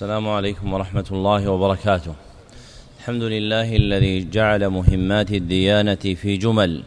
السلام 0.00 0.28
عليكم 0.28 0.72
ورحمة 0.72 1.04
الله 1.12 1.50
وبركاته. 1.50 2.14
الحمد 2.98 3.22
لله 3.22 3.76
الذي 3.76 4.30
جعل 4.30 4.68
مهمات 4.68 5.30
الديانة 5.30 5.94
في 5.94 6.36
جمل. 6.36 6.82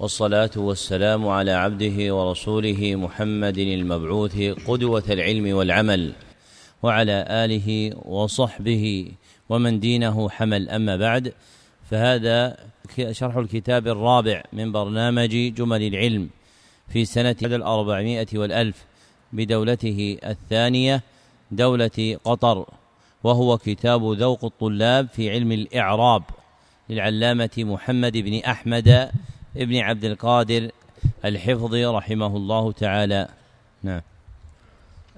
والصلاة 0.00 0.50
والسلام 0.56 1.28
على 1.28 1.52
عبده 1.52 2.14
ورسوله 2.14 2.96
محمد 2.96 3.58
المبعوث 3.58 4.38
قدوة 4.66 5.02
العلم 5.10 5.56
والعمل. 5.56 6.12
وعلى 6.82 7.26
آله 7.30 7.92
وصحبه 8.04 9.12
ومن 9.48 9.80
دينه 9.80 10.28
حمل. 10.28 10.70
أما 10.70 10.96
بعد 10.96 11.32
فهذا 11.90 12.56
شرح 13.10 13.36
الكتاب 13.36 13.88
الرابع 13.88 14.42
من 14.52 14.72
برنامج 14.72 15.54
جمل 15.54 15.82
العلم 15.82 16.28
في 16.88 17.04
سنة 17.04 17.36
الأربعمائة 17.42 18.26
والألف 18.34 18.84
بدولته 19.32 20.18
الثانية 20.24 21.02
دولة 21.50 22.18
قطر 22.24 22.66
وهو 23.24 23.58
كتاب 23.58 24.12
ذوق 24.12 24.44
الطلاب 24.44 25.08
في 25.08 25.30
علم 25.30 25.52
الإعراب 25.52 26.22
للعلامة 26.88 27.50
محمد 27.58 28.16
بن 28.16 28.38
أحمد 28.38 29.10
بن 29.54 29.76
عبد 29.76 30.04
القادر 30.04 30.70
الحفظي 31.24 31.84
رحمه 31.84 32.36
الله 32.36 32.72
تعالى. 32.72 33.28
نعم. 33.82 34.02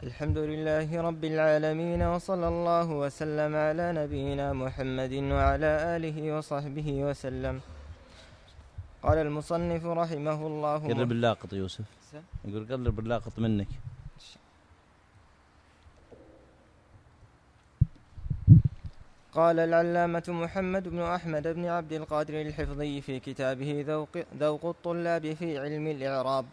الحمد 0.03 0.39
لله 0.39 1.01
رب 1.01 1.25
العالمين 1.25 2.03
وصلى 2.03 2.49
الله 2.49 2.87
وسلم 2.91 3.57
على 3.57 3.93
نبينا 3.93 4.53
محمد 4.53 5.13
وعلى 5.13 5.71
آله 5.97 6.37
وصحبه 6.39 6.89
وسلم. 7.05 7.61
قال 9.03 9.19
المصنف 9.19 9.85
رحمه 9.87 10.47
الله. 10.47 10.79
قرب 10.89 11.13
اللاقط 11.13 11.53
يوسف. 11.53 11.85
يقول 12.45 12.67
قرب 12.71 12.99
اللاقط 12.99 13.39
منك. 13.39 13.69
قال 19.39 19.59
العلامة 19.61 20.23
محمد 20.29 20.89
بن 20.89 21.01
أحمد 21.03 21.49
بن 21.49 21.65
عبد 21.67 21.93
القادر 21.93 22.41
الحفظي 22.41 23.01
في 23.01 23.21
كتابه 23.21 23.85
ذوق, 23.87 24.09
ذوق 24.41 24.65
الطلاب 24.67 25.33
في 25.33 25.59
علم 25.59 25.87
الإعراب. 25.87 26.47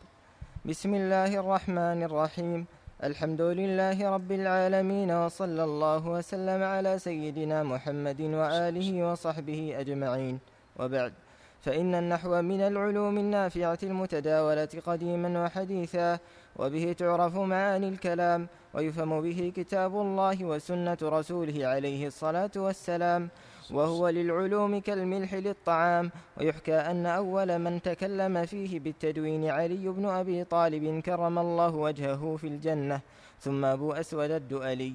بسم 0.65 0.95
الله 0.95 1.39
الرحمن 1.39 2.03
الرحيم. 2.03 2.65
الحمد 3.03 3.41
لله 3.41 4.09
رب 4.15 4.31
العالمين 4.31 5.11
وصلى 5.11 5.63
الله 5.63 6.07
وسلم 6.07 6.63
على 6.63 6.99
سيدنا 6.99 7.63
محمد 7.63 8.21
وآله 8.21 9.11
وصحبه 9.11 9.61
أجمعين. 9.81 10.39
وبعد 10.79 11.13
فإن 11.61 11.95
النحو 11.95 12.41
من 12.41 12.61
العلوم 12.61 13.17
النافعة 13.17 13.79
المتداولة 13.83 14.73
قديما 14.85 15.29
وحديثا 15.43 16.19
وبه 16.55 16.93
تعرف 16.93 17.35
معاني 17.35 17.87
الكلام 17.89 18.47
ويفهم 18.73 19.21
به 19.21 19.53
كتاب 19.55 19.93
الله 19.95 20.45
وسنة 20.45 20.97
رسوله 21.03 21.67
عليه 21.67 22.07
الصلاة 22.07 22.51
والسلام 22.55 23.29
وهو 23.71 24.09
للعلوم 24.09 24.79
كالملح 24.79 25.33
للطعام. 25.33 26.11
ويحكى 26.37 26.75
أن 26.75 27.05
أول 27.05 27.59
من 27.59 27.81
تكلم 27.81 28.45
فيه 28.45 28.79
بالتدوين 28.79 29.49
علي 29.49 29.87
بن 29.89 30.05
أبي 30.05 30.43
طالب 30.43 30.99
كرم 30.99 31.39
الله 31.39 31.75
وجهه 31.75 32.35
في 32.35 32.47
الجنة 32.47 33.01
ثم 33.41 33.65
أبو 33.65 33.93
أسود 33.93 34.31
الدؤلي 34.31 34.93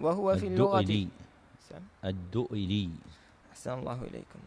وهو 0.00 0.36
في 0.36 0.46
اللغة. 0.46 0.80
الدؤلي. 0.80 1.08
الدؤلي. 2.04 2.90
أحسن 3.52 3.72
الله 3.78 3.98
إليكم. 4.02 4.40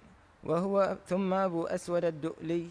وهو 0.44 0.98
ثم 1.08 1.34
أبو 1.34 1.68
أسود 1.68 2.06
الدؤلي. 2.06 2.70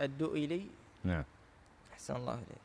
الدؤلي. 0.00 0.62
نعم. 1.04 1.24
أحسن 2.04 2.16
الله 2.16 2.34
إليك. 2.34 2.64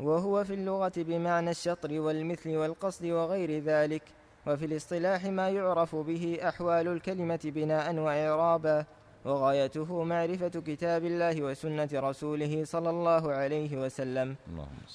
وهو 0.00 0.44
في 0.44 0.54
اللغة 0.54 0.92
بمعنى 0.96 1.50
الشطر 1.50 2.00
والمثل 2.00 2.56
والقصد 2.56 3.04
وغير 3.04 3.62
ذلك 3.62 4.02
وفي 4.46 4.64
الاصطلاح 4.64 5.24
ما 5.24 5.48
يعرف 5.48 5.96
به 5.96 6.38
أحوال 6.42 6.88
الكلمة 6.88 7.40
بناء 7.44 7.94
وإعرابا. 7.94 8.84
وغايته 9.24 10.04
معرفة 10.04 10.48
كتاب 10.48 11.04
الله 11.04 11.42
وسنة 11.42 11.88
رسوله 11.94 12.64
صلى 12.64 12.90
الله 12.90 13.32
عليه 13.32 13.76
وسلم. 13.76 14.36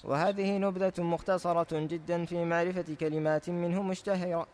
وهذه 0.03 0.58
نبذة 0.58 1.03
مختصرة 1.03 1.68
جدا 1.72 2.25
في 2.25 2.46
معرفة 2.46 2.96
كلمات 3.00 3.50
منه 3.50 3.84
مشتهرة 3.84 4.47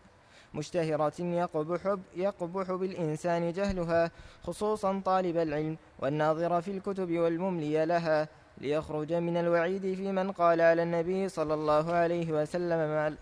مشتهرة 0.53 1.21
يقبح, 1.21 1.95
يقبح 2.15 2.71
بالإنسان 2.71 3.51
جهلها 3.51 4.11
خصوصا 4.43 5.01
طالب 5.05 5.37
العلم 5.37 5.77
والناظر 5.99 6.61
في 6.61 6.71
الكتب 6.71 7.11
والمملي 7.11 7.85
لها. 7.85 8.27
ليخرج 8.61 9.13
من 9.13 9.37
الوعيد 9.37 9.81
في 9.81 10.11
من 10.11 10.31
قال 10.31 10.61
على 10.61 10.83
النبي 10.83 11.29
صلى 11.29 11.53
الله 11.53 11.93
عليه 11.93 12.31
وسلم 12.31 12.77
ما 12.77 13.15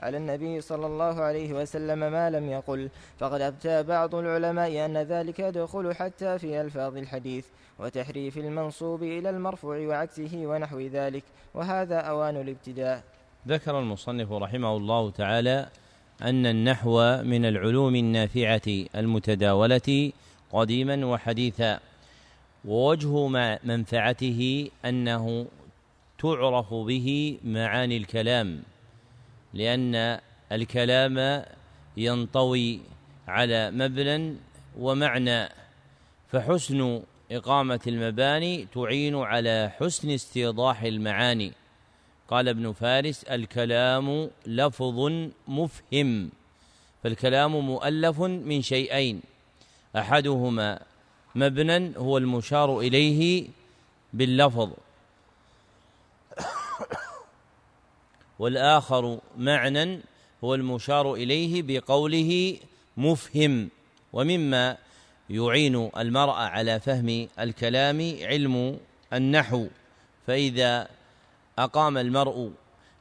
على 0.00 0.16
النبي 0.16 0.60
صلى 0.60 0.86
الله 0.86 1.20
عليه 1.20 1.52
وسلم 1.52 1.98
ما 1.98 2.30
لم 2.30 2.50
يقل. 2.50 2.88
فقد 3.18 3.40
أبتى 3.40 3.82
بعض 3.82 4.14
العلماء 4.14 4.84
أن 4.84 4.96
ذلك 4.96 5.38
يدخل 5.38 5.94
حتى 5.94 6.38
في 6.38 6.60
ألفاظ 6.60 6.96
الحديث 6.96 7.46
وتحريف 7.78 8.38
المنصوب 8.38 9.02
إلى 9.02 9.30
المرفوع 9.30 9.78
وعكسه 9.78 10.46
ونحو 10.46 10.80
ذلك 10.80 11.22
وهذا 11.54 11.98
أوان 12.00 12.36
الابتداء. 12.36 13.02
ذكر 13.48 13.78
المصنف 13.78 14.32
رحمه 14.32 14.76
الله 14.76 15.10
تعالى 15.10 15.68
أن 16.22 16.46
النحو 16.46 17.22
من 17.22 17.44
العلوم 17.44 17.94
النافعة 17.94 18.68
المتداولة 18.96 20.12
قديما 20.52 21.06
وحديثا. 21.06 21.80
ووجه 22.64 23.28
منفعته 23.64 24.70
أنه 24.84 25.46
تعرف 26.18 26.74
به 26.74 27.38
معاني 27.44 27.96
الكلام 27.96 28.62
لأن 29.54 30.20
الكلام 30.52 31.44
ينطوي 31.96 32.80
على 33.28 33.70
مبنى 33.70 34.36
ومعنى 34.78 35.48
فحسن 36.28 37.02
إقامة 37.32 37.80
المباني 37.86 38.66
تعين 38.74 39.16
على 39.16 39.72
حسن 39.78 40.10
استيضاح 40.10 40.82
المعاني. 40.82 41.52
قال 42.28 42.48
ابن 42.48 42.72
فارس 42.72 43.24
الكلام 43.24 44.30
لفظ 44.46 45.12
مفهم 45.48 46.30
فالكلام 47.02 47.56
مؤلف 47.56 48.20
من 48.20 48.62
شيئين 48.62 49.20
أحدهما 49.96 50.80
مبنى 51.34 51.96
هو 51.96 52.18
المشار 52.18 52.78
إليه 52.80 53.48
باللفظ. 54.12 54.70
والآخر 58.38 59.18
معنى 59.38 60.00
هو 60.44 60.54
المشار 60.54 61.14
إليه 61.14 61.62
بقوله 61.62 62.56
مفهم 62.96 63.68
ومما 64.12 64.76
يعين 65.30 65.90
المرء 65.96 66.32
على 66.32 66.80
فهم 66.80 67.28
الكلام 67.38 68.16
علم 68.22 68.78
النحو. 69.12 69.66
فإذا 70.26 70.88
أقام 71.58 71.98
المرء 71.98 72.50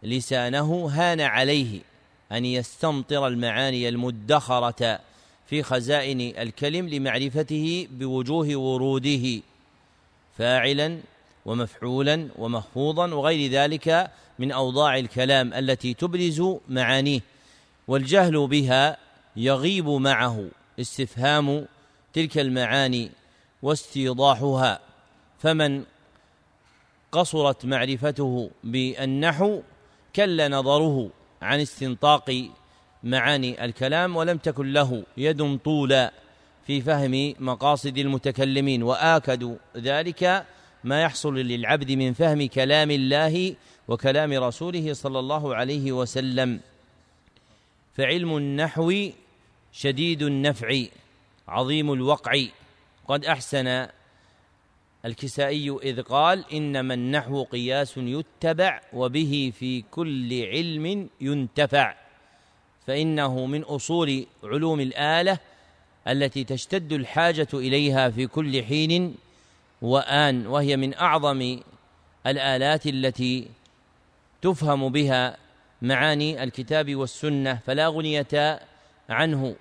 لسانه 0.04 0.90
هان 0.92 1.22
عليه 1.22 1.82
أن 2.32 2.46
يستمطر 2.46 3.28
المعاني 3.28 3.90
المدخرة 3.90 5.00
في 5.48 5.64
خزائن 5.64 6.22
الكلم 6.22 6.90
لمعرفته 6.90 7.88
بوجوه 7.92 8.56
وروده 8.56 9.42
فاعلا 10.38 11.00
ومفعولا 11.46 12.30
ومخفوضا 12.38 13.14
وغير 13.14 13.52
ذلك 13.52 14.12
من 14.40 14.52
أوضاع 14.52 14.98
الكلام 14.98 15.54
التي 15.54 15.94
تبرز 15.94 16.44
معانيه 16.70 17.20
والجهل 17.88 18.48
بها 18.48 18.98
يغيب 19.36 19.90
معه 19.90 20.50
استفهام 20.80 21.66
تلك 22.14 22.38
المعاني 22.38 23.12
واستيضاحها 23.62 24.80
فمن 25.40 25.84
قصرت 27.12 27.66
معرفته 27.66 28.50
بالنحو 28.64 29.62
كل 30.16 30.52
نظره 30.52 31.10
عن 31.42 31.60
استنطاق 31.60 32.50
معاني 33.08 33.66
الكلام 33.66 34.16
ولم 34.16 34.38
تكن 34.38 34.74
له 34.74 35.04
يد 35.18 35.58
طولا 35.58 36.14
في 36.68 36.82
فهم 36.82 37.34
مقاصد 37.40 37.98
المتكلمين 37.98 38.84
وآكد 38.84 39.58
ذلك 39.78 40.46
ما 40.84 41.02
يحصل 41.02 41.36
للعبد 41.36 41.92
من 41.92 42.14
فهم 42.14 42.48
كلام 42.48 42.92
الله 42.92 43.56
وكلام 43.88 44.34
رسوله 44.34 44.94
صلى 44.94 45.20
الله 45.20 45.56
عليه 45.56 45.92
وسلم. 45.92 46.60
فعلم 47.94 48.38
النحو 48.38 49.10
شديد 49.72 50.22
النفع 50.22 50.84
عظيم 51.48 51.94
الوقع. 51.94 52.44
قد 53.08 53.26
أحسن 53.26 53.88
الكسائي 55.06 55.78
إذ 55.84 56.02
قال 56.02 56.54
إنما 56.54 56.94
النحو 56.94 57.44
قياس 57.44 57.98
يتبع 57.98 58.82
وبه 58.94 59.54
في 59.60 59.82
كل 59.82 60.44
علم 60.44 61.10
ينتفع. 61.22 62.07
فإنه 62.88 63.46
من 63.46 63.64
أصول 63.64 64.26
علوم 64.44 64.80
الآلة 64.80 65.40
التي 66.08 66.44
تشتد 66.44 66.94
الحاجة 66.94 67.48
إليها 67.54 68.10
في 68.10 68.28
كل 68.28 68.64
حين 68.64 69.16
وآن 69.82 70.48
وهي 70.48 70.78
من 70.78 70.94
أعظم 70.94 71.60
الآلات 72.28 72.88
التي 72.88 73.48
تفهم 74.42 74.90
بها 74.90 75.38
معاني 75.82 76.44
الكتاب 76.44 76.96
والسنة 76.96 77.60
فلا 77.66 77.88
غنية 77.88 78.60
عنه. 79.10 79.56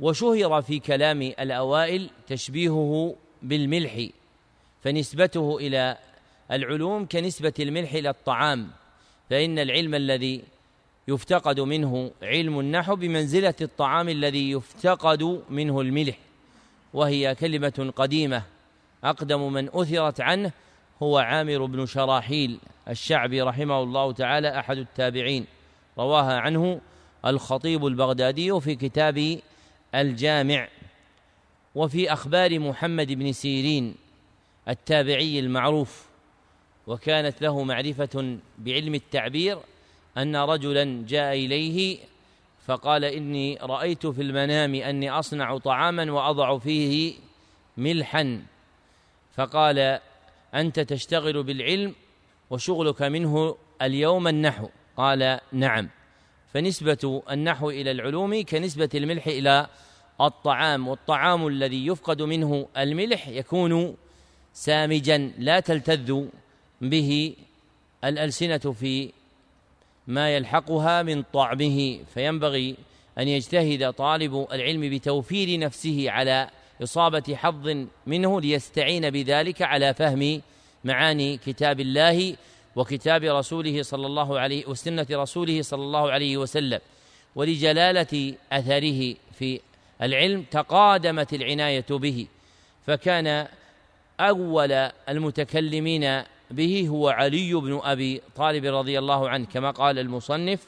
وشهر 0.00 0.62
في 0.62 0.78
كلام 0.78 1.22
الأوائل 1.22 2.10
تشبيهه 2.26 3.16
بالملح 3.42 4.06
فنسبته 4.82 5.58
إلى 5.58 5.98
العلوم 6.50 7.06
كنسبة 7.06 7.52
الملح 7.60 7.92
إلى 7.92 8.10
الطعام 8.10 8.70
فإن 9.30 9.58
العلم 9.58 9.94
الذي 9.94 10.42
يفتقد 11.08 11.60
منه 11.60 12.10
علم 12.22 12.60
النحو 12.60 12.96
بمنزلة 12.96 13.54
الطعام 13.60 14.08
الذي 14.08 14.50
يفتقد 14.50 15.42
منه 15.50 15.80
الملح 15.80 16.18
وهي 16.94 17.34
كلمة 17.34 17.92
قديمة 17.96 18.42
أقدم 19.04 19.52
من 19.52 19.68
أثرت 19.72 20.20
عنه 20.20 20.52
هو 21.02 21.18
عامر 21.18 21.64
بن 21.64 21.86
شراحيل 21.86 22.58
الشعبي 22.88 23.42
رحمه 23.42 23.82
الله 23.82 24.12
تعالى 24.12 24.58
أحد 24.58 24.78
التابعين. 24.78 25.46
رواها 25.98 26.40
عنه 26.40 26.80
الخطيب 27.26 27.86
البغدادي 27.86 28.60
في 28.60 28.74
كتاب 28.74 29.38
الجامع 29.94 30.68
وفي 31.74 32.12
أخبار 32.12 32.58
محمد 32.58 33.12
بن 33.12 33.32
سيرين 33.32 33.94
التابعي 34.68 35.38
المعروف 35.38 36.06
وكانت 36.86 37.42
له 37.42 37.62
معرفة 37.62 38.38
بعلم 38.58 38.94
التعبير 38.94 39.58
أن 40.18 40.36
رجلا 40.36 41.04
جاء 41.08 41.34
إليه 41.34 41.98
فقال 42.66 43.04
إني 43.04 43.58
رأيت 43.62 44.06
في 44.06 44.22
المنام 44.22 44.74
أني 44.74 45.10
أصنع 45.10 45.58
طعاما 45.58 46.12
وأضع 46.12 46.58
فيه 46.58 47.14
ملحا. 47.76 48.42
فقال 49.34 49.98
أنت 50.54 50.80
تشتغل 50.80 51.42
بالعلم 51.42 51.94
وشغلك 52.50 53.02
منه 53.02 53.56
اليوم 53.82 54.28
النحو. 54.28 54.68
قال 54.96 55.40
نعم. 55.52 55.88
فنسبة 56.54 57.22
النحو 57.30 57.70
إلى 57.70 57.90
العلوم 57.90 58.44
كنسبة 58.44 58.88
الملح 58.94 59.26
إلى 59.26 59.66
الطعام 60.20 60.88
والطعام 60.88 61.46
الذي 61.46 61.86
يفقد 61.86 62.22
منه 62.22 62.68
الملح 62.76 63.28
يكون 63.28 63.96
سامجا 64.52 65.32
لا 65.38 65.60
تلتذ 65.60 66.24
به 66.80 67.36
الألسنة 68.04 68.58
في 68.58 69.12
ما 70.06 70.36
يلحقها 70.36 71.02
من 71.02 71.22
طعمه 71.22 71.98
فينبغي 72.14 72.76
أن 73.18 73.28
يجتهد 73.28 73.92
طالب 73.92 74.46
العلم 74.52 74.90
بتوفير 74.90 75.58
نفسه 75.58 76.10
على 76.10 76.50
إصابة 76.82 77.34
حظ 77.34 77.86
منه 78.06 78.40
ليستعين 78.40 79.10
بذلك 79.10 79.62
على 79.62 79.94
فهم 79.94 80.42
معاني 80.84 81.36
كتاب 81.36 81.80
الله 81.80 82.36
وكتاب 82.76 83.24
رسوله 83.24 83.82
صلى 83.82 84.06
الله 84.06 84.38
عليه 84.40 84.66
وسنة 84.66 85.06
رسوله 85.10 85.62
صلى 85.62 85.82
الله 85.82 86.10
عليه 86.10 86.36
وسلم. 86.36 86.80
ولجلالة 87.34 88.34
أثره 88.52 89.14
في 89.38 89.60
العلم 90.02 90.42
تقادمت 90.50 91.34
العناية 91.34 91.86
به 91.90 92.26
فكان 92.86 93.46
أول 94.20 94.72
المتكلمين 95.08 96.22
به 96.52 96.88
هو 96.88 97.08
علي 97.08 97.54
بن 97.54 97.80
أبي 97.82 98.22
طالب 98.36 98.64
رضي 98.64 98.98
الله 98.98 99.28
عنه 99.28 99.46
كما 99.46 99.70
قال 99.70 99.98
المصنف 99.98 100.66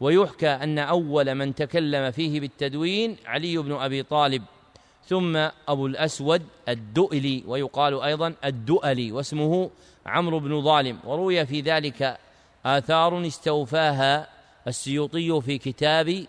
ويحكى 0.00 0.48
أن 0.48 0.78
أول 0.78 1.34
من 1.34 1.54
تكلم 1.54 2.10
فيه 2.10 2.40
بالتدوين 2.40 3.16
علي 3.26 3.56
بن 3.56 3.72
أبي 3.72 4.02
طالب 4.02 4.42
ثم 5.06 5.36
أبو 5.68 5.86
الأسود 5.86 6.42
الدؤلي 6.68 7.42
ويقال 7.46 8.02
أيضا 8.02 8.34
الدؤلي 8.44 9.12
واسمه 9.12 9.70
عمرو 10.06 10.38
بن 10.38 10.62
ظالم. 10.62 10.98
وروي 11.04 11.46
في 11.46 11.60
ذلك 11.60 12.18
آثار 12.66 13.26
استوفاها 13.26 14.28
السيوطي 14.68 15.40
في 15.40 15.58
كتاب 15.58 16.26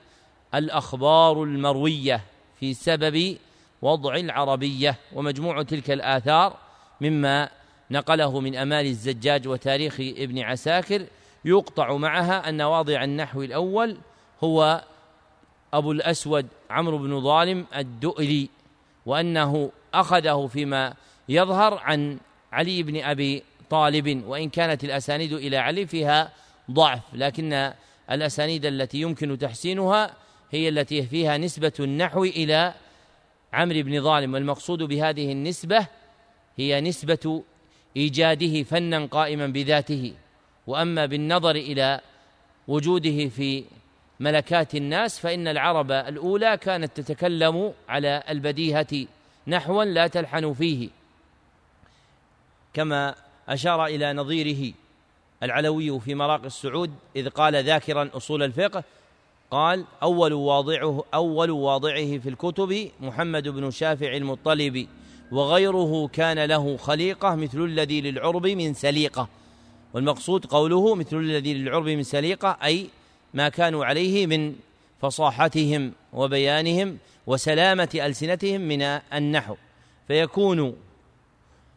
الأخبار 0.55 1.43
المروية 1.43 2.23
في 2.59 2.73
سبب 2.73 3.37
وضع 3.81 4.15
العربية 4.15 4.95
ومجموع 5.13 5.63
تلك 5.63 5.91
الآثار 5.91 6.57
مما 7.01 7.49
نقله 7.91 8.39
من 8.39 8.55
أمال 8.55 8.85
الزجاج 8.85 9.47
وتاريخ 9.47 9.95
ابن 9.99 10.39
عساكر 10.39 11.05
يقطع 11.45 11.97
معها 11.97 12.49
أن 12.49 12.61
واضع 12.61 13.03
النحو 13.03 13.43
الأول 13.43 13.97
هو 14.43 14.83
أبو 15.73 15.91
الأسود 15.91 16.47
عمرو 16.69 16.97
بن 16.97 17.21
ظالم 17.21 17.65
الدؤلي 17.75 18.49
وأنه 19.05 19.71
أخذه 19.93 20.47
فيما 20.47 20.93
يظهر 21.29 21.77
عن 21.77 22.17
علي 22.51 22.83
بن 22.83 23.03
أبي 23.03 23.43
طالب 23.69 24.23
وإن 24.27 24.49
كانت 24.49 24.83
الأسانيد 24.83 25.33
إلى 25.33 25.57
علي 25.57 25.87
فيها 25.87 26.31
ضعف 26.71 27.01
لكن 27.13 27.73
الأسانيد 28.11 28.65
التي 28.65 29.01
يمكن 29.01 29.37
تحسينها 29.37 30.13
هي 30.51 30.69
التي 30.69 31.03
فيها 31.03 31.37
نسبة 31.37 31.73
النحو 31.79 32.23
إلى 32.23 32.73
عمرو 33.53 33.81
بن 33.81 34.01
ظالم 34.01 34.33
والمقصود 34.33 34.83
بهذه 34.83 35.31
النسبة 35.31 35.87
هي 36.57 36.81
نسبة 36.81 37.43
إيجاده 37.97 38.63
فنا 38.63 39.05
قائما 39.05 39.47
بذاته 39.47 40.13
وأما 40.67 41.05
بالنظر 41.05 41.55
إلى 41.55 42.01
وجوده 42.67 43.27
في 43.27 43.63
ملكات 44.19 44.75
الناس 44.75 45.19
فإن 45.19 45.47
العرب 45.47 45.91
الأولى 45.91 46.57
كانت 46.57 47.01
تتكلم 47.01 47.73
على 47.89 48.23
البديهة 48.29 49.05
نحوا 49.47 49.83
لا 49.83 50.07
تلحن 50.07 50.53
فيه. 50.53 50.89
كما 52.73 53.15
أشار 53.49 53.85
إلى 53.85 54.13
نظيره 54.13 54.73
العلوي 55.43 55.99
في 55.99 56.15
مراق 56.15 56.43
السعود 56.45 56.91
إذ 57.15 57.29
قال 57.29 57.63
ذاكرا 57.63 58.09
أصول 58.13 58.43
الفقه 58.43 58.83
قال 59.51 59.85
أول 60.03 60.33
واضعه 60.33 61.03
أول 61.13 61.51
واضعه 61.51 62.17
في 62.17 62.29
الكتب 62.29 62.91
محمد 62.99 63.47
بن 63.47 63.71
شافع 63.71 64.15
المطلب. 64.15 64.87
وغيره 65.31 66.07
كان 66.07 66.45
له 66.45 66.77
خليقة 66.77 67.35
مثل 67.35 67.63
الذي 67.63 68.01
للعرب 68.01 68.47
من 68.47 68.73
سليقة. 68.73 69.29
والمقصود 69.93 70.45
قوله 70.45 70.95
مثل 70.95 71.17
الذي 71.17 71.53
للعرب 71.53 71.89
من 71.89 72.03
سليقة 72.03 72.57
أي 72.63 72.87
ما 73.33 73.49
كانوا 73.49 73.85
عليه 73.85 74.27
من 74.27 74.55
فصاحتهم 75.01 75.91
وبيانهم 76.13 76.97
وسلامة 77.27 77.89
ألسنتهم 77.95 78.61
من 78.61 78.81
النحو. 78.81 79.55
فيكون 80.07 80.75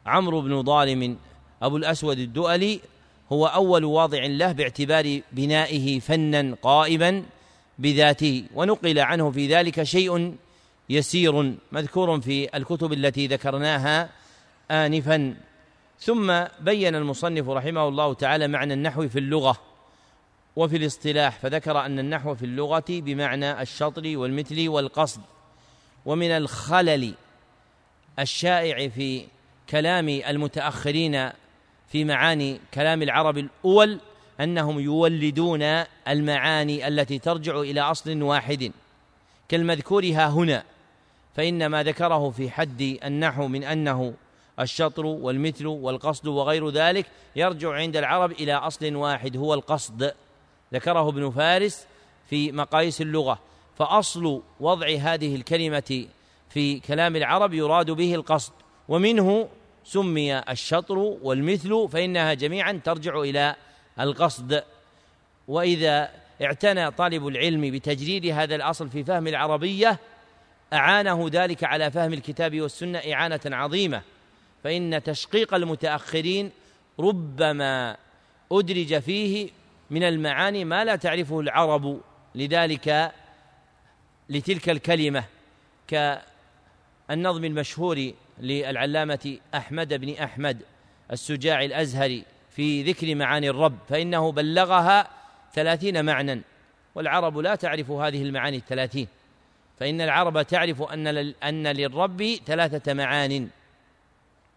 عمرو 0.06 0.40
بن 0.40 0.62
ظالم 0.62 1.16
أبو 1.62 1.76
الأسود 1.76 2.18
الدؤلي 2.18 2.80
هو 3.32 3.46
أول 3.46 3.84
واضع 3.84 4.26
له 4.26 4.52
باعتبار 4.52 5.20
بنائه 5.32 6.00
فنا 6.00 6.56
قائما 6.62 7.22
بذاته 7.78 8.44
ونقل 8.54 8.98
عنه 8.98 9.30
في 9.30 9.46
ذلك 9.46 9.82
شيء 9.82 10.34
يسير 10.90 11.56
مذكور 11.72 12.20
في 12.20 12.56
الكتب 12.56 12.92
التي 12.92 13.26
ذكرناها 13.26 14.10
آنفا. 14.70 15.34
ثم 16.00 16.44
بين 16.60 16.94
المصنف 16.94 17.48
رحمه 17.48 17.88
الله 17.88 18.14
تعالى 18.14 18.48
معنى 18.48 18.74
النحو 18.74 19.08
في 19.08 19.18
اللغة 19.18 19.60
وفي 20.56 20.76
الاصطلاح 20.76 21.38
فذكر 21.38 21.78
أن 21.86 21.98
النحو 21.98 22.34
في 22.34 22.44
اللغة 22.44 22.84
بمعنى 22.88 23.62
الشطر 23.62 24.18
والمثل 24.18 24.68
والقصد. 24.68 25.20
ومن 26.06 26.30
الخلل 26.30 27.14
الشائع 28.18 28.88
في 28.88 29.26
كلام 29.70 30.08
المتأخرين 30.08 31.30
في 31.88 32.04
معاني 32.04 32.60
كلام 32.74 33.02
العرب 33.02 33.38
الأول 33.38 34.00
أنهم 34.40 34.80
يولدون 34.80 35.62
المعاني 36.08 36.88
التي 36.88 37.18
ترجع 37.18 37.60
إلى 37.60 37.80
أصل 37.80 38.22
واحد. 38.22 38.72
كالمذكور 39.48 40.04
ها 40.04 40.28
هنا 40.28 40.64
فإن 41.34 41.66
ما 41.66 41.82
ذكره 41.82 42.30
في 42.30 42.50
حد 42.50 42.98
النحو 43.04 43.48
من 43.48 43.64
أنه 43.64 44.14
الشطر 44.60 45.06
والمثل 45.06 45.66
والقصد 45.66 46.26
وغير 46.26 46.70
ذلك 46.70 47.06
يرجع 47.36 47.72
عند 47.72 47.96
العرب 47.96 48.32
إلى 48.32 48.54
أصل 48.54 48.94
واحد 48.94 49.36
هو 49.36 49.54
القصد. 49.54 50.12
ذكره 50.74 51.08
ابن 51.08 51.30
فارس 51.30 51.86
في 52.30 52.52
مقاييس 52.52 53.00
اللغة. 53.00 53.38
فأصل 53.78 54.42
وضع 54.60 54.86
هذه 54.86 55.34
الكلمة 55.36 56.06
في 56.48 56.80
كلام 56.80 57.16
العرب 57.16 57.54
يراد 57.54 57.90
به 57.90 58.14
القصد. 58.14 58.52
ومنه 58.88 59.48
سمي 59.84 60.38
الشطر 60.38 60.98
والمثل 60.98 61.88
فإنها 61.92 62.34
جميعا 62.34 62.80
ترجع 62.84 63.20
إلى 63.20 63.56
القصد. 64.00 64.62
وإذا 65.48 66.10
اعتنى 66.42 66.90
طالب 66.90 67.26
العلم 67.26 67.70
بتجريد 67.70 68.26
هذا 68.26 68.54
الأصل 68.54 68.90
في 68.90 69.04
فهم 69.04 69.26
العربية 69.26 69.98
أعانه 70.72 71.28
ذلك 71.32 71.64
على 71.64 71.90
فهم 71.90 72.12
الكتاب 72.12 72.60
والسنة 72.60 72.98
إعانة 72.98 73.40
عظيمة. 73.46 74.02
فإن 74.64 75.02
تشقيق 75.02 75.54
المتأخرين 75.54 76.50
ربما 77.00 77.96
أدرج 78.52 78.98
فيه 78.98 79.50
من 79.90 80.02
المعاني 80.02 80.64
ما 80.64 80.84
لا 80.84 80.96
تعرفه 80.96 81.40
العرب 81.40 82.00
لذلك 82.34 83.12
لتلك 84.28 84.70
الكلمة 84.70 85.24
كالنظم 85.88 87.44
المشهور 87.44 88.12
للعلامة 88.40 89.38
أحمد 89.54 89.94
بن 89.94 90.14
أحمد 90.14 90.62
السجاع 91.12 91.64
الأزهري 91.64 92.24
في 92.50 92.82
ذكر 92.82 93.14
معاني 93.14 93.50
الرب 93.50 93.78
فإنه 93.88 94.32
بلغها 94.32 95.08
ثلاثين 95.54 96.04
معنى 96.04 96.42
والعرب 96.94 97.38
لا 97.38 97.54
تعرف 97.54 97.90
هذه 97.90 98.22
المعاني 98.22 98.56
الثلاثين. 98.56 99.08
فإن 99.80 100.00
العرب 100.00 100.42
تعرف 100.42 100.82
أن 100.82 101.06
أن 101.42 101.66
للرب 101.66 102.38
ثلاثة 102.46 102.94
معان. 102.94 103.48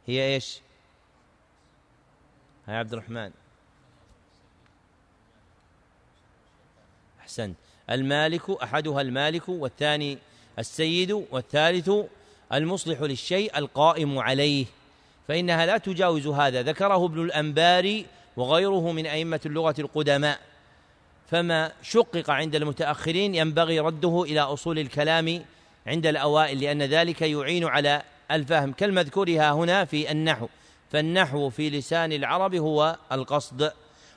هي 0.08 0.34
إيش؟ 0.34 0.60
يا 2.68 2.74
عبد 2.74 2.94
الرحمن. 2.94 3.32
أحسنت. 7.22 7.56
المالك 7.89 8.50
أحدها 8.50 9.01
المالك 9.01 9.50
والثاني 9.50 10.18
السيد 10.60 11.12
والثالث 11.12 11.92
المصلح 12.53 13.01
للشيء 13.01 13.58
القائم 13.58 14.20
عليه. 14.20 14.65
فإنها 15.27 15.65
لا 15.65 15.77
تجاوز 15.77 16.27
هذا. 16.27 16.62
ذكره 16.62 17.06
ابن 17.06 17.24
الأنباري 17.24 18.06
وغيره 18.38 18.92
من 18.92 19.06
أئمة 19.06 19.42
اللغة 19.46 19.75
القدماء. 19.80 20.39
فما 21.27 21.72
شقق 21.82 22.30
عند 22.30 22.56
المتأخرين 22.56 23.36
ينبغي 23.36 23.80
رده 23.80 24.24
إلى 24.24 24.39
أصول 24.39 24.80
الكلام 24.80 25.46
عند 25.88 26.06
الأوائل 26.06 26.60
لأن 26.60 26.82
ذلك 26.82 27.22
يعين 27.22 27.65
على 27.65 28.03
الفهم. 28.32 28.72
كالمذكورها 28.72 29.51
هنا 29.51 29.86
في 29.86 30.12
النحو 30.12 30.48
فالنحو 30.92 31.50
في 31.50 31.70
لسان 31.70 32.12
العرب 32.12 32.56
هو 32.56 32.98
القصد. 33.12 33.72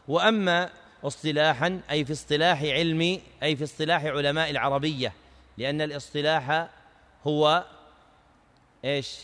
وأما 0.09 0.71
اصطلاحا 1.05 1.81
أي 1.91 2.05
في 2.05 2.13
اصطلاح 2.13 2.63
علمي 2.63 3.23
أي 3.43 3.57
في 3.57 3.65
اصطلاح 3.65 4.05
علماء 4.05 4.51
العربية 4.51 5.13
لأن 5.59 5.81
الاصطلاح 5.81 6.69
هو 7.27 7.65
إيش؟ 8.85 9.19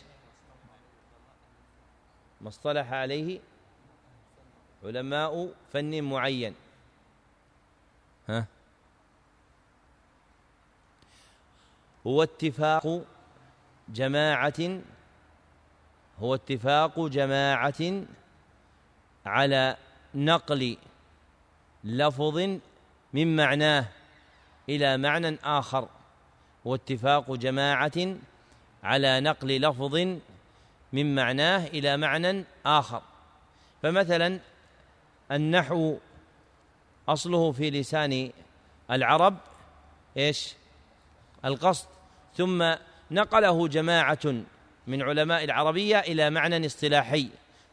ما 2.41 2.49
اصطلح 2.49 2.93
عليه 2.93 3.41
علماء 4.85 5.49
فن 5.73 6.03
معين. 6.03 6.55
ها؟ 8.29 8.47
هو 12.07 12.23
اتفاق 12.23 13.05
جماعة 13.89 14.81
هو 16.19 16.35
اتفاق 16.35 17.01
جماعة 17.01 18.05
على 19.27 19.77
نقل 20.15 20.77
لفظ 21.85 22.39
من 23.13 23.37
معناه 23.37 23.89
إلى 24.69 24.97
معنى 24.97 25.39
آخر. 25.45 25.89
واتفاق 26.65 27.33
جماعة 27.33 28.17
على 28.83 29.21
نقل 29.21 29.61
لفظ 29.61 29.95
من 30.93 31.15
معناه 31.15 31.67
إلى 31.67 31.97
معنى 31.97 32.45
آخر. 32.67 33.03
فمثلا 33.83 34.41
النحو 35.33 35.99
أصله 37.09 37.53
في 37.53 37.71
لسان 37.71 38.31
العرب 38.91 39.37
إيش؟ 40.17 40.55
القصد. 41.45 41.87
ثم 42.37 42.75
نقله 43.11 43.69
جماعة 43.69 44.35
من 44.87 45.03
علماء 45.03 45.45
العربية 45.45 45.99
إلى 45.99 46.31
معنى 46.31 46.67
اصطلاحي 46.67 47.29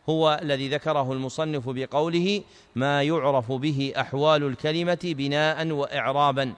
هو 0.10 0.40
الذي 0.42 0.70
ذكره 0.70 1.14
المصنف 1.14 1.70
بقوله 1.70 2.44
ما 2.76 3.04
يعرف 3.04 3.52
به 3.52 3.94
أحوال 3.98 4.44
الكلمة 4.44 5.00
بناء 5.04 5.68
وإعرابا 5.68 6.54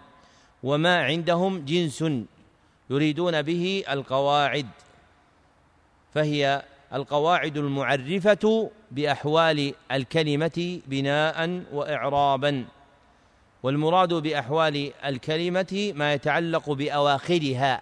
وما 0.64 1.04
عندهم 1.04 1.66
جنس 1.66 2.06
يريدون 2.90 3.42
به 3.42 3.84
القواعد. 3.90 4.68
فهي 6.14 6.64
القواعد 6.94 7.58
المعرفة 7.58 8.72
بأحوال 8.92 9.74
الكلمة 9.92 10.82
بناء 10.88 11.64
وإعرابا 11.74 12.66
والمراد 13.64 14.14
بأحوال 14.14 14.92
الكلمة 15.06 15.94
ما 15.96 16.14
يتعلق 16.14 16.70
بأواخرها 16.70 17.82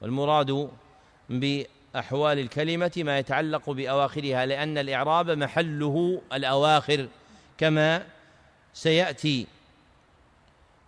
والمراد 0.00 0.70
بأحوال 1.30 2.38
الكلمة 2.38 2.92
ما 2.96 3.18
يتعلق 3.18 3.70
بأواخرها 3.70 4.46
لأن 4.46 4.78
الإعراب 4.78 5.30
محله 5.30 6.22
الأواخر 6.32 7.08
كما 7.58 8.02
سيأتي. 8.74 9.46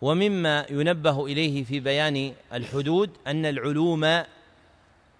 ومما 0.02 0.66
ينبه 0.70 1.26
إليه 1.26 1.64
في 1.64 1.80
بيان 1.80 2.32
الحدود 2.52 3.10
أن 3.26 3.46
العلوم 3.46 4.22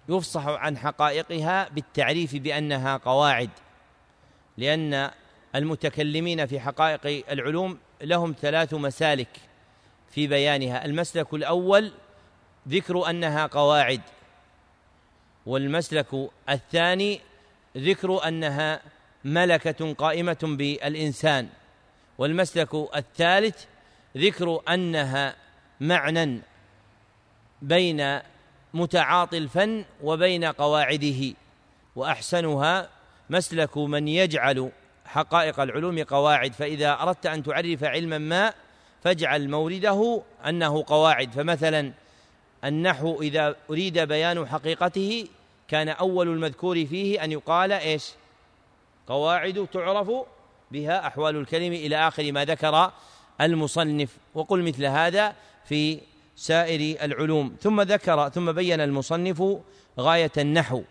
يفصح 0.09 0.47
عن 0.47 0.77
حقائقها 0.77 1.69
بالتعريف 1.69 2.35
بأنها 2.35 2.97
قواعد 2.97 3.49
لأن 4.57 5.11
المتكلمين 5.55 6.45
في 6.45 6.59
حقائق 6.59 7.31
العلوم 7.31 7.77
لهم 8.01 8.35
ثلاث 8.41 8.73
مسالك 8.73 9.29
في 10.11 10.27
بيانها. 10.27 10.85
المسلك 10.85 11.33
الأول 11.33 11.91
ذكر 12.67 13.09
أنها 13.09 13.45
قواعد 13.45 14.01
والمسلك 15.45 16.29
الثاني 16.49 17.21
ذكر 17.77 18.27
أنها 18.27 18.81
ملكة 19.25 19.93
قائمة 19.93 20.37
بالإنسان 20.41 21.49
والمسلك 22.17 22.75
الثالث 22.95 23.65
ذكر 24.17 24.61
أنها 24.69 25.35
معنى 25.79 26.41
بين 27.61 28.19
متعاطي 28.73 29.37
الفن 29.37 29.85
وبين 30.03 30.45
قواعده 30.45 31.33
وأحسنها 31.95 32.89
مسلك 33.29 33.77
من 33.77 34.07
يجعل 34.07 34.71
حقائق 35.05 35.59
العلوم 35.59 36.03
قواعد 36.03 36.53
فإذا 36.53 37.01
أردت 37.01 37.25
أن 37.25 37.43
تعرف 37.43 37.83
علما 37.83 38.17
ما 38.17 38.53
فاجعل 39.03 39.49
مورده 39.49 40.21
أنه 40.47 40.83
قواعد. 40.87 41.31
فمثلا 41.31 41.91
النحو 42.63 43.21
إذا 43.21 43.55
أريد 43.69 43.99
بيان 43.99 44.47
حقيقته 44.47 45.27
كان 45.67 45.89
أول 45.89 46.27
المذكور 46.27 46.85
فيه 46.85 47.23
أن 47.23 47.31
يقال 47.31 47.71
إيش؟ 47.71 48.11
قواعد 49.07 49.67
تعرف 49.73 50.11
بها 50.71 51.07
أحوال 51.07 51.35
الكلم 51.35 51.73
إلى 51.73 52.07
آخر 52.07 52.31
ما 52.31 52.45
ذكر 52.45 52.91
المصنف. 53.41 54.17
وقل 54.35 54.63
مثل 54.63 54.85
هذا 54.85 55.35
في 55.65 55.99
سائر 56.39 57.03
العلوم. 57.03 57.55
ثم 57.61 57.81
ذكر 57.81 58.29
ثم 58.29 58.51
بين 58.51 58.81
المصنف 58.81 59.43
غاية 59.99 60.31
النحو 60.37 60.83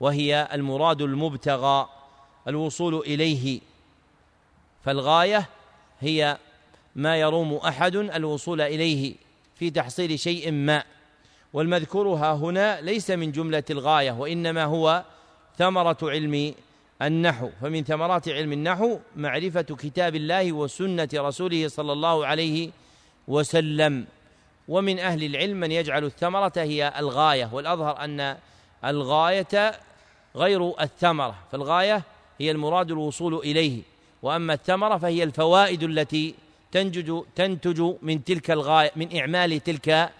وهي 0.00 0.48
المراد 0.52 1.02
المبتغى 1.02 1.88
الوصول 2.48 2.94
إليه. 2.98 3.60
فالغاية 4.84 5.48
هي 6.00 6.38
ما 6.96 7.16
يروم 7.16 7.54
أحد 7.54 7.96
الوصول 7.96 8.60
إليه 8.60 9.14
في 9.54 9.70
تحصيل 9.70 10.18
شيء 10.18 10.50
ما. 10.50 10.84
والمذكور 11.52 12.08
ها 12.08 12.34
هنا 12.34 12.80
ليس 12.80 13.10
من 13.10 13.32
جملة 13.32 13.64
الغاية 13.70 14.12
وإنما 14.12 14.64
هو 14.64 15.04
ثمرة 15.58 15.98
علم 16.02 16.54
النحو. 17.02 17.50
فمن 17.60 17.84
ثمرات 17.84 18.28
علم 18.28 18.52
النحو 18.52 18.98
معرفة 19.16 19.62
كتاب 19.62 20.16
الله 20.16 20.52
وسنة 20.52 21.08
رسوله 21.14 21.68
صلى 21.68 21.92
الله 21.92 22.26
عليه 22.26 22.70
وسلم. 23.28 24.06
ومن 24.68 24.98
أهل 24.98 25.24
العلم 25.24 25.60
من 25.60 25.72
يجعل 25.72 26.04
الثمرة 26.04 26.52
هي 26.56 26.92
الغاية 26.98 27.50
والأظهر 27.52 28.04
أن 28.04 28.36
الغاية 28.84 29.72
غير 30.36 30.80
الثمرة 30.80 31.34
فالغاية 31.52 32.02
هي 32.40 32.50
المراد 32.50 32.90
الوصول 32.90 33.34
إليه 33.34 33.82
وأما 34.22 34.54
الثمرة 34.54 34.98
فهي 34.98 35.22
الفوائد 35.22 35.82
التي 35.82 36.34
تنتج 36.72 37.22
تنتج 37.34 37.94
من 38.02 38.24
تلك 38.24 38.50
الغاية 38.50 38.90
من 38.96 39.16
إعمال 39.16 39.60
تلك 39.60 40.10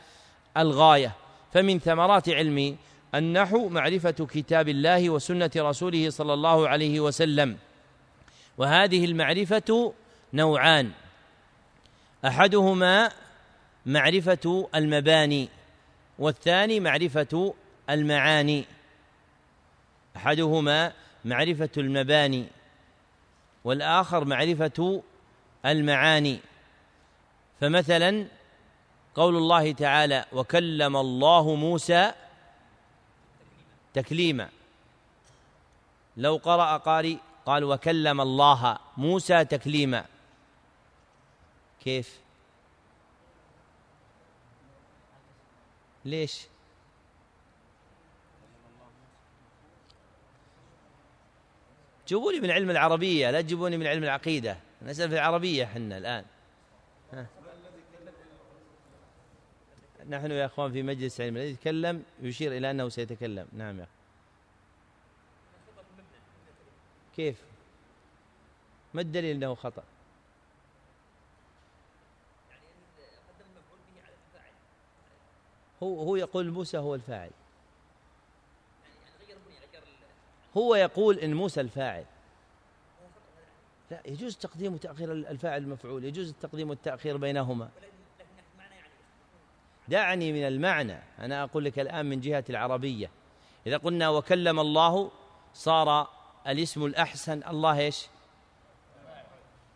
الغاية. 0.56 1.12
فمن 1.52 1.78
ثمرات 1.78 2.28
علم 2.28 2.76
النحو 3.14 3.68
معرفة 3.68 4.10
كتاب 4.10 4.68
الله 4.68 5.10
وسنة 5.10 5.50
رسوله 5.56 6.10
صلى 6.10 6.34
الله 6.34 6.68
عليه 6.68 7.00
وسلم. 7.00 7.56
وهذه 8.58 9.04
المعرفة 9.04 9.92
نوعان. 10.34 10.90
أحدهما 12.26 13.10
معرفة 13.86 14.68
المباني 14.74 15.48
والثاني 16.18 16.80
معرفة 16.80 17.54
المعاني. 17.90 18.64
أحدهما 20.16 20.92
معرفة 21.24 21.70
المباني 21.76 22.46
والآخر 23.64 24.24
معرفة 24.24 25.02
المعاني. 25.66 26.40
فمثلا 27.60 28.26
قول 29.14 29.36
الله 29.36 29.72
تعالى 29.72 30.24
وكلم 30.32 30.96
الله 30.96 31.54
موسى 31.54 32.12
تكليما 33.94 34.48
لو 36.16 36.36
قرأ 36.36 36.76
قارئ 36.76 37.16
قال 37.46 37.64
وكلم 37.64 38.20
الله 38.20 38.78
موسى 38.96 39.44
تكليما 39.44 40.04
كيف؟ 41.84 42.21
ليش؟ 46.04 46.46
جيبوني 52.08 52.40
من 52.40 52.50
علم 52.50 52.70
العربية 52.70 53.30
لا 53.30 53.40
تجيبوني 53.40 53.76
من 53.76 53.86
علم 53.86 54.04
العقيدة. 54.04 54.58
نسأل 54.82 55.08
في 55.08 55.14
العربية 55.14 55.66
حنا 55.66 55.98
الآن. 55.98 56.24
ها. 57.12 57.26
نحن 60.08 60.30
يا 60.30 60.46
أخوان 60.46 60.72
في 60.72 60.82
مجلس 60.82 61.20
علم 61.20 61.36
الذي 61.36 61.50
يتكلم 61.50 62.04
يشير 62.22 62.56
إلى 62.56 62.70
أنه 62.70 62.88
سيتكلم. 62.88 63.48
نعم 63.52 63.80
يا 63.80 63.86
كيف؟ 67.16 67.42
ما 68.94 69.00
الدليل 69.00 69.36
أنه 69.36 69.54
خطأ؟ 69.54 69.82
هو 75.82 76.02
هو 76.02 76.16
يقول 76.16 76.50
موسى 76.50 76.78
هو 76.78 76.94
الفاعل. 76.94 77.30
هو 80.56 80.74
يقول 80.74 81.18
إن 81.18 81.34
موسى 81.34 81.60
الفاعل. 81.60 82.04
لا 83.90 84.00
يجوز 84.04 84.36
تقديم 84.36 84.74
وتأخير 84.74 85.12
الفاعل 85.12 85.62
المفعول 85.62 86.04
يجوز 86.04 86.28
التقديم 86.28 86.70
والتأخير 86.70 87.16
بينهما. 87.16 87.70
دعني 89.88 90.32
من 90.32 90.46
المعنى. 90.46 90.98
أنا 91.18 91.44
أقول 91.44 91.64
لك 91.64 91.78
الآن 91.78 92.06
من 92.06 92.20
جهة 92.20 92.44
العربية. 92.50 93.10
إذا 93.66 93.76
قلنا 93.76 94.08
وكلم 94.08 94.60
الله 94.60 95.10
صار 95.54 96.08
الاسم 96.46 96.84
الأحسن 96.84 97.42
الله 97.48 97.78
إيش؟ 97.78 98.06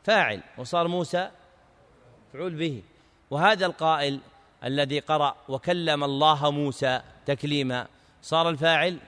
فاعل. 0.05 0.43
وصار 0.59 0.89
موسى 0.89 1.31
مفعول 2.29 2.55
به. 2.55 2.83
وهذا 3.31 3.67
القائل 3.67 4.21
الذي 4.65 4.99
قرأ 4.99 5.37
وكلم 5.49 6.05
الله 6.05 6.51
موسى 6.51 7.03
تكليما 7.27 7.87
صار 8.23 8.49
الفاعل 8.49 8.99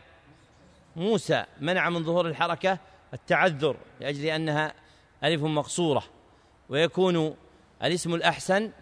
موسى 0.96 1.44
منع 1.60 1.90
من 1.90 2.04
ظهور 2.04 2.28
الحركة 2.28 2.78
التعذر 3.14 3.76
لأجل 4.00 4.24
أنها 4.26 4.74
ألف 5.24 5.42
مقصورة 5.42 6.04
ويكون 6.68 7.36
الاسم 7.82 8.14
الأحسن 8.14 8.72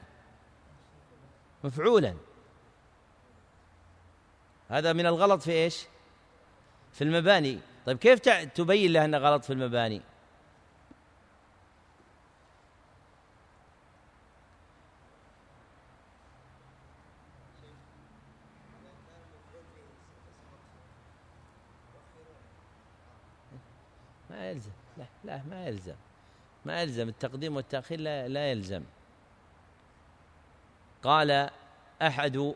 مفعولا 1.65 2.15
هذا 4.69 4.93
من 4.93 5.07
الغلط 5.07 5.43
في 5.43 5.53
إيش؟ 5.53 5.87
في 6.93 7.05
المباني 7.05 7.59
طيب 7.87 7.99
كيف 7.99 8.21
تبين 8.55 8.93
له 8.93 9.05
أنه 9.05 9.19
غلط 9.19 9.45
في 9.45 9.53
المباني؟ 9.53 10.03
ما 24.31 24.51
يلزم 24.51 24.71
لا 25.27 25.41
ما 25.51 25.67
يلزم. 25.67 25.95
ما 26.65 26.83
يلزم. 26.83 27.09
التقديم 27.09 27.57
والتأخير 27.57 28.01
لا, 28.01 28.29
لا 28.29 28.51
يلزم. 28.51 28.83
قال 31.03 31.51
أحد 32.03 32.55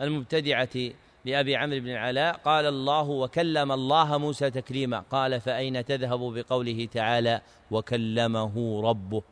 المبتدعة 0.00 0.92
لأبي 1.24 1.56
عمرو 1.56 1.80
بن 1.80 1.88
العلاء 1.88 2.36
قال 2.36 2.66
الله 2.66 3.02
وكلم 3.02 3.72
الله 3.72 4.18
موسى 4.18 4.50
تكليما. 4.50 5.04
قال 5.10 5.40
فأين 5.40 5.84
تذهب 5.84 6.20
بقوله 6.20 6.88
تعالى 6.92 7.40
وكلمه 7.70 8.80
ربه؟ 8.82 9.22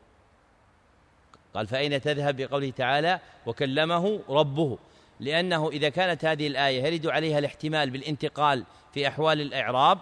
قال 1.54 1.66
فأين 1.66 2.00
تذهب 2.00 2.36
بقوله 2.36 2.70
تعالى 2.70 3.20
وكلمه 3.46 4.20
ربه؟ 4.28 4.78
لأنه 5.20 5.68
إذا 5.68 5.88
كانت 5.88 6.24
هذه 6.24 6.46
الآية 6.46 6.82
يرد 6.82 7.06
عليها 7.06 7.38
الاحتمال 7.38 7.90
بالانتقال 7.90 8.64
في 8.94 9.08
أحوال 9.08 9.40
الإعراب 9.40 9.98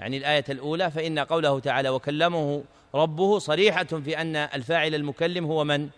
يعني 0.00 0.16
الآية 0.16 0.44
الأولى 0.48 0.90
فإن 0.90 1.18
قوله 1.18 1.60
تعالى 1.60 1.88
وكلمه 1.88 2.64
ربه 2.94 3.38
صريحة 3.38 3.84
في 3.84 4.20
أن 4.20 4.36
الفاعل 4.36 4.94
المكلم 4.94 5.44
هو 5.44 5.64
من؟ 5.64 5.88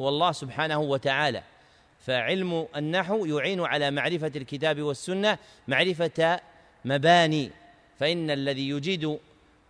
هو 0.00 0.08
الله 0.08 0.32
سبحانه 0.32 0.78
وتعالى. 0.78 1.42
فعلم 2.06 2.66
النحو 2.76 3.24
يعين 3.24 3.60
على 3.60 3.90
معرفة 3.90 4.32
الكتاب 4.36 4.82
والسنة 4.82 5.38
معرفة 5.68 6.40
مباني. 6.84 7.50
فإن 7.98 8.30
الذي 8.30 8.68
يجيد 8.68 9.18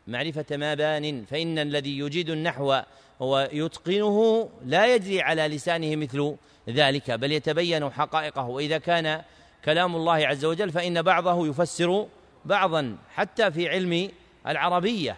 معرفة 0.07 0.45
مبان 0.51 1.25
فإن 1.25 1.59
الذي 1.59 1.99
يجيد 1.99 2.31
النحو 2.31 2.81
ويتقنه 3.21 4.49
لا 4.65 4.95
يجري 4.95 5.23
على 5.23 5.49
لسانه 5.49 5.97
مثل 5.97 6.37
ذلك 6.69 7.11
بل 7.11 7.33
يتبين 7.33 7.91
حقائقه. 7.91 8.47
وإذا 8.47 8.79
كان 8.79 9.23
كلام 9.65 9.97
الله 9.97 10.27
عز 10.27 10.45
وجل 10.45 10.71
فإن 10.71 11.03
بعضه 11.03 11.47
يفسر 11.47 12.07
بعضا 12.45 12.97
حتى 13.15 13.51
في 13.51 13.69
علم 13.69 14.11
العربية 14.47 15.17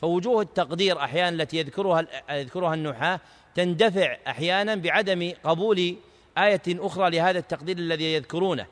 فوجوه 0.00 0.42
التقدير 0.42 0.98
أحيانا 0.98 1.42
التي 1.42 1.56
يذكرها 1.56 2.06
يذكرها 2.30 2.74
النحاة 2.74 3.20
تندفع 3.54 4.16
أحيانا 4.26 4.74
بعدم 4.74 5.32
قبول 5.44 5.96
آية 6.38 6.62
أخرى 6.68 7.10
لهذا 7.10 7.38
التقدير 7.38 7.78
الذي 7.78 8.14
يذكرونه. 8.14 8.66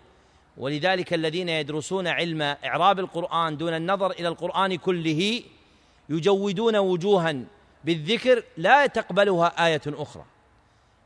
ولذلك 0.57 1.15
الذين 1.15 1.49
يدرسون 1.49 2.07
علم 2.07 2.43
إعراب 2.43 2.99
القرآن 2.99 3.57
دون 3.57 3.75
النظر 3.75 4.11
إلى 4.11 4.29
القرآن 4.29 4.77
كله 4.77 5.43
يجودون 6.09 6.77
وجوها 6.77 7.37
بالذكر 7.85 8.43
لا 8.57 8.87
تقبلها 8.87 9.67
آية 9.67 9.83
أخرى. 9.87 10.25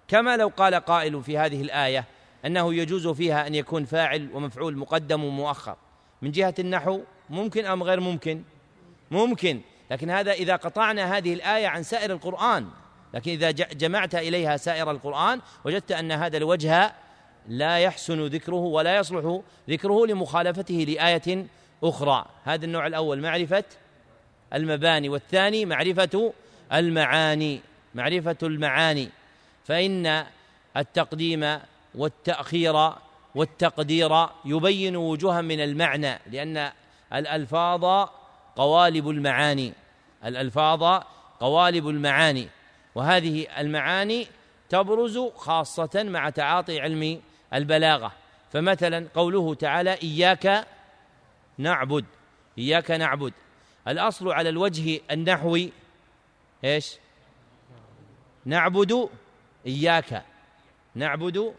كما 0.09 0.37
لو 0.37 0.49
قال 0.49 0.75
قائل 0.75 1.23
في 1.23 1.39
هذه 1.39 1.63
الآية 1.63 2.05
أنه 2.45 2.75
يجوز 2.75 3.09
فيها 3.09 3.47
أن 3.47 3.55
يكون 3.55 3.85
فاعل 3.85 4.29
ومفعول 4.35 4.77
مقدم 4.77 5.25
ومؤخر. 5.25 5.77
من 6.23 6.31
جهة 6.31 6.55
النحو 6.59 7.01
ممكن 7.31 7.67
أم 7.67 7.83
غير 7.83 8.01
ممكن؟ 8.01 8.43
ممكن. 9.11 9.61
لكن 9.91 10.11
هذا 10.11 10.33
إذا 10.33 10.57
قطعنا 10.57 11.17
هذه 11.17 11.35
الآية 11.35 11.67
عن 11.67 11.83
سائر 11.83 12.13
القرآن 12.13 12.67
لكن 13.15 13.31
إذا 13.31 13.51
جمعت 13.51 14.15
إليها 14.15 14.57
سائر 14.57 14.91
القرآن 14.91 15.41
وجدت 15.65 15.93
أن 15.93 16.13
هذا 16.13 16.37
الوجه 16.37 16.93
لا 17.49 17.79
يحسن 17.79 18.27
ذكره 18.27 18.57
ولا 18.57 18.97
يصلح 18.97 19.41
ذكره 19.71 20.07
لمخالفته 20.07 20.75
لآية 20.75 21.47
أخرى. 21.85 22.27
هذا 22.45 22.65
النوع 22.65 22.87
الأول 22.87 23.21
معرفة 23.21 23.65
المباني 24.55 25.09
والثاني 25.09 25.65
معرفة 25.65 26.33
المعاني 26.73 27.61
معرفة 27.95 28.37
المعاني. 28.43 29.09
فإن 29.65 30.25
التقديم 30.77 31.59
والتأخير 31.95 32.93
والتقدير 33.35 34.27
يبين 34.45 34.97
وجوها 34.97 35.41
من 35.41 35.61
المعنى 35.61 36.19
لأن 36.31 36.71
الألفاظ 37.13 38.09
قوالب 38.57 39.09
المعاني 39.09 39.73
الألفاظ 40.25 41.03
قوالب 41.41 41.89
المعاني 41.89 42.49
وهذه 42.95 43.47
المعاني 43.59 44.27
تبرز 44.69 45.19
خاصة 45.19 46.03
مع 46.03 46.31
تعاطي 46.31 46.81
علم 46.81 47.21
البلاغة. 47.55 48.13
فمثلا 48.53 49.09
قوله 49.15 49.55
تعالى 49.55 49.99
إياك 50.03 50.67
نعبد 51.59 52.05
إياك 52.59 52.91
نعبد 52.91 53.33
الأصل 53.89 54.33
على 54.33 54.49
الوجه 54.49 55.01
النحوي 55.11 55.73
إيش؟ 56.65 56.97
نعبد 58.45 59.09
إياك 59.67 60.25
نعبد 60.95 61.55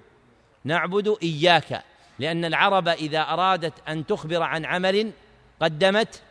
نعبد 0.64 1.18
إياك 1.24 1.84
لأن 2.20 2.46
العرب 2.46 2.88
إذا 2.88 3.22
أرادت 3.22 3.74
أن 3.88 4.06
تخبر 4.06 4.42
عن 4.42 4.66
عمل 4.66 5.12
قدمت 5.60 6.22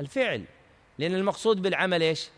الفعل 0.00 0.44
لأن 0.98 1.14
المقصود 1.14 1.62
بالعمل 1.62 2.02
إيش؟ 2.02 2.28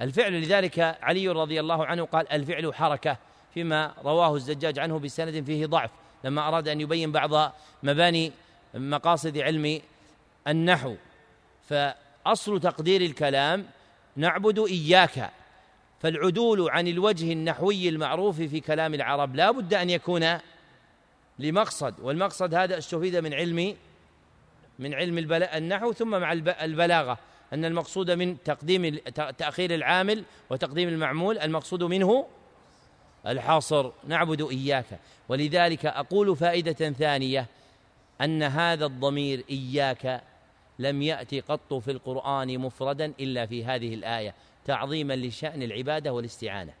الفعل. 0.00 0.42
لذلك 0.42 0.78
علي 1.02 1.28
رضي 1.28 1.60
الله 1.60 1.86
عنه 1.86 2.04
قال 2.04 2.32
الفعل 2.32 2.74
حركة 2.74 3.16
فيما 3.54 3.94
رواه 4.04 4.34
الزجاج 4.34 4.78
عنه 4.78 4.98
بسند 4.98 5.44
فيه 5.44 5.66
ضعف 5.66 5.90
لما 6.24 6.48
أراد 6.48 6.68
أن 6.68 6.80
يبين 6.80 7.12
بعض 7.12 7.52
مباني 7.82 8.32
مقاصد 8.74 9.38
علم 9.38 9.80
النحو. 10.48 10.94
فأصل 11.68 12.60
تقدير 12.60 13.00
الكلام 13.00 13.66
نعبد 14.16 14.58
إياك. 14.58 15.30
فالعدول 16.04 16.70
عن 16.70 16.88
الوجه 16.88 17.32
النحوي 17.32 17.88
المعروف 17.88 18.36
في 18.36 18.60
كلام 18.60 18.94
العرب 18.94 19.36
لا 19.36 19.50
بد 19.50 19.74
أن 19.74 19.90
يكون 19.90 20.38
لمقصد 21.38 22.00
والمقصد 22.00 22.54
هذا 22.54 22.78
استفيد 22.78 23.16
من 23.16 23.34
علم 23.34 23.76
من 24.78 24.94
علم 24.94 25.18
النحو 25.32 25.92
ثم 25.92 26.10
مع 26.10 26.32
البلاغة 26.32 27.18
أن 27.52 27.64
المقصود 27.64 28.10
من 28.10 28.42
تقديم 28.42 28.96
تأخير 29.38 29.74
العامل 29.74 30.24
وتقديم 30.50 30.88
المعمول 30.88 31.38
المقصود 31.38 31.82
منه 31.82 32.26
الحاصر 33.26 33.90
نعبد 34.06 34.42
إياك. 34.50 35.00
ولذلك 35.28 35.86
أقول 35.86 36.36
فائدة 36.36 36.92
ثانية 36.92 37.46
أن 38.20 38.42
هذا 38.42 38.86
الضمير 38.86 39.44
إياك 39.50 40.22
لم 40.78 41.02
يأتي 41.02 41.40
قط 41.40 41.74
في 41.74 41.90
القرآن 41.90 42.58
مفردا 42.58 43.12
إلا 43.20 43.46
في 43.46 43.64
هذه 43.64 43.94
الآية. 43.94 44.34
تعظيما 44.64 45.16
لشأن 45.16 45.62
العبادة 45.62 46.12
والاستعانة. 46.12 46.72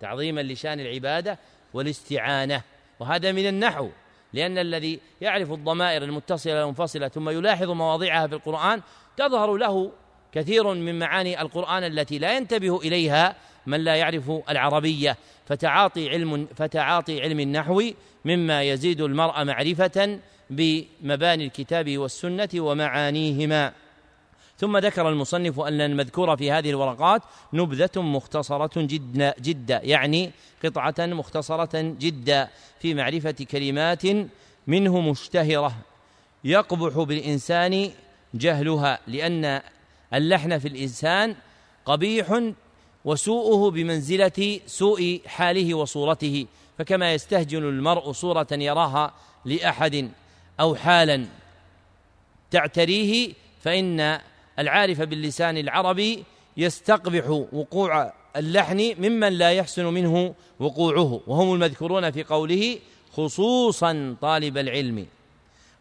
تعظيما 0.00 0.40
لشأن 0.40 0.80
العبادة 0.80 1.38
والاستعانة. 1.74 2.62
وهذا 3.00 3.32
من 3.32 3.46
النحو 3.46 3.88
لأن 4.32 4.58
الذي 4.58 5.00
يعرف 5.20 5.52
الضمائر 5.52 6.02
المتصلة 6.02 6.60
والمنفصلة 6.60 7.08
ثم 7.08 7.28
يلاحظ 7.28 7.70
مواضعها 7.70 8.26
في 8.26 8.34
القرآن 8.34 8.82
تظهر 9.16 9.56
له 9.56 9.92
كثير 10.32 10.74
من 10.74 10.98
معاني 10.98 11.40
القرآن 11.40 11.84
التي 11.84 12.18
لا 12.18 12.36
ينتبه 12.36 12.78
إليها 12.78 13.36
من 13.66 13.80
لا 13.80 13.94
يعرف 13.94 14.30
العربية. 14.50 15.16
فتعاطي 15.46 16.08
علم 16.08 16.48
فتعاطي 16.56 17.22
علم 17.22 17.40
النحو 17.40 17.82
مما 18.24 18.62
يزيد 18.62 19.00
المرء 19.00 19.44
معرفة 19.44 20.18
بمباني 20.50 21.44
الكتاب 21.44 21.98
والسنة 21.98 22.48
ومعانيهما. 22.54 23.72
ثم 24.60 24.76
ذكر 24.76 25.08
المصنف 25.08 25.60
أن 25.60 25.80
المذكور 25.80 26.36
في 26.36 26.52
هذه 26.52 26.70
الورقات 26.70 27.22
نبذة 27.52 27.90
مختصرة 27.96 28.70
جدا 28.76 29.34
جدا 29.40 29.80
يعني 29.84 30.30
قطعة 30.64 30.94
مختصرة 30.98 31.70
جدا 31.74 32.48
في 32.80 32.94
معرفة 32.94 33.46
كلمات 33.50 34.02
منه 34.66 35.00
مشتهرة. 35.00 35.74
يقبح 36.44 36.98
بالإنسان 36.98 37.90
جهلها 38.34 38.98
لأن 39.06 39.60
اللحن 40.14 40.58
في 40.58 40.68
الإنسان 40.68 41.36
قبيح 41.84 42.40
وسوءه 43.04 43.70
بمنزلة 43.70 44.60
سوء 44.66 45.20
حاله 45.26 45.74
وصورته 45.74 46.46
فكما 46.78 47.14
يستهجن 47.14 47.62
المرء 47.62 48.12
صورة 48.12 48.46
يراها 48.52 49.12
لأحد 49.44 50.10
أو 50.60 50.74
حالا. 50.74 51.26
تعتريه 52.50 53.32
فإن 53.60 54.20
العارف 54.60 55.00
باللسان 55.02 55.58
العربي 55.58 56.24
يستقبح 56.56 57.28
وقوع 57.52 58.12
اللحن 58.36 58.94
ممن 58.98 59.32
لا 59.32 59.52
يحسن 59.52 59.84
منه 59.84 60.34
وقوعه 60.60 61.20
وهم 61.26 61.54
المذكورون 61.54 62.10
في 62.10 62.22
قوله 62.22 62.78
خصوصا 63.12 64.16
طالب 64.20 64.58
العلم 64.58 65.06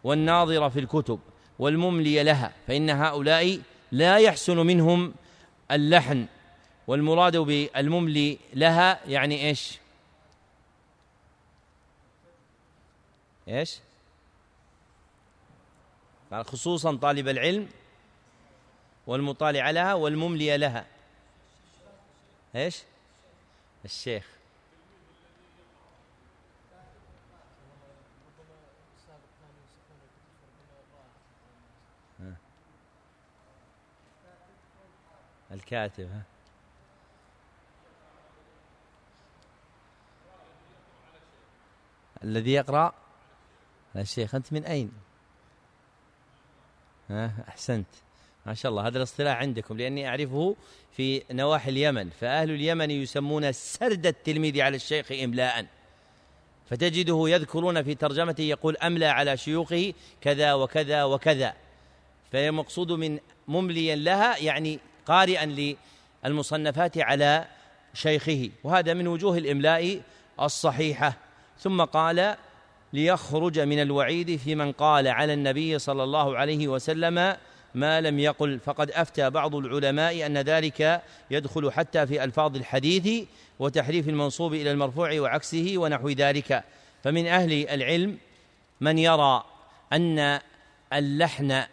والناظر 0.03 0.69
في 0.69 0.79
الكتب 0.79 1.19
والمملي 1.59 2.23
لها 2.23 2.53
فإن 2.67 2.89
هؤلاء 2.89 3.59
لا 3.91 4.17
يحسن 4.17 4.57
منهم 4.57 5.13
اللحن 5.71 6.25
والمراد 6.87 7.37
بالمملي 7.37 8.37
لها 8.53 8.99
يعني 9.07 9.47
إيش؟ 9.47 9.79
إيش؟ 13.47 13.79
خصوصا 16.31 16.95
طالب 16.95 17.27
العلم 17.27 17.67
والمطالع 19.09 19.69
لها 19.69 19.93
والمملي 19.93 20.57
لها. 20.57 20.85
إيش؟ 22.55 22.83
الشيخ. 23.85 24.27
الكاتب 35.51 36.11
ها. 36.11 36.23
الذي 42.23 42.51
يقرأ؟ 42.51 42.93
الشيخ 43.95 44.35
أنت 44.35 44.53
من 44.53 44.65
أين؟ 44.65 44.91
ها 47.09 47.45
أحسنت. 47.47 48.08
ما 48.45 48.53
شاء 48.53 48.71
الله 48.71 48.87
هذا 48.87 48.97
الاصطلاح 48.97 49.37
عندكم 49.37 49.77
لأني 49.77 50.07
أعرفه 50.07 50.55
في 50.97 51.23
نواحي 51.31 51.69
اليمن 51.69 52.09
فأهل 52.09 52.51
اليمن 52.51 52.91
يسمون 52.91 53.51
سرد 53.51 54.07
التلميذ 54.07 54.61
على 54.61 54.75
الشيخ 54.75 55.11
إملاء. 55.11 55.65
فتجده 56.69 57.23
يذكرون 57.27 57.83
في 57.83 57.95
ترجمته 57.95 58.41
يقول 58.41 58.77
أملى 58.77 59.05
على 59.05 59.37
شيوخه 59.37 59.93
كذا 60.21 60.53
وكذا 60.53 61.03
وكذا. 61.03 61.53
فيمقصود 62.31 62.91
من 62.91 63.19
ممليا 63.47 63.95
لها 63.95 64.37
يعني 64.37 64.79
قارئا 65.05 65.75
للمصنفات 66.25 66.97
على 66.97 67.45
شيخه 67.93 68.49
وهذا 68.63 68.93
من 68.93 69.07
وجوه 69.07 69.37
الإملاء 69.37 70.01
الصحيحة. 70.41 71.17
ثم 71.59 71.83
قال 71.83 72.35
ليخرج 72.93 73.59
من 73.59 73.81
الوعيد 73.81 74.35
في 74.35 74.55
من 74.55 74.71
قال 74.71 75.07
على 75.07 75.33
النبي 75.33 75.79
صلى 75.79 76.03
الله 76.03 76.37
عليه 76.37 76.67
وسلم 76.67 77.35
ما 77.75 78.01
لم 78.01 78.19
يقل 78.19 78.59
فقد 78.59 78.91
أفتى 78.91 79.29
بعض 79.29 79.55
العلماء 79.55 80.25
أن 80.25 80.37
ذلك 80.37 81.01
يدخل 81.31 81.71
حتى 81.71 82.07
في 82.07 82.23
ألفاظ 82.23 82.55
الحديث 82.55 83.27
وتحريف 83.59 84.09
المنصوب 84.09 84.53
إلى 84.53 84.71
المرفوع 84.71 85.19
وعكسه 85.19 85.73
ونحو 85.77 86.09
ذلك. 86.09 86.63
فمن 87.03 87.27
أهل 87.27 87.69
العلم 87.69 88.17
من 88.81 88.97
يرى 88.97 89.43
أن 89.93 90.39
اللحن 90.93 91.63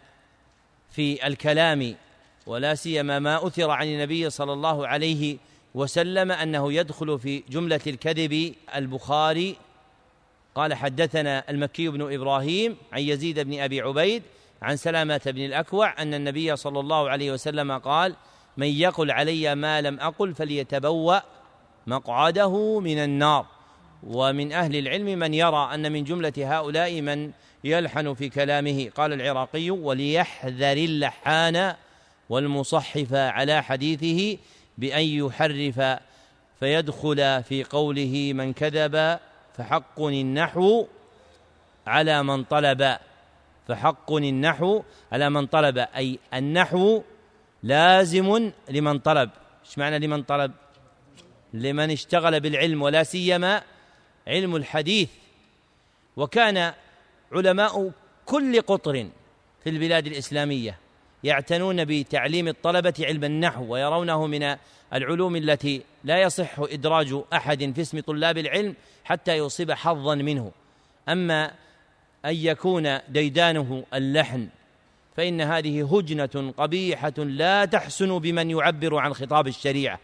في 0.91 1.27
الكلام 1.27 1.95
ولا 2.45 2.75
سيما 2.75 3.19
ما 3.19 3.47
أثر 3.47 3.69
عن 3.69 3.87
النبي 3.87 4.29
صلى 4.29 4.53
الله 4.53 4.87
عليه 4.87 5.37
وسلم 5.73 6.31
أنه 6.31 6.73
يدخل 6.73 7.19
في 7.19 7.43
جملة 7.49 7.81
الكذب 7.87 8.55
البخاري. 8.75 9.57
قال 10.55 10.73
حدثنا 10.73 11.49
المكي 11.49 11.89
بن 11.89 12.13
إبراهيم 12.13 12.77
عن 12.91 13.01
يزيد 13.01 13.39
بن 13.39 13.59
أبي 13.59 13.81
عبيد 13.81 14.23
عن 14.61 14.75
سلامة 14.75 15.21
بن 15.25 15.45
الأكوع 15.45 16.01
أن 16.01 16.13
النبي 16.13 16.55
صلى 16.55 16.79
الله 16.79 17.09
عليه 17.09 17.31
وسلم 17.31 17.71
قال 17.71 18.15
من 18.57 18.67
يقل 18.67 19.11
علي 19.11 19.55
ما 19.55 19.81
لم 19.81 19.99
أقل 19.99 20.35
فليتبوأ 20.35 21.19
مقعده 21.87 22.79
من 22.79 22.97
النار. 22.97 23.45
ومن 24.03 24.51
أهل 24.53 24.75
العلم 24.75 25.19
من 25.19 25.33
يرى 25.33 25.69
أن 25.73 25.91
من 25.91 26.03
جملة 26.03 26.33
هؤلاء 26.37 27.01
من 27.01 27.31
يلحن 27.63 28.13
في 28.13 28.29
كلامه. 28.29 28.89
قال 28.95 29.13
العراقي 29.13 29.69
وليحذر 29.69 30.77
اللحان 30.77 31.73
والمصحف 32.29 33.13
على 33.13 33.63
حديثه 33.63 34.37
بأن 34.77 35.03
يحرف 35.03 35.99
فيدخل 36.59 37.43
في 37.43 37.63
قوله 37.63 38.31
من 38.33 38.53
كذب 38.53 39.19
فحق 39.57 40.01
النحو 40.01 40.85
على 41.87 42.23
من 42.23 42.43
طلب. 42.43 42.97
فحق 43.67 44.13
النحو 44.13 44.83
على 45.11 45.29
من 45.29 45.45
طلب 45.45 45.77
أي 45.77 46.19
النحو 46.33 47.01
لازم 47.63 48.51
لمن 48.69 48.99
طلب. 48.99 49.29
إيش 49.65 49.77
معنى 49.77 49.99
لمن 49.99 50.23
طلب؟ 50.23 50.51
لمن 51.53 51.91
اشتغل 51.91 52.39
بالعلم 52.39 52.81
ولا 52.81 53.03
سيما 53.03 53.61
علم 54.27 54.55
الحديث. 54.55 55.09
وكان 56.17 56.73
علماء 57.31 57.91
كل 58.25 58.61
قطر 58.61 59.07
في 59.63 59.69
البلاد 59.69 60.07
الإسلامية 60.07 60.77
يعتنون 61.23 61.85
بتعليم 61.85 62.47
الطلبة 62.47 62.93
علم 62.99 63.23
النحو 63.23 63.73
ويرونه 63.73 64.27
من 64.27 64.55
العلوم 64.93 65.35
التي 65.35 65.81
لا 66.03 66.21
يصح 66.21 66.59
إدراج 66.59 67.21
أحد 67.33 67.71
في 67.75 67.81
اسم 67.81 67.99
طلاب 67.99 68.37
العلم 68.37 68.75
حتى 69.03 69.37
يصيب 69.37 69.71
حظا 69.71 70.15
منه. 70.15 70.51
أما 71.09 71.51
أن 72.27 72.35
يكون 72.35 72.97
ديدانه 73.09 73.83
اللحن 73.93 74.47
فإن 75.17 75.41
هذه 75.41 75.97
هجنة 75.97 76.53
قبيحة 76.57 77.13
لا 77.17 77.65
تحسن 77.65 78.19
بمن 78.19 78.51
يعبر 78.51 78.97
عن 78.97 79.13
خطاب 79.13 79.47
الشريعة 79.47 79.99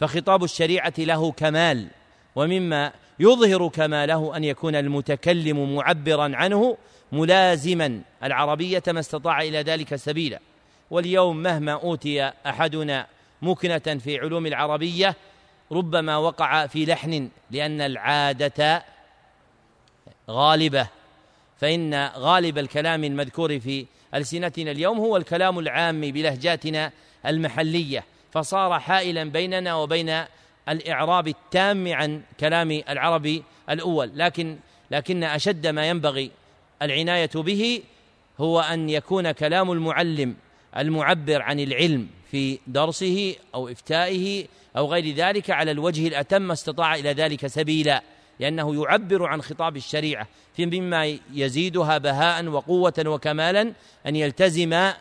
فخطاب 0.00 0.44
الشريعة 0.44 0.94
له 0.98 1.32
كمال 1.32 1.88
ومما 2.36 2.92
يظهر 3.18 3.68
كماله 3.68 4.36
أن 4.36 4.44
يكون 4.44 4.74
المتكلم 4.74 5.74
معبرا 5.76 6.36
عنه 6.36 6.76
ملازما 7.12 8.00
العربية 8.22 8.82
ما 8.88 9.00
استطاع 9.00 9.42
إلى 9.42 9.62
ذلك 9.62 9.96
سبيلا 9.96 10.40
واليوم 10.90 11.36
مهما 11.36 11.72
أوتي 11.72 12.32
أحدنا 12.46 13.06
مكنة 13.42 13.78
في 13.78 14.18
علوم 14.18 14.46
العربية 14.46 15.16
ربما 15.72 16.16
وقع 16.16 16.66
في 16.66 16.84
لحن 16.84 17.28
لأن 17.50 17.80
العادة 17.80 18.84
غالبة. 20.30 20.88
فإن 21.60 22.10
غالب 22.16 22.58
الكلام 22.58 23.04
المذكور 23.04 23.60
في 23.60 23.86
ألسنتنا 24.14 24.70
اليوم 24.70 24.98
هو 24.98 25.16
الكلام 25.16 25.58
العام 25.58 26.00
بلهجاتنا 26.00 26.92
المحلية 27.26 28.04
فصار 28.32 28.80
حائلا 28.80 29.24
بيننا 29.24 29.74
وبين 29.74 30.24
الإعراب 30.68 31.28
التام 31.28 31.92
عن 31.92 32.22
كلام 32.40 32.70
العربي 32.70 33.42
الأول. 33.70 34.10
لكن 34.14 34.58
لكن 34.90 35.24
أشد 35.24 35.66
ما 35.66 35.88
ينبغي 35.88 36.30
العناية 36.82 37.30
به 37.34 37.82
هو 38.40 38.60
أن 38.60 38.90
يكون 38.90 39.32
كلام 39.32 39.72
المعلم 39.72 40.36
المعبر 40.76 41.42
عن 41.42 41.60
العلم 41.60 42.08
في 42.30 42.58
درسه 42.66 43.34
أو 43.54 43.68
إفتائه 43.68 44.46
أو 44.76 44.92
غير 44.92 45.14
ذلك 45.14 45.50
على 45.50 45.70
الوجه 45.70 46.08
الأتم 46.08 46.42
ما 46.42 46.52
استطاع 46.52 46.94
إلى 46.94 47.12
ذلك 47.12 47.46
سبيلا. 47.46 48.02
لأنه 48.40 48.82
يعبر 48.82 49.26
عن 49.26 49.42
خطاب 49.42 49.76
الشريعة 49.76 50.26
في 50.54 50.66
مما 50.66 51.18
يزيدها 51.32 51.98
بهاء 51.98 52.46
وقوة 52.46 52.94
وكمالا 53.06 53.72
أن 54.06 54.16
يلتزم 54.16 54.92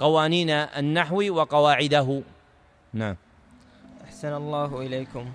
قوانين 0.00 0.50
النحو 0.50 1.22
وقواعده. 1.30 2.22
نعم. 2.92 3.16
أحسن 4.04 4.32
الله 4.32 4.80
إليكم. 4.80 5.26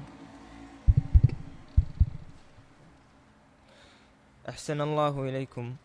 أحسن 4.49 4.81
الله 4.81 5.29
إليكم. 5.29 5.75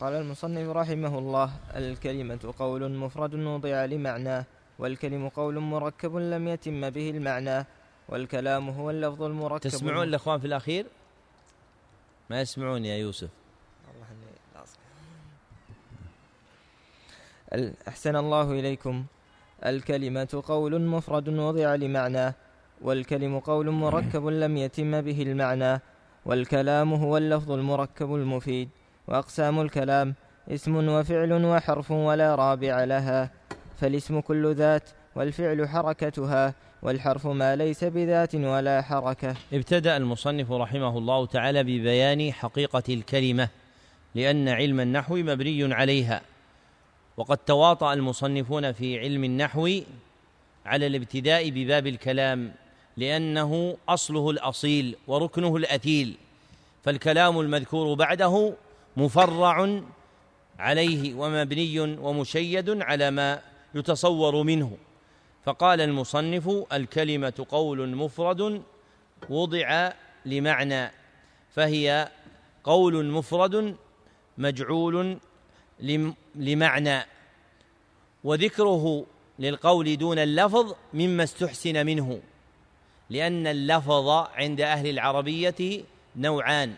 قال 0.00 0.14
المصنف 0.14 0.68
رحمه 0.68 1.18
الله 1.18 1.50
الكلمة 1.76 2.54
قول 2.58 2.92
مفرد 2.92 3.34
وضع 3.34 3.84
لمعناه 3.84 4.44
والكلم 4.78 5.28
قول 5.28 5.58
مركب 5.58 6.16
لم 6.16 6.48
يتم 6.48 6.90
به 6.90 7.10
المعنى. 7.10 7.66
والكلام 8.08 8.68
هو 8.68 8.90
اللفظ 8.90 9.22
المركب. 9.22 9.70
تسمعون 9.70 10.08
الأخوان 10.08 10.38
في 10.40 10.46
الأخير؟ 10.46 10.86
ما 12.30 12.40
يسمعون 12.40 12.84
يا 12.84 12.96
يوسف. 12.96 13.28
أحسن 17.88 18.16
الله 18.16 18.52
إليكم. 18.52 19.04
الكلمة 19.66 20.42
قول 20.46 20.80
مفرد 20.80 21.28
وضع 21.28 21.74
لمعنى 21.74 22.34
والكلم 22.82 23.38
قول 23.38 23.70
مركب 23.70 24.26
لم 24.26 24.56
يتم 24.56 25.00
به 25.00 25.22
المعنى 25.22 25.80
والكلام 26.26 26.92
هو 26.94 27.16
اللفظ 27.16 27.50
المركب 27.50 28.14
المفيد. 28.14 28.68
وأقسام 29.08 29.60
الكلام 29.60 30.14
اسم 30.48 30.88
وفعل 30.88 31.44
وحرف 31.44 31.90
ولا 31.90 32.34
رابع 32.34 32.84
لها 32.84 33.30
فالاسم 33.76 34.20
كل 34.20 34.54
ذات 34.54 34.90
والفعل 35.16 35.68
حركتها. 35.68 36.54
والحرف 36.84 37.26
ما 37.26 37.56
ليس 37.56 37.84
بذات 37.84 38.34
ولا 38.34 38.82
حركة. 38.82 39.34
ابتدأ 39.52 39.96
المصنف 39.96 40.52
رحمه 40.52 40.98
الله 40.98 41.26
تعالى 41.26 41.62
ببيان 41.62 42.32
حقيقة 42.32 42.82
الكلمة 42.88 43.48
لأن 44.14 44.48
علم 44.48 44.80
النحو 44.80 45.16
مبني 45.16 45.74
عليها. 45.74 46.20
وقد 47.16 47.36
تواطأ 47.36 47.92
المصنفون 47.92 48.72
في 48.72 48.98
علم 48.98 49.24
النحو 49.24 49.80
على 50.66 50.86
الابتداء 50.86 51.50
بباب 51.50 51.86
الكلام 51.86 52.52
لأنه 52.96 53.76
أصله 53.88 54.30
الأصيل 54.30 54.96
وركنه 55.06 55.56
الأثيل. 55.56 56.16
فالكلام 56.82 57.40
المذكور 57.40 57.94
بعده 57.94 58.54
مفرع 58.96 59.80
عليه 60.58 61.14
ومبني 61.14 61.80
ومشيد 61.80 62.82
على 62.82 63.10
ما 63.10 63.40
يتصور 63.74 64.42
منه. 64.42 64.76
فقال 65.44 65.80
المصنف 65.80 66.50
الكلمة 66.72 67.46
قول 67.48 67.88
مفرد 67.88 68.62
وضع 69.30 69.92
لمعنى 70.26 70.90
فهي 71.54 72.08
قول 72.64 73.04
مفرد 73.06 73.76
مجعول 74.38 75.18
لمعنى. 76.34 77.06
وذكره 78.24 79.06
للقول 79.38 79.96
دون 79.96 80.18
اللفظ 80.18 80.74
مما 80.94 81.24
استحسن 81.24 81.86
منه 81.86 82.20
لأن 83.10 83.46
اللفظ 83.46 84.08
عند 84.34 84.60
أهل 84.60 84.86
العربية 84.86 85.84
نوعان. 86.16 86.74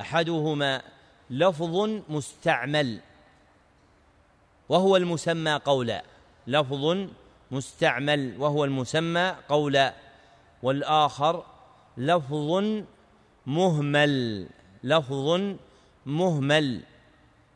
أحدهما 0.00 0.82
لفظ 1.30 1.90
مستعمل 2.08 3.00
وهو 4.68 4.96
المسمى 4.96 5.52
قولا 5.52 6.04
لفظ 6.46 7.06
مستعمل 7.52 8.34
وهو 8.38 8.64
المسمى 8.64 9.36
قولا 9.48 9.94
والآخر 10.62 11.44
لفظ 11.96 12.64
مهمل 13.46 14.46
لفظ 14.84 15.40
مهمل 16.06 16.80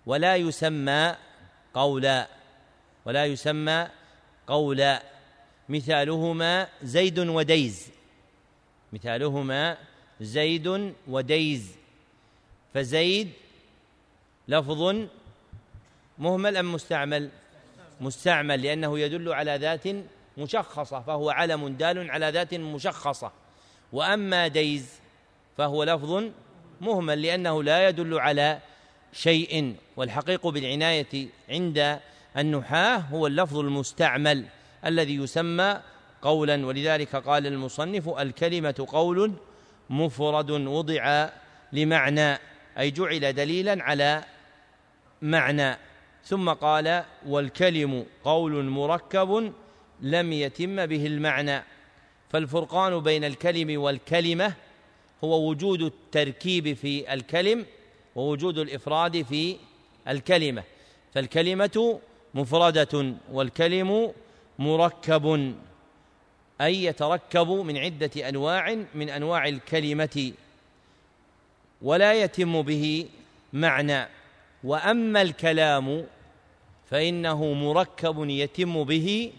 ولا 0.07 0.37
يسمى 0.37 1.17
قولا 1.75 2.29
ولا 3.05 3.27
يسمى 3.27 3.89
قولا 4.47 5.03
مثالهما 5.69 6.69
زيد 6.83 7.19
وديز. 7.19 7.91
مثالهما 8.93 9.77
زيد 10.21 10.95
وديز. 11.09 11.77
فزيد 12.75 13.33
لفظ 14.49 15.09
مهمل 16.19 16.57
أم 16.57 16.73
مستعمل؟ 16.73 17.31
مستعمل 18.01 18.63
لأنه 18.63 18.99
يدل 18.99 19.33
على 19.33 19.57
ذات 19.57 19.85
مشخصة 20.39 21.01
فهو 21.01 21.31
علم 21.31 21.69
دال 21.69 22.11
على 22.11 22.31
ذات 22.31 22.55
مشخصة. 22.55 23.33
وأما 23.93 24.49
ديز 24.49 25.01
فهو 25.57 25.85
لفظ 25.85 26.25
مهمل 26.81 27.23
لأنه 27.23 27.63
لا 27.63 27.89
يدل 27.89 28.19
على 28.19 28.59
شيء 29.13 29.75
والحقيق 29.97 30.47
بالعناية 30.47 31.29
عند 31.49 31.99
النحاة 32.37 32.97
هو 32.97 33.27
اللفظ 33.27 33.59
المستعمل 33.59 34.45
الذي 34.85 35.17
يسمى 35.17 35.81
قولا. 36.23 36.67
ولذلك 36.67 37.17
قال 37.17 37.47
المصنف 37.47 38.09
الكلمة 38.09 38.87
قول 38.89 39.33
مفرد 39.91 40.51
وضع 40.51 41.29
لمعنى 41.73 42.39
أي 42.79 42.91
جعل 42.91 43.33
دليلا 43.33 43.83
على 43.83 44.25
معنى. 45.23 45.77
ثم 46.27 46.51
قال 46.51 47.05
والكلم 47.27 48.07
قول 48.25 48.65
مركب 48.65 49.53
لم 50.01 50.33
يتم 50.33 50.87
به 50.87 51.07
المعنى. 51.07 51.63
فالفرقان 52.31 53.01
بين 53.01 53.25
الكلم 53.25 53.81
والكلمة 53.81 54.55
هو 55.25 55.49
وجود 55.49 55.83
التركيب 55.83 56.73
في 56.73 57.15
الكلم 57.15 57.67
ووجود 58.17 58.59
الإفراد 58.59 59.23
في 59.23 59.57
الكلمة. 60.09 60.63
فالكلمة 61.15 62.01
مفردة 62.35 63.15
والكلم 63.33 64.13
مركب 64.59 65.55
أي 66.61 66.85
يتركب 66.85 67.49
من 67.49 67.77
عدة 67.77 68.29
أنواع 68.29 68.77
من 68.95 69.11
أنواع 69.11 69.49
الكلمة 69.49 70.33
ولا 71.83 72.13
يتم 72.13 72.63
به 72.63 73.09
معنى. 73.53 74.09
وأما 74.65 75.23
الكلام 75.23 76.07
فإنه 76.91 77.53
مركب 77.53 78.31
يتم 78.31 78.85
به 78.85 79.33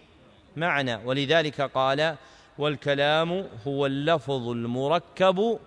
معنى 0.58 0.96
ولذلك 0.96 1.62
قال 1.62 2.16
والكلام 2.58 3.48
هو 3.68 3.86
اللفظ 3.86 4.48
المركب 4.48 5.60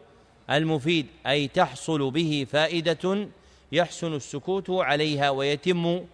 المفيد 0.51 1.07
أي 1.27 1.49
تحصل 1.49 2.11
به 2.11 2.47
فائدة 2.53 3.29
يحسن 3.73 4.15
السكوت 4.15 4.71
عليها 4.71 5.31
ويتم 5.31 6.05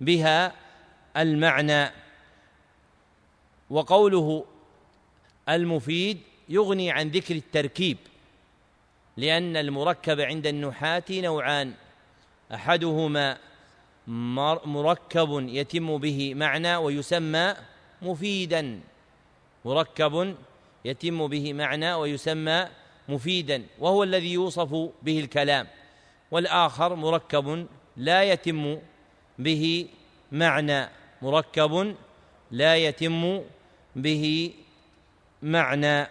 بها 0.00 0.52
المعنى. 1.16 1.90
وقوله 3.70 4.44
المفيد 5.48 6.18
يغني 6.48 6.90
عن 6.90 7.08
ذكر 7.08 7.34
التركيب 7.34 7.96
لأن 9.16 9.56
المركب 9.56 10.20
عند 10.20 10.46
النحاة 10.46 11.04
نوعان 11.10 11.72
أحدهما 12.54 13.38
مركب 14.06 15.48
يتم 15.48 15.98
به 15.98 16.34
معنى 16.34 16.76
ويسمى 16.76 17.54
مفيدا. 18.02 18.80
مركب 19.64 20.36
يتم 20.84 21.26
به 21.26 21.52
معنى 21.52 21.94
ويسمى 21.94 22.68
مفيدا 23.08 23.66
وهو 23.78 24.02
الذي 24.02 24.32
يوصف 24.32 24.72
به 25.02 25.20
الكلام. 25.20 25.66
والآخر 26.30 26.94
مركب 26.94 27.66
لا 27.96 28.22
يتم 28.22 28.78
به 29.38 29.88
معنى. 30.32 30.88
مركب 31.22 31.96
لا 32.50 32.76
يتم 32.76 33.42
به 33.96 34.54
معنى. 35.42 36.08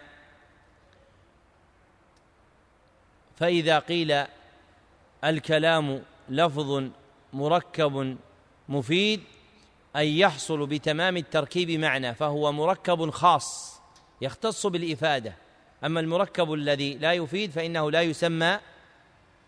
فإذا 3.36 3.78
قيل 3.78 4.24
الكلام 5.24 6.02
لفظ 6.28 6.90
مركب 7.32 8.16
مفيد 8.68 9.20
أي 9.96 10.18
يحصل 10.18 10.66
بتمام 10.66 11.16
التركيب 11.16 11.70
معنى 11.70 12.14
فهو 12.14 12.52
مركب 12.52 13.10
خاص 13.10 13.80
يختص 14.20 14.66
بالإفادة. 14.66 15.34
أما 15.84 16.00
المركب 16.00 16.52
الذي 16.52 16.94
لا 16.94 17.12
يفيد 17.12 17.50
فإنه 17.50 17.90
لا 17.90 18.02
يسمى 18.02 18.58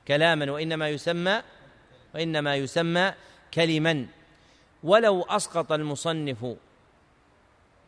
كلاما 0.08 0.50
وإنما 0.52 0.88
يسمى 0.88 1.42
وإنما 2.14 2.56
يسمى 2.56 3.12
كلما. 3.54 4.06
ولو 4.82 5.22
أسقط 5.22 5.72
المصنف 5.72 6.46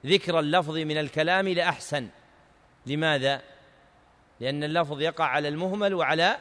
ذكر 0.07 0.40
اللفظ 0.40 0.76
من 0.76 0.98
الكلام 0.98 1.48
لأحسن. 1.48 2.09
لماذا؟ 2.87 3.42
لأن 4.40 4.64
اللفظ 4.64 5.00
يقع 5.00 5.24
على 5.24 5.48
المهمل 5.48 5.94
وعلى 5.94 6.38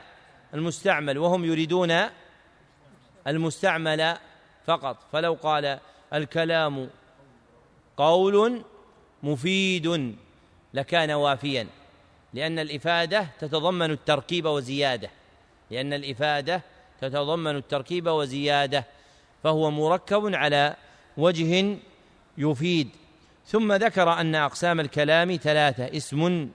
المستعمل 0.53 1.17
وهم 1.17 1.45
يريدون 1.45 2.09
المستعمل 3.27 4.17
فقط. 4.65 4.97
فلو 5.11 5.33
قال 5.33 5.79
الكلام 6.13 6.89
قول 7.97 8.63
مفيد 9.23 10.15
لكان 10.73 11.11
وافيا 11.11 11.67
لأن 12.33 12.59
الإفادة 12.59 13.27
تتضمن 13.39 13.91
التركيب 13.91 14.45
وزيادة 14.45 15.09
لأن 15.71 15.93
الإفادة 15.93 16.61
تتضمن 17.01 17.55
التركيب 17.55 18.07
وزيادة 18.07 18.85
فهو 19.43 19.71
مركب 19.71 20.35
على 20.35 20.75
وجه 21.17 21.77
يفيد. 22.37 22.89
ثم 23.45 23.73
ذكر 23.73 24.13
أن 24.13 24.35
أقسام 24.35 24.79
الكلام 24.79 25.35
ثلاثة 25.35 25.97
اسم 25.97 26.49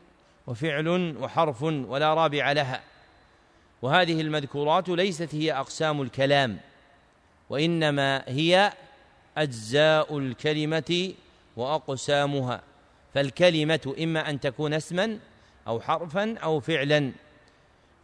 وفعل 0.46 1.16
وحرف 1.20 1.62
ولا 1.62 2.14
رابع 2.14 2.52
لها. 2.52 2.80
وهذه 3.82 4.20
المذكورات 4.20 4.88
ليست 4.88 5.34
هي 5.34 5.52
أقسام 5.52 6.02
الكلام 6.02 6.58
وإنما 7.50 8.24
هي 8.28 8.72
أجزاء 9.36 10.18
الكلمة 10.18 11.14
وأقسامها. 11.56 12.62
فالكلمة 13.14 13.94
إما 14.02 14.30
أن 14.30 14.40
تكون 14.40 14.74
اسما 14.74 15.18
أو 15.66 15.80
حرفا 15.80 16.38
أو 16.38 16.60
فعلا. 16.60 17.12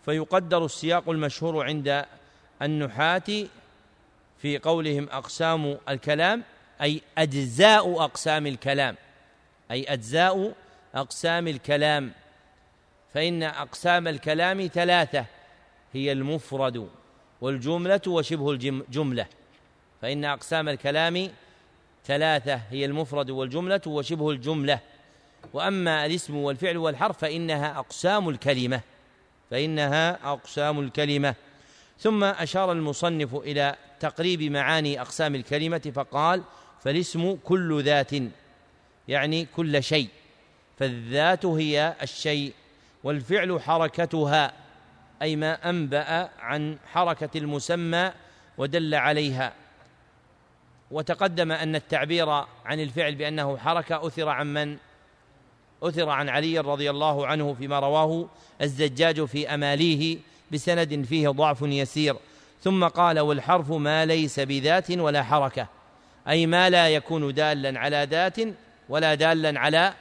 فيقدر 0.04 0.64
السياق 0.64 1.08
المشهور 1.10 1.64
عند 1.66 2.04
النحاة 2.62 3.46
في 4.38 4.58
قولهم 4.58 5.08
أقسام 5.10 5.78
الكلام 5.88 6.42
أي 6.82 7.02
أجزاء 7.18 8.04
أقسام 8.04 8.46
الكلام 8.46 8.96
أي 9.70 9.84
أجزاء 9.84 10.54
أقسام 10.94 11.48
الكلام. 11.48 12.12
فإن 13.14 13.42
أقسام 13.42 14.08
الكلام 14.08 14.66
ثلاثة 14.66 15.26
هي 15.94 16.12
المفرد 16.12 16.88
والجملة 17.40 18.00
وشبه 18.07 18.50
الجملة 18.50 19.26
فإن 20.02 20.24
أقسام 20.24 20.68
الكلام 20.68 21.28
ثلاثة 22.07 22.54
هي 22.70 22.85
المفرد 22.85 23.30
والجملة 23.30 23.80
وشبه 23.87 24.30
الجملة. 24.30 24.80
وأما 25.52 26.07
الاسم 26.07 26.37
والفعل 26.37 26.76
والحرف 26.76 27.18
فإنها 27.18 27.78
أقسام 27.78 28.28
الكلمة. 28.28 28.80
فإنها 29.50 30.33
أقسام 30.33 30.80
الكلمة. 30.80 31.35
ثم 31.98 32.24
أشار 32.24 32.72
المصنف 32.72 33.35
إلى 33.35 33.76
تقريب 34.00 34.42
معاني 34.42 35.00
أقسام 35.00 35.35
الكلمة 35.35 35.92
فقال 35.94 36.42
فالاسم 36.83 37.37
كل 37.44 37.83
ذات 37.83 38.11
يعني 39.09 39.44
كل 39.44 39.83
شيء. 39.83 40.09
فالذات 40.78 41.46
هي 41.46 41.94
الشيء 42.02 42.52
والفعل 43.04 43.61
حركتها. 43.61 44.52
أي 45.22 45.37
ما 45.37 45.70
أنبأ 45.70 46.29
عن 46.40 46.79
حركة 46.92 47.38
المسمى 47.38 48.12
ودل 48.59 48.94
عليها. 48.94 49.53
وتقدم 50.90 51.53
أن 51.53 51.77
التعبير 51.77 52.31
عن 52.64 52.81
الفعل 52.81 53.14
بأنه 53.14 53.57
حركة 53.57 54.07
أثر 54.07 54.29
عن 54.29 54.55
من؟ 54.55 54.77
أثر 55.83 56.09
عن 56.09 56.29
علي 56.29 56.59
رضي 56.59 56.90
الله 56.90 57.27
عنه 57.27 57.55
فيما 57.55 57.79
رواه 57.79 58.29
الزجاج 58.62 59.24
في 59.24 59.55
أماليه 59.55 60.18
بسند 60.53 61.05
فيه 61.05 61.29
ضعف 61.29 61.62
يسير. 61.62 62.16
ثم 62.62 62.85
قال 62.85 63.20
والحرف 63.20 63.70
ما 63.70 64.07
ليس 64.07 64.40
بذات 64.40 64.90
ولا 64.90 65.22
حركة. 65.22 65.66
أي 66.29 66.46
ما 66.46 66.70
لا 66.70 66.88
يكون 66.88 67.35
دالا 67.35 67.81
على 67.81 68.07
ذات 68.11 68.37
ولا 68.88 69.14
دالا 69.14 69.61
على 69.61 69.94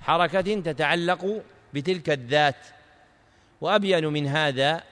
حركة 0.00 0.60
تتعلق 0.60 1.42
بتلك 1.74 2.10
الذات. 2.10 2.75
وأبين 3.60 4.06
من 4.06 4.26
هذا 4.26 4.82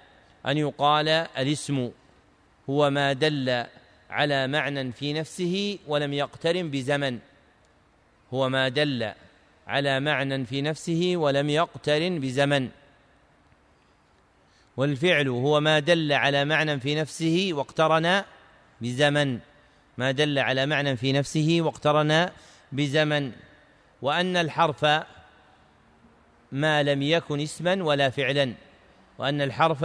أن 0.46 0.58
يقال 0.58 1.08
الاسم 1.08 1.90
هو 2.70 2.90
ما 2.90 3.12
دل 3.12 3.64
على 4.10 4.46
معنى 4.46 4.92
في 4.92 5.12
نفسه 5.12 5.78
ولم 5.86 6.12
يقترن 6.12 6.70
بزمن. 6.70 7.18
هو 8.34 8.48
ما 8.48 8.68
دل 8.68 9.12
على 9.66 10.00
معنى 10.00 10.44
في 10.44 10.62
نفسه 10.62 11.12
ولم 11.16 11.50
يقترن 11.50 12.20
بزمن. 12.20 12.68
والفعل 14.76 15.28
هو 15.28 15.60
ما 15.60 15.78
دل 15.78 16.12
على 16.12 16.44
معنى 16.44 16.80
في 16.80 16.94
نفسه 16.94 17.50
واقترن 17.52 18.22
بزمن. 18.80 19.38
ما 19.98 20.10
دل 20.10 20.38
على 20.38 20.66
معنى 20.66 20.96
في 20.96 21.12
نفسه 21.12 21.58
واقترن 21.60 22.30
بزمن. 22.72 23.32
وأن 24.02 24.36
الحرف 24.36 24.84
ما 26.54 26.82
لم 26.82 27.02
يكن 27.02 27.40
اسما 27.40 27.82
ولا 27.82 28.10
فعلا 28.10 28.54
وأن 29.18 29.42
الحرف 29.42 29.84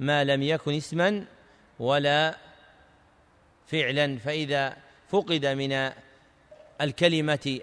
ما 0.00 0.24
لم 0.24 0.42
يكن 0.42 0.74
اسما 0.74 1.24
ولا 1.78 2.36
فعلا 3.66 4.18
فإذا 4.18 4.76
فقد 5.08 5.46
من 5.46 5.92
الكلمة 6.80 7.60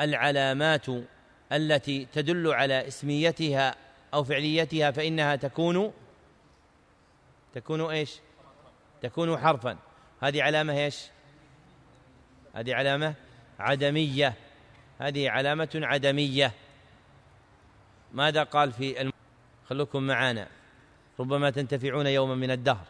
العلامات 0.00 0.86
التي 1.52 2.06
تدل 2.12 2.52
على 2.52 2.88
اسميتها 2.88 3.74
أو 4.14 4.24
فعليتها 4.24 4.90
فإنها 4.90 5.36
تكون 5.36 5.92
تكون 7.54 7.80
إيش؟ 7.80 8.14
تكون 9.02 9.38
حرفا 9.38 9.78
هذه 10.22 10.42
علامة 10.42 10.78
إيش؟ 10.78 11.06
هذه 12.54 12.74
علامة 12.74 13.14
عدمية 13.58 14.34
هذه 14.98 15.30
علامة 15.30 15.70
عدمية 15.74 16.52
ماذا 18.12 18.42
قال 18.42 18.72
في 18.72 19.00
الم... 19.00 19.12
خلوكم 19.68 20.02
معنا 20.02 20.48
ربما 21.20 21.50
تنتفعون 21.50 22.06
يوما 22.06 22.34
من 22.34 22.50
الدهر. 22.50 22.86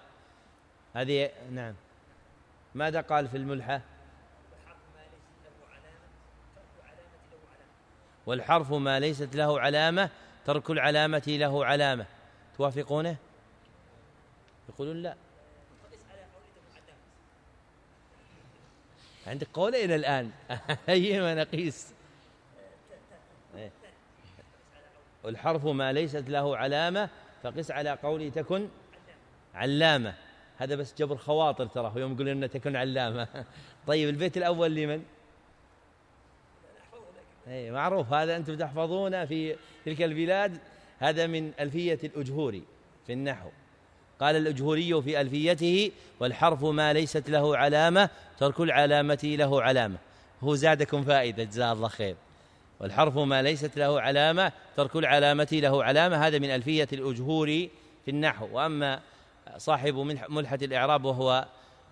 هذه 0.94 1.31
نعم. 1.50 1.74
ماذا 2.74 3.00
قال 3.00 3.28
في 3.28 3.37
الملحة؟ 3.37 3.81
والحرف 8.26 8.72
ما 8.72 9.00
ليست 9.00 9.37
له 9.37 9.61
علامة 9.61 10.11
ترك 10.46 10.70
العلامة 10.70 11.22
له 11.26 11.64
علامة. 11.64 12.07
توافقونه؟ 12.57 13.16
يقولون 14.68 15.02
لا. 15.02 15.14
عندك 19.26 19.48
قولين 19.54 19.92
الآن. 19.92 20.31
أيما 20.88 21.35
نقيس. 21.35 21.97
والحرف 25.24 25.64
ما 25.66 25.92
ليست 25.92 26.24
له 26.28 26.57
علامة 26.57 27.09
فقس 27.42 27.70
على 27.70 27.90
قولي 27.90 28.31
تكن 28.31 28.68
علامة. 29.54 30.14
هذا 30.57 30.76
بس 30.76 30.94
جبر 30.98 31.16
خواطر 31.16 31.66
ترى 31.66 31.92
يوم 31.96 32.12
يقولون 32.12 32.28
انها 32.28 32.48
تكن 32.48 32.76
علامة. 32.76 33.28
طيب 33.87 34.09
البيت 34.09 34.37
الأول 34.37 34.74
لمن؟ 34.74 35.02
أي 37.48 37.70
معروف. 37.70 38.12
هذا 38.12 38.37
أنتم 38.37 38.57
تحفظونه 38.57 39.24
في 39.24 39.57
تلك 39.85 40.02
البلاد. 40.02 40.59
هذا 40.98 41.26
من 41.26 41.52
ألفية 41.61 41.98
الأجهوري 42.04 42.62
في 43.07 43.12
النحو. 43.12 43.48
قال 44.20 44.37
الأجهوري 44.37 45.02
في 45.02 45.20
ألفيته 45.20 45.92
والحرف 46.20 46.64
ما 46.64 46.92
ليست 46.92 47.31
له 47.31 47.57
علامة 47.57 48.11
ترك 48.38 48.61
العلامة 48.61 49.18
له 49.38 49.62
علامة. 49.62 49.98
هو 50.40 50.54
زادكم 50.54 51.04
فائدة 51.04 51.44
جزاه 51.44 51.72
الله 51.72 51.88
خير. 51.88 52.16
والحرف 52.80 53.18
ما 53.18 53.42
ليست 53.42 53.78
له 53.78 54.00
علامة 54.00 54.52
ترك 54.76 54.96
العلامة 54.96 55.48
له 55.52 55.84
علامة. 55.84 56.26
هذا 56.26 56.38
من 56.38 56.50
ألفية 56.50 56.88
الأجهوري 56.92 57.70
في 58.04 58.10
النحو. 58.10 58.48
وأما 58.52 59.00
صاحب 59.56 59.94
ملحة 60.28 60.58
الإعراب 60.62 61.04
وهو 61.04 61.46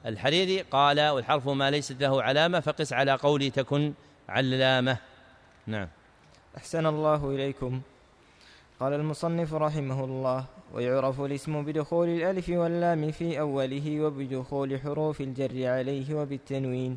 الحريري 0.07 0.61
قال 0.61 1.09
والحرف 1.09 1.49
ما 1.49 1.71
ليست 1.71 2.03
له 2.03 2.23
علامة 2.23 2.61
فقس 2.61 2.93
على 2.93 3.13
قولي 3.13 3.51
تكن 3.51 3.93
علامة. 4.29 4.99
نعم. 5.67 5.89
أحسن 6.57 6.87
الله 6.87 7.31
إليكم. 7.31 7.81
قال 8.81 8.93
المصنف 8.93 9.55
رحمه 9.55 10.05
الله 10.05 10.45
ويعرف 10.75 11.21
الاسم 11.21 11.65
بدخول 11.65 12.09
الألف 12.09 12.49
واللام 12.49 13.11
في 13.11 13.41
أوله 13.41 14.01
وبدخول 14.01 14.81
حروف 14.81 15.21
الجر 15.21 15.67
عليه 15.67 16.15
وبالتنوين 16.15 16.97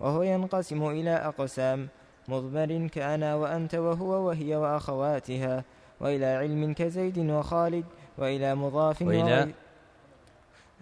وهو 0.00 0.22
ينقسم 0.22 0.86
إلى 0.90 1.10
أقسام. 1.10 1.88
مضمر 2.28 2.88
كأنا 2.88 3.34
وأنت 3.34 3.74
وهو 3.74 4.26
وهي 4.26 4.56
وأخواتها 4.56 5.64
وإلى 6.00 6.26
علم 6.26 6.72
كزيد 6.74 7.18
وخالد 7.18 7.84
وإلى 8.18 8.54
مضاف 8.54 9.02
وإلى 9.02 9.48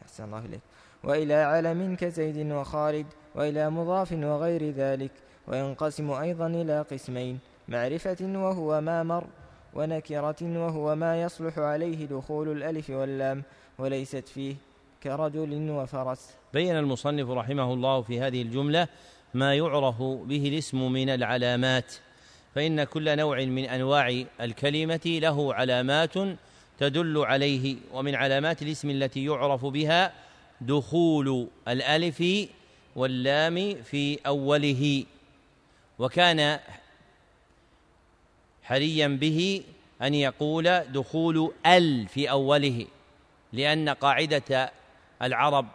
أحسن 0.02 0.24
الله 0.24 0.38
إليك. 0.38 0.60
وإلى 1.04 1.34
علم 1.34 1.96
كزيد 1.96 2.52
وخالد 2.52 3.06
وإلى 3.34 3.70
مضاف 3.70 4.12
وغير 4.12 4.70
ذلك. 4.70 5.10
وينقسم 5.48 6.10
أيضا 6.10 6.46
إلى 6.46 6.82
قسمين 6.82 7.38
معرفة 7.68 8.16
وهو 8.20 8.80
ما 8.80 9.02
مر 9.02 9.24
ونكرة 9.74 10.36
وهو 10.42 10.94
ما 10.94 11.22
يصلح 11.22 11.58
عليه 11.58 12.06
دخول 12.06 12.52
الألف 12.52 12.90
واللام 12.90 13.42
وليست 13.78 14.28
فيه 14.28 14.54
كرجل 15.02 15.70
وفرس. 15.70 16.34
بين 16.52 16.76
المصنف 16.76 17.30
رحمه 17.30 17.72
الله 17.72 18.02
في 18.02 18.20
هذه 18.20 18.42
الجملة 18.42 18.88
ما 19.34 19.54
يعرف 19.54 20.02
به 20.02 20.48
الاسم 20.48 20.92
من 20.92 21.10
العلامات 21.10 21.94
فإن 22.54 22.84
كل 22.84 23.16
نوع 23.16 23.44
من 23.44 23.64
أنواع 23.64 24.24
الكلمة 24.40 25.00
له 25.06 25.54
علامات 25.54 26.14
تدل 26.78 27.18
عليه 27.18 27.76
ومن 27.92 28.14
علامات 28.14 28.62
الاسم 28.62 28.90
التي 28.90 29.24
يعرف 29.24 29.64
بها 29.66 30.12
دخول 30.60 31.48
الألف 31.68 32.24
واللام 32.96 33.82
في 33.82 34.18
أوله. 34.26 35.04
وكان 35.98 36.58
حريا 38.62 39.08
به 39.08 39.62
أن 40.02 40.14
يقول 40.14 40.80
دخول 40.80 41.52
ال 41.66 42.08
في 42.08 42.30
أوله 42.30 42.86
لأن 43.52 43.88
قاعدة 43.88 44.72
العرب 45.22 45.66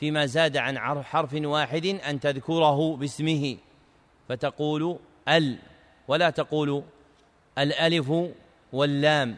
فيما 0.00 0.26
زاد 0.26 0.56
عن 0.56 1.02
حرف 1.02 1.34
واحد 1.34 1.86
أن 1.86 2.20
تذكره 2.20 2.96
باسمه. 2.96 3.56
فتقول 4.28 4.98
ال 5.28 5.58
ولا 6.08 6.30
تقول 6.30 6.82
الألف 7.58 8.12
واللام. 8.72 9.36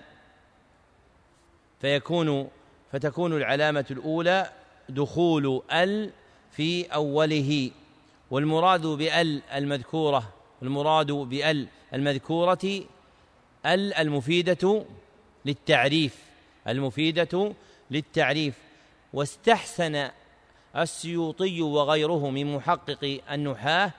فيكون 1.80 2.48
فتكون 2.92 3.36
العلامة 3.36 3.84
الأولى 3.90 4.50
دخول 4.88 5.62
ال 5.72 6.10
في 6.50 6.84
أوله. 6.84 7.70
والمراد 8.30 8.86
بأل 8.86 9.42
المذكورة 9.54 10.32
المراد 10.62 11.12
بأل 11.12 11.66
المذكورة 11.94 12.82
ال 13.66 13.94
المفيدة 13.94 14.84
للتعريف 15.44 16.16
المفيدة 16.68 17.52
للتعريف. 17.90 18.54
واستحسن 19.12 20.10
السيوطي 20.82 21.62
وغيره 21.62 22.30
من 22.30 22.54
محقق 22.56 23.20
النحاة 23.30 23.92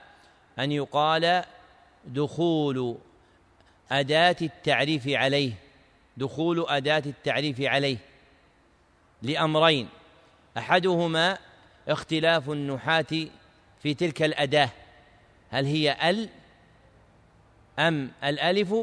أن 0.58 0.72
يقال 0.72 1.44
دخول 2.04 2.96
أداة 3.92 4.36
التعريف 4.42 5.08
عليه 5.08 5.52
دخول 6.16 6.66
أداة 6.68 7.02
التعريف 7.06 7.60
عليه 7.60 7.96
لأمرين. 9.22 9.88
أحدهما 10.58 11.38
اختلاف 11.88 12.50
النحاة 12.50 13.28
في 13.82 13.94
تلك 13.94 14.22
الأداة 14.22 14.70
هل 15.50 15.64
هي 15.64 16.10
ال 16.10 16.28
أم 17.78 18.12
الألف 18.24 18.74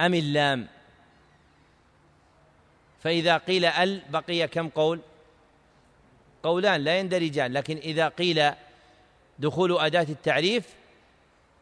أم 0.00 0.14
اللام؟ 0.14 0.68
فإذا 3.00 3.36
قيل 3.36 3.64
ال 3.64 4.02
بقي 4.10 4.48
كم 4.48 4.68
قول؟ 4.68 5.00
قولان 6.44 6.80
لا 6.80 6.98
يندرجان 6.98 7.52
لكن 7.52 7.76
إذا 7.76 8.08
قيل 8.08 8.50
دخول 9.38 9.78
أداة 9.78 10.06
التعريف 10.08 10.74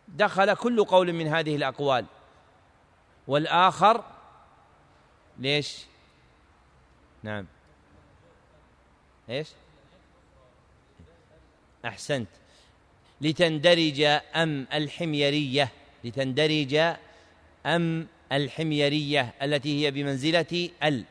دخل 0.08 0.54
كل 0.54 0.84
قول 0.84 1.12
من 1.12 1.28
هذه 1.28 1.56
الأقوال. 1.56 2.04
والآخر 3.26 4.04
ليش؟ 5.38 5.84
نعم. 7.22 7.46
إيش؟ 9.30 9.48
أحسنت. 11.84 12.28
لتندرج 13.20 14.00
أم 14.34 14.66
الحميرية 14.72 15.68
لتندرج 16.04 16.96
أم 17.66 18.06
الحميرية 18.32 19.34
التي 19.42 19.84
هي 19.84 19.90
بمنزلة 19.90 20.70
ال. 20.84 21.04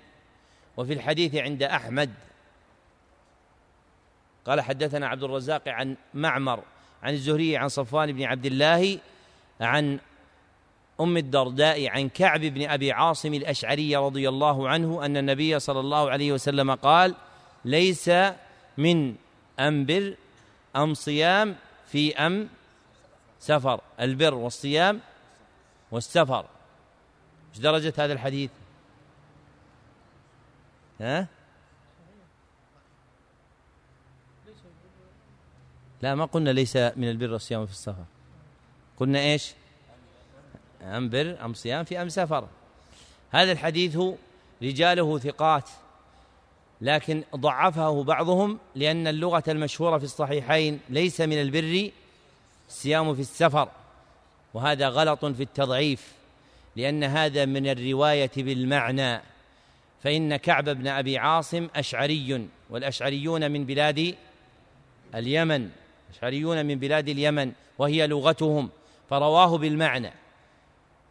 وفي 0.78 0.94
الحديث 0.94 1.36
عند 1.36 1.64
أحمد 1.64 2.14
قال 4.46 4.62
حدثنا 4.62 5.08
عبد 5.08 5.24
الرزاق 5.24 5.68
عن 5.68 5.96
معمر 6.14 6.64
عن 7.04 7.14
الزهري 7.14 7.58
عن 7.58 7.70
صفوان 7.70 8.12
بن 8.12 8.24
عبد 8.24 8.46
الله 8.46 9.00
عن 9.62 10.00
أم 11.02 11.18
الدرداء 11.18 11.88
عن 11.88 12.10
كعب 12.10 12.40
بن 12.40 12.70
أبي 12.70 12.92
عاصم 12.92 13.34
الأشعري 13.34 13.96
رضي 13.96 14.30
الله 14.30 14.70
عنه 14.70 15.06
أن 15.06 15.18
النبي 15.18 15.60
صلى 15.60 15.80
الله 15.80 16.10
عليه 16.10 16.32
وسلم 16.32 16.72
قال 16.72 17.16
ليس 17.66 18.12
من 18.78 19.16
ام 19.60 19.86
بر 19.86 20.16
أم 20.76 20.94
صيام 20.94 21.56
في 21.88 22.16
أم 22.16 22.50
سفر. 23.40 23.82
البر 24.00 24.34
والصيام 24.34 25.00
والسفر. 25.92 26.46
إيش 27.50 27.60
درجة 27.60 27.94
هذا 27.98 28.14
الحديث؟ 28.14 28.52
ها؟ 31.02 31.28
لا 36.02 36.16
ما 36.16 36.26
قلنا 36.26 36.50
ليس 36.50 36.78
من 36.78 37.10
البر 37.10 37.36
الصيام 37.36 37.66
في 37.66 37.72
السفر. 37.72 38.06
قلنا 39.00 39.20
إيش؟ 39.20 39.54
أم 40.82 41.10
بر 41.10 41.38
أم 41.46 41.54
صيام 41.54 41.84
في 41.84 42.02
أم 42.02 42.10
سفر. 42.10 42.48
هذا 43.32 43.52
الحديث 43.52 44.00
رجاله 44.64 45.20
ثقات 45.20 45.70
لكن 46.82 47.24
ضعفه 47.36 48.04
بعضهم 48.04 48.60
لأن 48.76 49.08
اللغة 49.08 49.44
المشهورة 49.48 49.98
في 49.98 50.04
الصحيحين 50.04 50.80
ليس 50.90 51.22
من 51.22 51.42
البر 51.42 51.92
الصيام 52.70 53.16
في 53.16 53.22
السفر. 53.22 53.70
وهذا 54.54 54.90
غلط 54.90 55.26
في 55.26 55.44
التضعيف 55.44 56.14
لأن 56.76 57.04
هذا 57.04 57.46
من 57.46 57.68
الرواية 57.68 58.32
بالمعنى. 58.38 59.22
فإن 60.04 60.36
كعب 60.36 60.70
بن 60.70 60.88
أبي 60.88 61.18
عاصم 61.18 61.68
أشعري 61.76 62.48
والأشعريون 62.70 63.52
من 63.52 63.66
بلاد 63.66 64.16
اليمن. 65.16 65.70
أشعريون 66.12 66.66
من 66.66 66.80
بلاد 66.80 67.10
اليمن 67.10 67.52
وهي 67.78 68.08
لغتهم 68.08 68.70
فرواه 69.10 69.58
بالمعنى. 69.58 70.14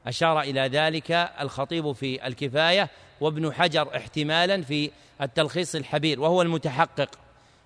أشار 0.07 0.40
إلى 0.40 0.61
ذلك 0.61 1.11
الخطيب 1.40 1.92
في 1.92 2.26
الكفاية 2.26 2.90
وابن 3.20 3.53
حجر 3.53 3.96
احتمالا 3.96 4.62
في 4.62 4.90
التلخيص 5.22 5.74
الحبير 5.74 6.20
وهو 6.20 6.42
المتحقق. 6.42 7.11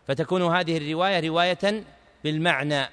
فتكون 0.09 0.43
هذه 0.43 0.77
الرواية 0.77 1.29
رواية 1.29 1.85
بالمعنى 2.25 2.89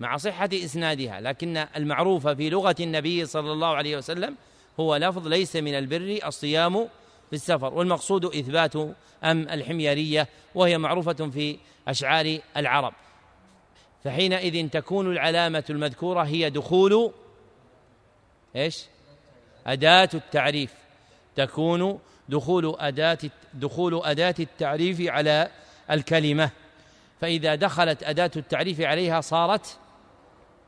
مع 0.00 0.16
صحة 0.16 0.48
إسنادها 0.52 1.20
لكن 1.20 1.56
المعروف 1.76 2.28
في 2.28 2.50
لغة 2.50 2.76
النبي 2.80 3.26
صلى 3.26 3.52
الله 3.52 3.76
عليه 3.76 3.96
وسلم 3.96 4.34
هو 4.80 4.96
لفظ 4.96 5.28
ليس 5.28 5.56
من 5.56 5.74
البر 5.74 6.18
الصيام 6.26 6.88
في 7.30 7.32
السفر. 7.32 7.74
والمقصود 7.74 8.24
إثبات 8.24 8.76
أم 9.24 9.48
الحميرية 9.48 10.28
وهي 10.54 10.78
معروفة 10.78 11.30
في 11.30 11.58
أشعار 11.88 12.38
العرب. 12.56 12.92
فحينئذ 14.04 14.68
تكون 14.68 15.12
العلامة 15.12 15.64
المذكورة 15.70 16.22
هي 16.22 16.50
دخول 16.50 17.12
إيش؟ 18.56 18.84
أداة 19.66 20.08
التعريف. 20.14 20.72
تكون 21.36 21.98
دخول 22.28 22.76
أداة 22.78 23.18
دخول 23.54 24.00
أداة 24.04 24.34
التعريف 24.40 25.00
على 25.00 25.50
الكلمة. 25.90 26.50
فإذا 27.20 27.54
دخلت 27.54 28.02
أداة 28.02 28.30
التعريف 28.36 28.80
عليها 28.80 29.20
صارت 29.20 29.78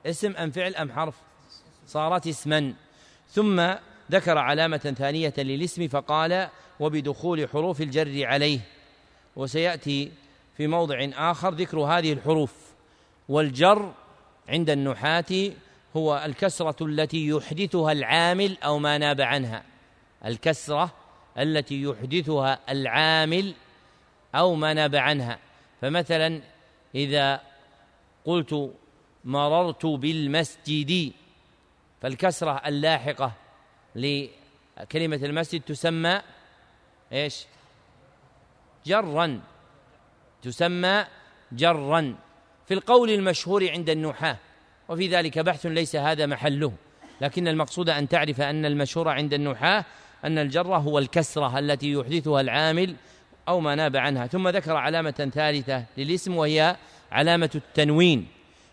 اسم 0.07 0.37
أم 0.37 0.51
فعل 0.51 0.75
أم 0.75 0.93
حرف؟ 0.93 1.15
صارت 1.87 2.27
اسما. 2.27 2.75
ثم 3.31 3.75
ذكر 4.11 4.39
علامة 4.39 4.95
ثانية 4.99 5.35
للاسم 5.39 5.89
فقال 5.89 6.49
وبدخول 6.81 7.49
حروف 7.49 7.81
الجر 7.81 8.27
عليه. 8.27 8.61
وسيأتي 9.37 10.13
في 10.57 10.67
موضع 10.67 11.09
آخر 11.15 11.55
ذكر 11.55 11.79
هذه 11.79 12.13
الحروف. 12.13 12.68
والجر 13.29 13.93
عند 14.49 14.71
النحاة 14.71 15.53
هو 15.97 16.23
الكسرة 16.25 16.87
التي 16.87 17.29
يحدثها 17.29 17.93
العامل 17.93 18.59
أو 18.63 18.79
ما 18.79 18.99
ناب 18.99 19.21
عنها. 19.21 19.63
الكسرة 20.25 20.91
التي 21.39 21.83
يحدثها 21.83 22.59
العامل 22.69 23.55
أو 24.35 24.55
ما 24.55 24.75
ناب 24.75 24.97
عنها. 24.97 25.39
فمثلا 25.81 26.41
إذا 26.95 27.41
قلت 28.25 28.73
مررت 29.25 29.87
بالمسجد 29.87 31.13
فالكسرة 32.01 32.63
اللاحقة 32.67 33.33
لكلمة 33.95 35.17
المسجد 35.17 35.61
تسمى 35.61 36.23
إيش؟ 37.13 37.47
جرا. 38.87 39.41
تسمى 40.43 41.05
جرا. 41.53 42.15
في 42.69 42.75
القول 42.75 43.11
المشهور 43.11 43.71
عند 43.71 43.91
النحاة 43.91 44.37
وفي 44.89 45.09
ذلك 45.09 45.39
بحث 45.39 45.67
ليس 45.67 45.97
هذا 45.97 46.27
محله. 46.27 46.73
لكن 47.21 47.49
المقصود 47.49 47.91
أن 47.91 48.09
تعرف 48.09 48.41
أن 48.41 48.65
المشهور 48.65 49.09
عند 49.09 49.35
النحاة 49.35 49.85
أن 50.25 50.39
الجر 50.39 50.77
هو 50.77 50.99
الكسرة 50.99 51.59
التي 51.59 51.93
يحدثها 51.93 52.41
العامل 52.41 52.95
أو 53.49 53.61
ما 53.61 53.75
ناب 53.75 53.97
عنها. 53.97 54.27
ثم 54.27 54.49
ذكر 54.49 54.77
علامة 54.77 55.31
ثالثة 55.35 55.85
للاسم 55.97 56.37
وهي 56.37 56.77
علامة 57.13 57.51
التنوين. 57.55 58.29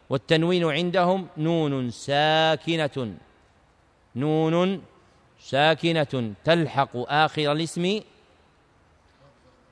والتنوين 0.10 0.66
عندهم 0.66 1.28
نون 1.38 1.90
ساكنة. 1.92 3.16
نون 4.16 4.82
ساكنة 5.40 6.34
تلحق 6.44 6.90
آخر 6.96 7.52
الاسم 7.52 8.02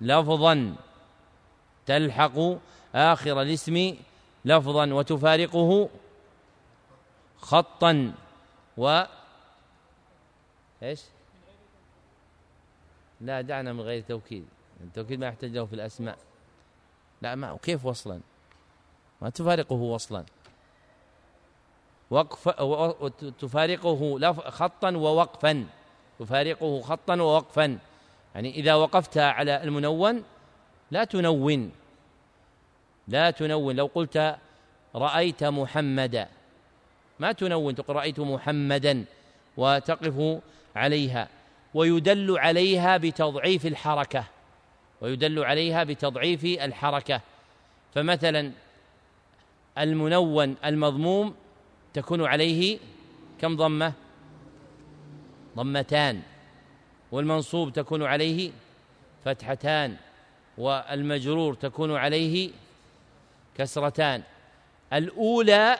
لفظا. 0.01 0.75
تلحق 1.85 2.39
آخر 2.95 3.41
الاسم 3.41 3.95
لفظا 4.45 4.93
وتفارقه 4.93 5.89
خطا 7.37 8.13
و 8.77 9.03
إيش؟ 10.83 11.01
لا 13.21 13.41
دعنا 13.41 13.73
من 13.73 13.81
غير 13.81 14.03
توكيد. 14.03 14.45
التوكيد 14.81 15.19
ما 15.19 15.27
يحتاج 15.27 15.51
له 15.51 15.65
في 15.65 15.73
الأسماء. 15.73 16.17
لا 17.21 17.35
ما 17.35 17.57
كيف 17.61 17.85
وصلا؟ 17.85 18.19
ما 19.21 19.29
تفارقه 19.29 19.75
وصلا. 19.75 20.25
وقف 22.09 22.49
تفارقه 23.39 24.19
خطا 24.49 24.95
ووقفا. 24.95 25.65
تفارقه 26.19 26.81
خطا 26.81 27.15
ووقفا. 27.15 27.79
يعني 28.35 28.49
إذا 28.55 28.73
وقفت 28.75 29.17
على 29.17 29.63
المنون 29.63 30.23
لا 30.91 31.03
تنون. 31.03 31.71
لا 33.07 33.31
تنون. 33.31 33.75
لو 33.75 33.89
قلت 33.95 34.35
رأيت 34.95 35.43
محمدا 35.43 36.27
ما 37.19 37.31
تنون 37.31 37.75
تقول 37.75 37.95
رأيت 37.95 38.19
محمدا 38.19 39.05
وتقف 39.57 40.41
عليها. 40.75 41.27
ويدل 41.73 42.39
عليها 42.39 42.97
بتضعيف 42.97 43.65
الحركة. 43.65 44.23
ويدل 45.01 45.43
عليها 45.43 45.83
بتضعيف 45.83 46.45
الحركة. 46.45 47.21
فمثلا 47.93 48.51
المنون 49.77 50.55
المضموم 50.65 51.35
تكون 51.93 52.25
عليه 52.25 52.79
كم 53.41 53.55
ضمة؟ 53.55 53.93
ضمتان. 55.55 56.21
والمنصوب 57.11 57.73
تكون 57.73 58.03
عليه 58.03 58.51
فتحتان. 59.25 59.95
والمجرور 60.57 61.53
تكون 61.53 61.95
عليه 61.95 62.51
كسرتان. 63.57 64.23
الأولى 64.93 65.77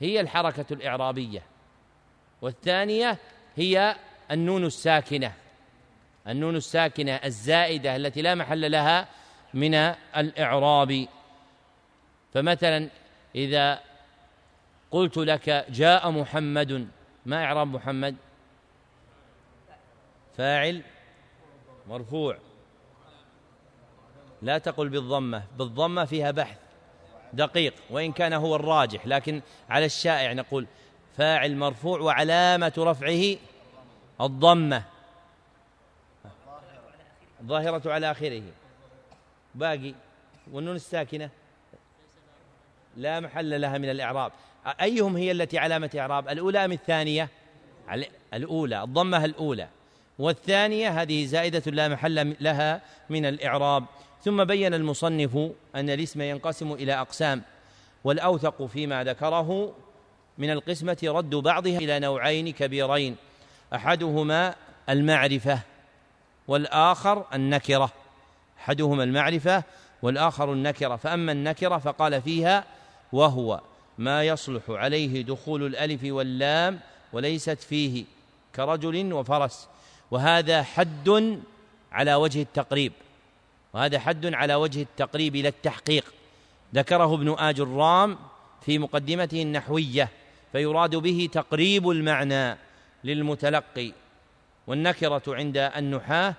هي 0.00 0.20
الحركة 0.20 0.66
الإعرابية 0.70 1.42
والثانية 2.42 3.18
هي 3.56 3.96
النون 4.30 4.64
الساكنة. 4.64 5.32
النون 6.28 6.56
الساكنة 6.56 7.12
الزائدة 7.12 7.96
التي 7.96 8.22
لا 8.22 8.34
محل 8.34 8.70
لها 8.70 9.08
من 9.54 9.74
الإعراب. 10.16 11.08
فمثلا 12.34 12.88
إذا 13.34 13.80
قلت 14.90 15.16
لك 15.16 15.66
جاء 15.70 16.10
محمد 16.10 16.88
ما 17.26 17.44
إعراب 17.44 17.66
محمد؟ 17.66 18.16
فاعل 20.36 20.82
مرفوع. 21.88 22.38
لا 24.42 24.58
تقل 24.58 24.88
بالضمة. 24.88 25.42
بالضمة 25.58 26.04
فيها 26.04 26.30
بحث 26.30 26.56
دقيق 27.32 27.74
وإن 27.90 28.12
كان 28.12 28.32
هو 28.32 28.56
الراجح. 28.56 29.06
لكن 29.06 29.42
على 29.70 29.84
الشائع 29.84 30.32
نقول 30.32 30.66
فاعل 31.16 31.56
مرفوع 31.56 32.00
وعلامة 32.00 32.72
رفعه 32.78 33.36
الضمة. 34.20 34.82
الظاهرة 37.40 37.92
على 37.92 38.10
آخره. 38.10 38.42
باقي. 39.54 39.94
والنون 40.52 40.76
الساكنة. 40.76 41.30
لا 42.96 43.20
محل 43.20 43.60
لها 43.60 43.78
من 43.78 43.90
الإعراب. 43.90 44.32
أيهم 44.80 45.16
هي 45.16 45.30
التي 45.30 45.58
علامة 45.58 45.90
إعراب؟ 45.98 46.28
الأولى 46.28 46.64
أم 46.64 46.72
الثانية؟ 46.72 47.28
الأولى. 48.34 48.82
الضمة 48.82 49.24
الأولى. 49.24 49.68
والثانية 50.18 51.02
هذه 51.02 51.26
زائدة 51.26 51.70
لا 51.70 51.88
محل 51.88 52.36
لها 52.40 52.80
من 53.10 53.26
الإعراب. 53.26 53.84
ثم 54.24 54.44
بين 54.44 54.74
المصنف 54.74 55.36
أن 55.74 55.90
الاسم 55.90 56.20
ينقسم 56.20 56.72
إلى 56.72 56.94
أقسام 56.94 57.42
والأوثق 58.04 58.66
فيما 58.66 59.04
ذكره 59.04 59.72
من 60.38 60.50
القسمة 60.50 60.98
رد 61.04 61.30
بعضها 61.30 61.78
إلى 61.78 61.98
نوعين 61.98 62.52
كبيرين 62.52 63.16
أحدهما 63.74 64.54
المعرفة 64.88 65.60
والآخر 66.48 67.24
النكرة 67.34 67.92
أحدهما 68.60 69.04
المعرفة 69.04 69.64
والآخر 70.02 70.52
النكرة 70.52 70.96
فأما 70.96 71.32
النكرة 71.32 71.78
فقال 71.78 72.22
فيها 72.22 72.64
وهو 73.12 73.60
ما 73.98 74.24
يصلح 74.24 74.62
عليه 74.68 75.22
دخول 75.22 75.66
الألف 75.66 76.00
واللام 76.04 76.80
وليست 77.12 77.60
فيه 77.60 78.04
كرجل 78.56 79.12
وفرس 79.12 79.68
وهذا 80.10 80.62
حد 80.62 81.38
على 81.92 82.14
وجه 82.14 82.42
التقريب. 82.42 82.92
وهذا 83.78 83.98
حد 83.98 84.34
على 84.34 84.54
وجه 84.54 84.82
التقريب 84.82 85.36
إلى 85.36 85.48
التحقيق. 85.48 86.14
ذكره 86.74 87.14
ابن 87.14 87.34
آج 87.38 87.60
الرام 87.60 88.18
في 88.60 88.78
مقدمته 88.78 89.42
النحوية 89.42 90.08
فيراد 90.52 90.96
به 90.96 91.28
تقريب 91.32 91.88
المعنى 91.88 92.58
للمتلقي. 93.04 93.92
والنكرة 94.66 95.22
عند 95.28 95.56
النحاة 95.56 96.34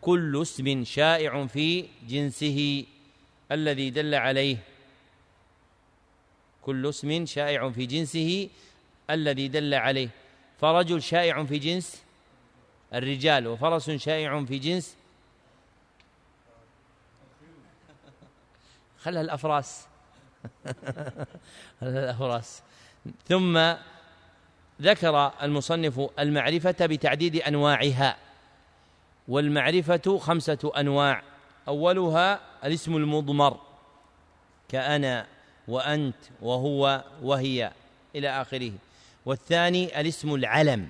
كل 0.00 0.42
اسم 0.42 0.84
شائع 0.84 1.46
في 1.46 1.86
جنسه 2.08 2.84
الذي 3.52 3.90
دل 3.90 4.14
عليه. 4.14 4.56
كل 6.62 6.88
اسم 6.88 7.26
شائع 7.26 7.70
في 7.70 7.86
جنسه 7.86 8.48
الذي 9.10 9.48
دل 9.48 9.74
عليه. 9.74 10.08
فرجل 10.60 11.02
شائع 11.02 11.44
في 11.44 11.58
جنس 11.58 12.02
الرجال 12.94 13.46
وفرس 13.46 13.90
شائع 13.90 14.44
في 14.44 14.58
جنس 14.58 14.99
خلها 19.02 19.20
الأفراس. 19.20 19.86
خلها 21.80 22.04
الأفراس. 22.04 22.62
ثم 23.28 23.74
ذكر 24.82 25.32
المصنف 25.42 26.00
المعرفة 26.18 26.86
بتعديد 26.86 27.36
أنواعها. 27.36 28.16
والمعرفة 29.28 30.18
خمسة 30.18 30.72
أنواع. 30.76 31.22
أولها 31.68 32.40
الاسم 32.64 32.96
المضمر. 32.96 33.60
كأنا 34.68 35.26
وأنت 35.68 36.16
وهو 36.42 37.04
وهي 37.22 37.72
إلى 38.14 38.28
آخره. 38.28 38.72
والثاني 39.26 40.00
الاسم 40.00 40.34
العلم. 40.34 40.88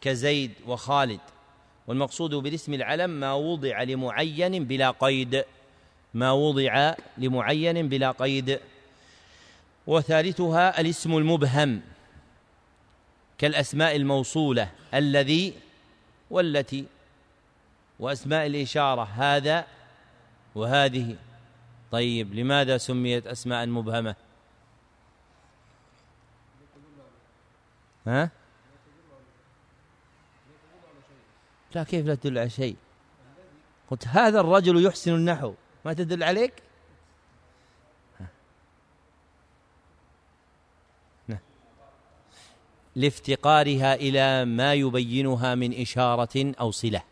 كزيد 0.00 0.52
وخالد. 0.66 1.20
والمقصود 1.88 2.34
بالاسم 2.34 2.74
العلم 2.74 3.10
ما 3.10 3.32
وضع 3.32 3.82
لمعين 3.82 4.64
بلا 4.64 4.90
قيد. 4.90 5.44
ما 6.14 6.32
وضع 6.32 6.94
لمعين 7.18 7.88
بلا 7.88 8.10
قيد. 8.10 8.60
وثالثها 9.86 10.80
الاسم 10.80 11.16
المبهم 11.16 11.80
كالأسماء 13.38 13.96
الموصولة 13.96 14.70
الذي 14.94 15.54
والتي 16.30 16.84
وأسماء 17.98 18.46
الإشارة 18.46 19.02
هذا 19.02 19.66
وهذه. 20.54 21.16
طيب 21.90 22.34
لماذا 22.34 22.78
سميت 22.78 23.26
أسماء 23.26 23.66
مبهمة؟ 23.66 24.14
ها؟ 28.06 28.30
لا 31.74 31.84
كيف 31.84 32.06
لا 32.06 32.14
تدل 32.14 32.38
على 32.38 32.50
شيء؟ 32.50 32.76
قلت 33.90 34.08
هذا 34.08 34.40
الرجل 34.40 34.86
يحسن 34.86 35.14
النحو 35.14 35.54
ما 35.84 35.92
تدل 35.92 36.22
عليك. 36.22 36.52
لافتقارها 42.96 43.94
إلى 43.94 44.44
ما 44.44 44.74
يبينها 44.74 45.54
من 45.54 45.80
إشارة 45.80 46.52
أو 46.60 46.70
صلة. 46.70 47.02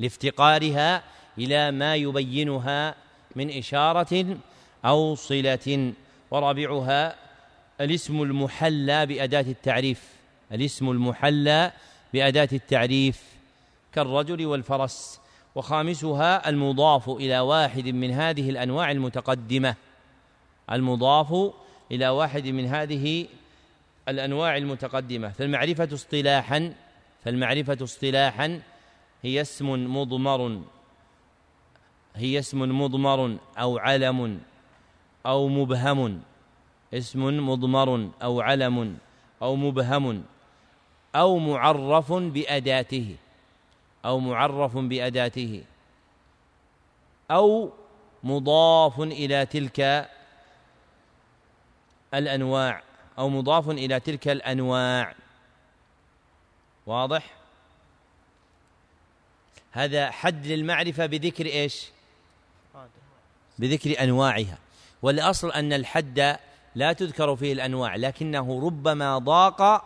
لافتقارها 0.00 1.02
إلى 1.38 1.70
ما 1.70 1.94
يبينها 1.94 2.94
من 3.36 3.50
إشارة 3.58 4.38
أو 4.84 5.14
صلة. 5.14 5.92
ورابعها 6.30 7.16
الاسم 7.80 8.22
المحلى 8.22 9.06
بأداة 9.06 9.40
التعريف. 9.40 10.08
الاسم 10.52 10.90
المحلى 10.90 11.72
بأداة 12.12 12.48
التعريف. 12.52 13.29
كالرجل 13.92 14.46
والفرس 14.46 15.20
وخامسها 15.54 16.48
المضاف 16.48 17.08
إلى 17.08 17.40
واحد 17.40 17.88
من 17.88 18.10
هذه 18.10 18.50
الأنواع 18.50 18.90
المتقدمة. 18.90 19.76
المضاف 20.72 21.52
إلى 21.92 22.08
واحد 22.08 22.46
من 22.46 22.66
هذه 22.66 23.26
الأنواع 24.08 24.56
المتقدمة. 24.56 25.28
فالمعرفة 25.28 25.88
اصطلاحا 25.92 26.74
فالمعرفة 27.24 27.78
اصطلاحا 27.82 28.60
هي 29.22 29.40
اسم 29.40 29.96
مضمر 29.96 30.60
هي 32.16 32.38
اسم 32.38 32.80
مضمر 32.82 33.36
أو 33.58 33.78
علم 33.78 34.40
أو 35.26 35.48
مبهم. 35.48 36.20
اسم 36.94 37.48
مضمر 37.48 38.10
أو 38.22 38.40
علم 38.40 38.98
أو 39.42 39.56
مبهم 39.56 40.22
أو 41.14 41.38
معرف 41.38 42.12
بأداته. 42.12 43.16
أو 44.04 44.18
معرف 44.18 44.76
بأداته 44.76 45.64
أو 47.30 47.72
مضاف 48.24 49.00
إلى 49.00 49.46
تلك 49.46 50.08
الأنواع 52.14 52.82
أو 53.18 53.28
مضاف 53.28 53.70
إلى 53.70 54.00
تلك 54.00 54.28
الأنواع. 54.28 55.14
واضح؟ 56.86 57.34
هذا 59.72 60.10
حد 60.10 60.46
للمعرفة 60.46 61.06
بذكر 61.06 61.46
إيش؟ 61.46 61.90
بذكر 63.58 64.02
أنواعها. 64.02 64.58
والأصل 65.02 65.52
أن 65.52 65.72
الحد 65.72 66.36
لا 66.74 66.92
تذكر 66.92 67.36
فيه 67.36 67.52
الأنواع 67.52 67.96
لكنه 67.96 68.66
ربما 68.66 69.18
ضاق 69.18 69.84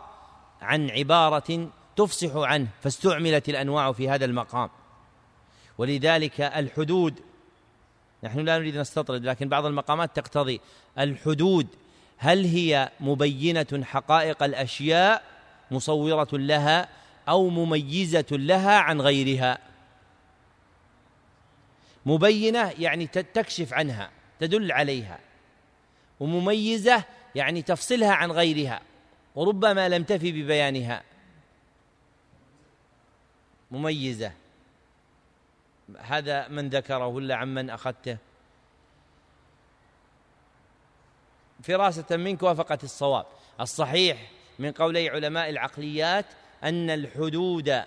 عن 0.61 0.89
عبارة 0.89 1.69
تفصح 1.95 2.35
عنه 2.35 2.67
فاستعملت 2.81 3.49
الأنواع 3.49 3.91
في 3.91 4.09
هذا 4.09 4.25
المقام. 4.25 4.69
ولذلك 5.77 6.41
الحدود 6.41 7.19
نحن 8.23 8.39
لا 8.39 8.57
نريد 8.57 8.77
نستطرد 8.77 9.25
لكن 9.25 9.49
بعض 9.49 9.65
المقامات 9.65 10.15
تقتضي 10.15 10.61
الحدود. 10.99 11.67
هل 12.17 12.45
هي 12.45 12.91
مبينة 12.99 13.83
حقائق 13.83 14.43
الأشياء 14.43 15.23
مصورة 15.71 16.27
لها 16.33 16.89
أو 17.29 17.49
مميزة 17.49 18.25
لها 18.31 18.77
عن 18.79 19.01
غيرها؟ 19.01 19.57
مبينة 22.05 22.73
يعني 22.79 23.07
تكشف 23.07 23.73
عنها 23.73 24.09
تدل 24.39 24.71
عليها. 24.71 25.19
ومميزة 26.19 27.03
يعني 27.35 27.61
تفصلها 27.61 28.11
عن 28.11 28.31
غيرها. 28.31 28.81
وربما 29.35 29.89
لم 29.89 30.03
تفي 30.03 30.31
ببيانها. 30.31 31.03
مميزة. 33.75 34.31
هذا 35.99 36.47
من 36.47 36.69
ذكره 36.69 37.07
ولا 37.07 37.35
عمن 37.35 37.69
أخذته؟ 37.69 38.17
فراسة 41.63 42.17
منك 42.17 42.43
وافقت 42.43 42.83
الصواب. 42.83 43.25
الصحيح 43.61 44.31
من 44.59 44.71
قولي 44.71 45.09
علماء 45.09 45.49
العقليات 45.49 46.25
أن 46.63 46.89
الحدود 46.89 47.81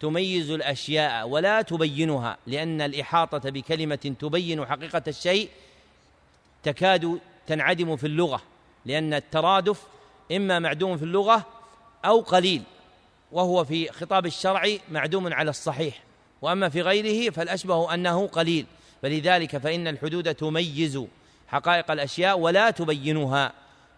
تميز 0.00 0.50
الأشياء 0.50 1.28
ولا 1.28 1.62
تبينها 1.62 2.36
لأن 2.46 2.80
الإحاطة 2.80 3.50
بكلمة 3.50 4.14
تبين 4.20 4.66
حقيقة 4.66 5.02
الشيء 5.08 5.48
تكاد 6.62 7.20
تنعدم 7.46 7.96
في 7.96 8.06
اللغة 8.06 8.42
لأن 8.86 9.14
الترادف 9.14 9.82
إما 10.32 10.58
معدوم 10.58 10.96
في 10.96 11.02
اللغة 11.02 11.46
أو 12.04 12.20
قليل. 12.20 12.62
وهو 13.34 13.64
في 13.64 13.92
خطاب 13.92 14.26
الشرع 14.26 14.62
معدوم 14.90 15.32
على 15.32 15.50
الصحيح. 15.50 16.02
وأما 16.42 16.68
في 16.68 16.82
غيره 16.82 17.30
فالأشبه 17.30 17.94
أنه 17.94 18.26
قليل. 18.26 18.66
فلذلك 19.02 19.56
فإن 19.56 19.88
الحدود 19.88 20.34
تميز 20.34 21.04
حقائق 21.48 21.90
الأشياء 21.90 22.38
ولا 22.38 22.70
تبينها. 22.70 23.52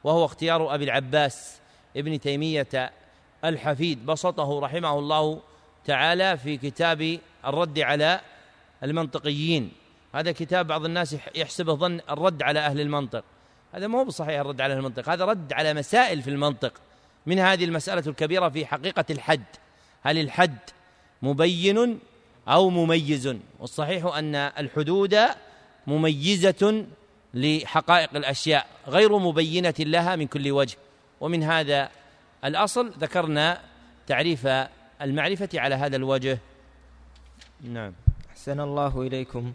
وهو 0.05 0.25
اختيار 0.25 0.75
أبي 0.75 0.85
العباس 0.85 1.59
ابن 1.97 2.21
تيمية 2.21 2.93
الحفيد. 3.45 4.07
بسطه 4.07 4.61
رحمه 4.61 4.99
الله 4.99 5.41
تعالى 5.85 6.39
في 6.39 6.57
كتاب 6.57 7.19
الرد 7.47 7.79
على 7.79 8.21
المنطقيين. 8.83 9.73
هذا 10.15 10.33
كتاب 10.33 10.67
بعض 10.67 10.85
الناس 10.85 11.17
يحسبه 11.35 11.75
ظن 11.75 12.01
الرد 12.11 12.43
على 12.43 12.61
أهل 12.61 12.81
المنطق. 12.81 13.25
هذا 13.73 13.87
مو 13.87 14.05
بصحيح 14.05 14.41
الرد 14.41 14.61
على 14.61 14.75
المنطق. 14.75 15.09
هذا 15.09 15.25
رد 15.25 15.53
على 15.53 15.75
مسائل 15.75 16.23
في 16.23 16.31
المنطق. 16.31 16.73
من 17.27 17.39
هذه 17.39 17.65
المسألة 17.65 18.03
الكبيرة 18.07 18.49
في 18.49 18.67
حقيقة 18.67 19.05
الحد. 19.11 19.45
هل 20.03 20.19
الحد 20.19 20.59
مبين 21.23 21.99
أو 22.49 22.71
مميز؟ 22.71 23.37
والصحيح 23.61 24.05
أن 24.07 24.35
الحدود 24.35 25.17
مميزة 25.87 26.85
لحقائق 27.35 28.17
الأشياء 28.17 28.67
غير 28.89 29.19
مبينة 29.19 29.75
لها 29.79 30.17
من 30.17 30.27
كل 30.27 30.51
وجه. 30.51 30.77
ومن 31.21 31.43
هذا 31.43 31.91
الأصل 32.45 32.93
ذكرنا 32.99 33.61
تعريف 34.07 34.49
المعرفة 35.03 35.49
على 35.55 35.75
هذا 35.75 35.97
الوجه. 35.97 36.39
نعم. 37.63 37.93
أحسن 38.31 38.61
الله 38.61 39.03
إليكم. 39.03 39.53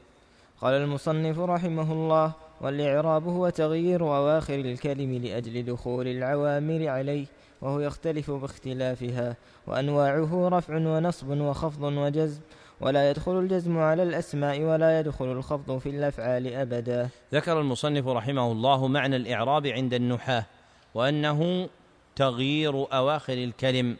قال 0.61 0.73
المصنف 0.73 1.39
رحمه 1.39 1.91
الله 1.91 2.33
والإعراب 2.61 3.27
هو 3.27 3.49
تغيير 3.49 4.01
أواخر 4.01 4.55
الكلم 4.55 5.13
لأجل 5.13 5.65
دخول 5.65 6.07
العوامل 6.07 6.87
عليه. 6.87 7.25
وهو 7.61 7.79
يختلف 7.79 8.31
باختلافها 8.31 9.35
وأنواعه 9.67 10.49
رفع 10.49 10.75
ونصب 10.75 11.29
وخفض 11.29 11.83
وجزم 11.83 12.41
ولا 12.81 13.09
يدخل 13.09 13.39
الجزم 13.39 13.77
على 13.77 14.03
الأسماء 14.03 14.61
ولا 14.61 14.99
يدخل 14.99 15.25
الخفض 15.25 15.77
في 15.77 15.89
الأفعال 15.89 16.53
أبدا. 16.53 17.09
ذكر 17.33 17.59
المصنف 17.59 18.07
رحمه 18.07 18.51
الله 18.51 18.87
معنى 18.87 19.15
الإعراب 19.15 19.67
عند 19.67 19.93
النحاة 19.93 20.45
وأنه 20.93 21.69
تغيير 22.15 22.93
أواخر 22.93 23.33
الكلم 23.33 23.97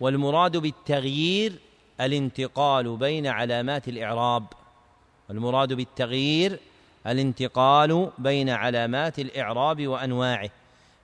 والمراد 0.00 0.56
بالتغيير 0.56 1.52
الانتقال 2.00 2.96
بين 2.96 3.26
علامات 3.26 3.88
الإعراب. 3.88 4.44
المراد 5.30 5.72
بالتغيير 5.72 6.58
الانتقال 7.06 8.10
بين 8.18 8.50
علامات 8.50 9.18
الإعراب 9.18 9.86
وأنواعه. 9.86 10.50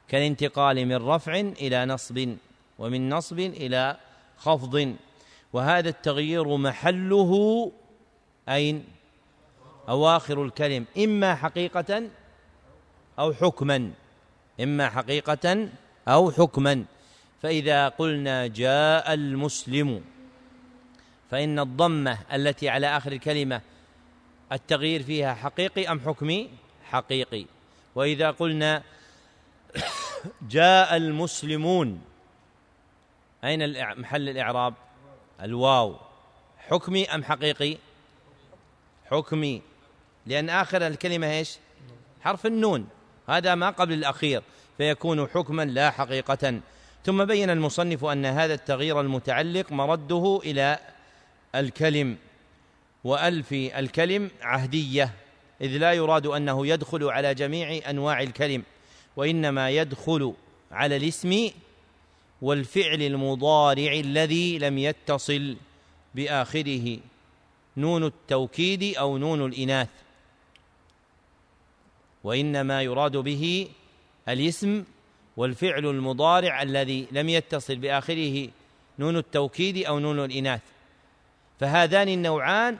كالانتقال 0.09 0.87
من 0.87 0.97
رفع 0.97 1.41
إلى 1.41 1.87
نصب 1.87 2.37
ومن 2.79 3.09
نصب 3.09 3.39
إلى 3.39 3.97
خفض. 4.37 4.97
وهذا 5.53 5.89
التغيير 5.89 6.57
محله 6.57 7.33
أين؟ 8.49 8.85
أواخر 9.89 10.45
الكلم. 10.45 10.85
إما 10.99 11.35
حقيقة 11.35 12.03
أو 13.19 13.33
حكما. 13.33 13.91
إما 14.61 14.89
حقيقة 14.89 15.69
أو 16.09 16.31
حكما. 16.31 16.85
فإذا 17.43 17.89
قلنا 17.89 18.47
جاء 18.47 19.15
المسلم 19.15 20.05
فإن 21.31 21.59
الضمة 21.59 22.19
التي 22.33 22.69
على 22.69 22.97
آخر 22.97 23.13
الكلمة 23.13 23.61
التغيير 24.53 25.03
فيها 25.03 25.35
حقيقي 25.35 25.93
أم 25.93 26.01
حكمي؟ 26.01 26.51
حقيقي. 26.85 27.45
وإذا 27.95 28.31
قلنا 28.31 28.83
جاء 30.51 30.97
المسلمون. 30.97 32.01
أين 33.45 33.73
محل 34.01 34.29
الإعراب؟ 34.29 34.75
الواو. 35.43 35.97
حكمي 36.59 37.15
أم 37.15 37.25
حقيقي؟ 37.25 37.77
حكمي. 39.11 39.63
لأن 40.27 40.51
آخر 40.51 40.87
الكلمة 40.87 41.31
إيش؟ 41.31 41.59
حرف 42.21 42.47
النون. 42.47 42.89
هذا 43.29 43.55
ما 43.55 43.71
قبل 43.71 43.93
الأخير. 43.93 44.43
فيكون 44.79 45.29
حكما 45.29 45.63
لا 45.63 45.91
حقيقة. 45.91 46.61
ثم 47.05 47.25
بين 47.25 47.51
المصنف 47.51 48.05
أن 48.05 48.27
هذا 48.27 48.55
التغيير 48.55 49.01
المتعلق 49.01 49.73
مرده 49.73 50.41
إلى 50.45 50.79
الكلم. 51.55 52.17
وألف 53.05 53.53
الكلم 53.53 54.31
عهدية. 54.41 55.15
إذ 55.61 55.77
لا 55.77 55.93
يراد 55.93 56.27
أنه 56.27 56.67
يدخل 56.67 57.05
على 57.05 57.35
جميع 57.35 57.91
أنواع 57.91 58.23
الكلم. 58.23 58.63
وإنما 59.19 59.71
يدخل 59.71 60.35
على 60.73 60.97
الاسم 60.97 61.51
والفعل 62.43 63.03
المضارع 63.03 63.93
الذي 63.93 64.59
لم 64.59 64.79
يتصل 64.79 65.57
بآخره. 66.15 66.99
نون 67.77 68.05
التوكيد 68.05 68.97
أو 68.97 69.19
نون 69.19 69.47
الإناث. 69.47 69.89
وإنما 72.25 72.83
يراد 72.83 73.17
به 73.17 73.69
الاسم 74.29 74.85
والفعل 75.37 75.87
المضارع 75.87 76.63
الذي 76.63 77.07
لم 77.13 77.29
يتصل 77.29 77.77
بآخره. 77.77 78.49
نون 78.99 79.17
التوكيد 79.17 79.87
أو 79.87 79.99
نون 79.99 80.25
الإناث. 80.25 80.61
فهذان 81.61 82.09
النوعان 82.09 82.79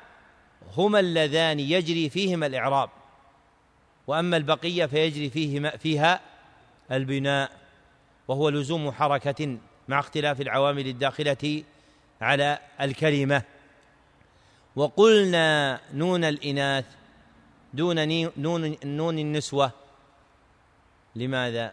هما 0.77 1.01
اللذان 1.01 1.61
يجري 1.61 2.09
فيهما 2.09 2.47
الإعراب. 2.47 2.91
وأما 4.09 4.37
البقية 4.37 4.87
فيجري 4.87 5.31
فيهما 5.31 5.77
فيها 5.77 6.21
البناء 6.93 7.51
وهو 8.29 8.49
لزوم 8.49 8.91
حركة 8.91 9.59
مع 9.89 9.99
اختلاف 10.01 10.41
العوامل 10.41 10.87
الداخلة 10.87 11.63
على 12.21 12.59
الكلمة. 12.81 13.43
وقلنا 14.77 15.81
نون 15.95 16.25
الإناث 16.25 16.85
دون 17.75 18.09
نون 18.37 18.77
نون 18.85 19.19
النسوة. 19.19 19.73
لماذا؟ 21.17 21.73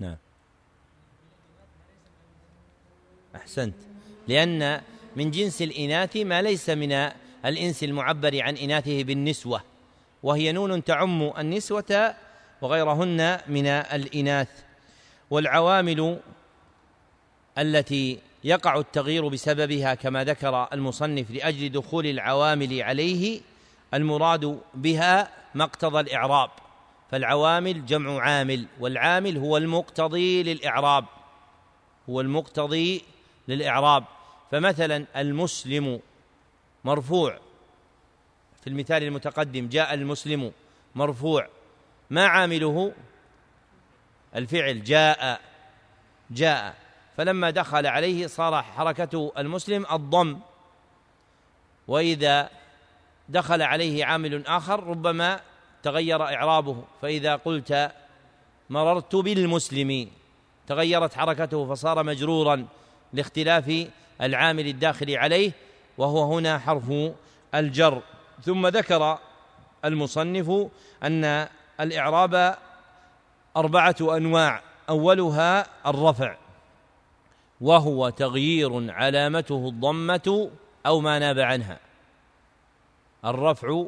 نعم. 0.00 0.16
أحسنت. 3.36 3.74
لأن 4.28 4.82
من 5.16 5.30
جنس 5.30 5.62
الإناث 5.62 6.16
ما 6.16 6.42
ليس 6.42 6.70
من 6.70 7.10
الإنس 7.46 7.84
المعبر 7.84 8.42
عن 8.42 8.56
إناثه 8.56 9.02
بالنسوة 9.02 9.62
وهي 10.22 10.52
نون 10.52 10.84
تعم 10.84 11.32
النسوة 11.38 12.14
وغيرهن 12.62 13.40
من 13.48 13.66
الإناث. 13.66 14.48
والعوامل 15.30 16.20
التي 17.58 18.18
يقع 18.44 18.78
التغيير 18.78 19.28
بسببها 19.28 19.94
كما 19.94 20.24
ذكر 20.24 20.68
المصنف 20.72 21.30
لأجل 21.30 21.72
دخول 21.72 22.06
العوامل 22.06 22.82
عليه 22.82 23.40
المراد 23.94 24.60
بها 24.74 25.28
مقتضى 25.54 26.00
الإعراب. 26.00 26.50
فالعوامل 27.10 27.86
جمع 27.86 28.20
عامل 28.20 28.66
والعامل 28.80 29.36
هو 29.36 29.56
المقتضي 29.56 30.42
للإعراب 30.42 31.04
هو 32.10 32.20
المقتضي 32.20 33.02
للإعراب. 33.48 34.04
فمثلا 34.50 35.06
المسلم 35.16 36.00
مرفوع. 36.84 37.38
في 38.60 38.66
المثال 38.66 39.02
المتقدم 39.02 39.68
جاء 39.68 39.94
المسلم 39.94 40.52
مرفوع. 40.94 41.48
ما 42.10 42.26
عامله؟ 42.26 42.92
الفعل 44.36 44.82
جاء 44.82 45.40
جاء. 46.30 46.76
فلما 47.16 47.50
دخل 47.50 47.86
عليه 47.86 48.26
صار 48.26 48.62
حركته 48.62 49.32
المسلم 49.38 49.86
الضم. 49.92 50.38
وإذا 51.88 52.50
دخل 53.28 53.62
عليه 53.62 54.04
عامل 54.04 54.46
آخر 54.46 54.84
ربما 54.84 55.40
تغير 55.82 56.22
إعرابه. 56.22 56.84
فإذا 57.02 57.36
قلت 57.36 57.92
مررت 58.70 59.16
بالمسلم 59.16 60.10
تغيرت 60.66 61.14
حركته 61.14 61.74
فصار 61.74 62.02
مجرورا 62.02 62.66
لاختلاف 63.12 63.88
العامل 64.20 64.66
الداخل 64.66 65.16
عليه. 65.16 65.52
وهو 66.00 66.34
هنا 66.34 66.58
حرف 66.58 67.12
الجر. 67.54 68.02
ثم 68.42 68.66
ذكر 68.66 69.18
المصنف 69.84 70.68
أن 71.02 71.48
الإعراب 71.80 72.58
أربعة 73.56 73.96
أنواع 74.00 74.62
أولها 74.88 75.66
الرفع 75.86 76.36
وهو 77.60 78.08
تغيير 78.08 78.92
علامته 78.92 79.68
الضمة 79.68 80.50
أو 80.86 81.00
ما 81.00 81.18
ناب 81.18 81.38
عنها. 81.38 81.78
الرفع 83.24 83.84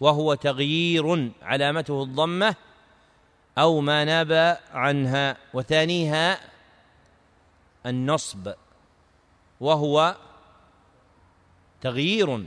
وهو 0.00 0.34
تغيير 0.34 1.32
علامته 1.42 2.02
الضمة 2.02 2.54
أو 3.58 3.80
ما 3.80 4.04
ناب 4.04 4.58
عنها. 4.72 5.36
وثانيها 5.54 6.40
النصب 7.86 8.52
وهو 9.60 10.16
تغيير 11.84 12.44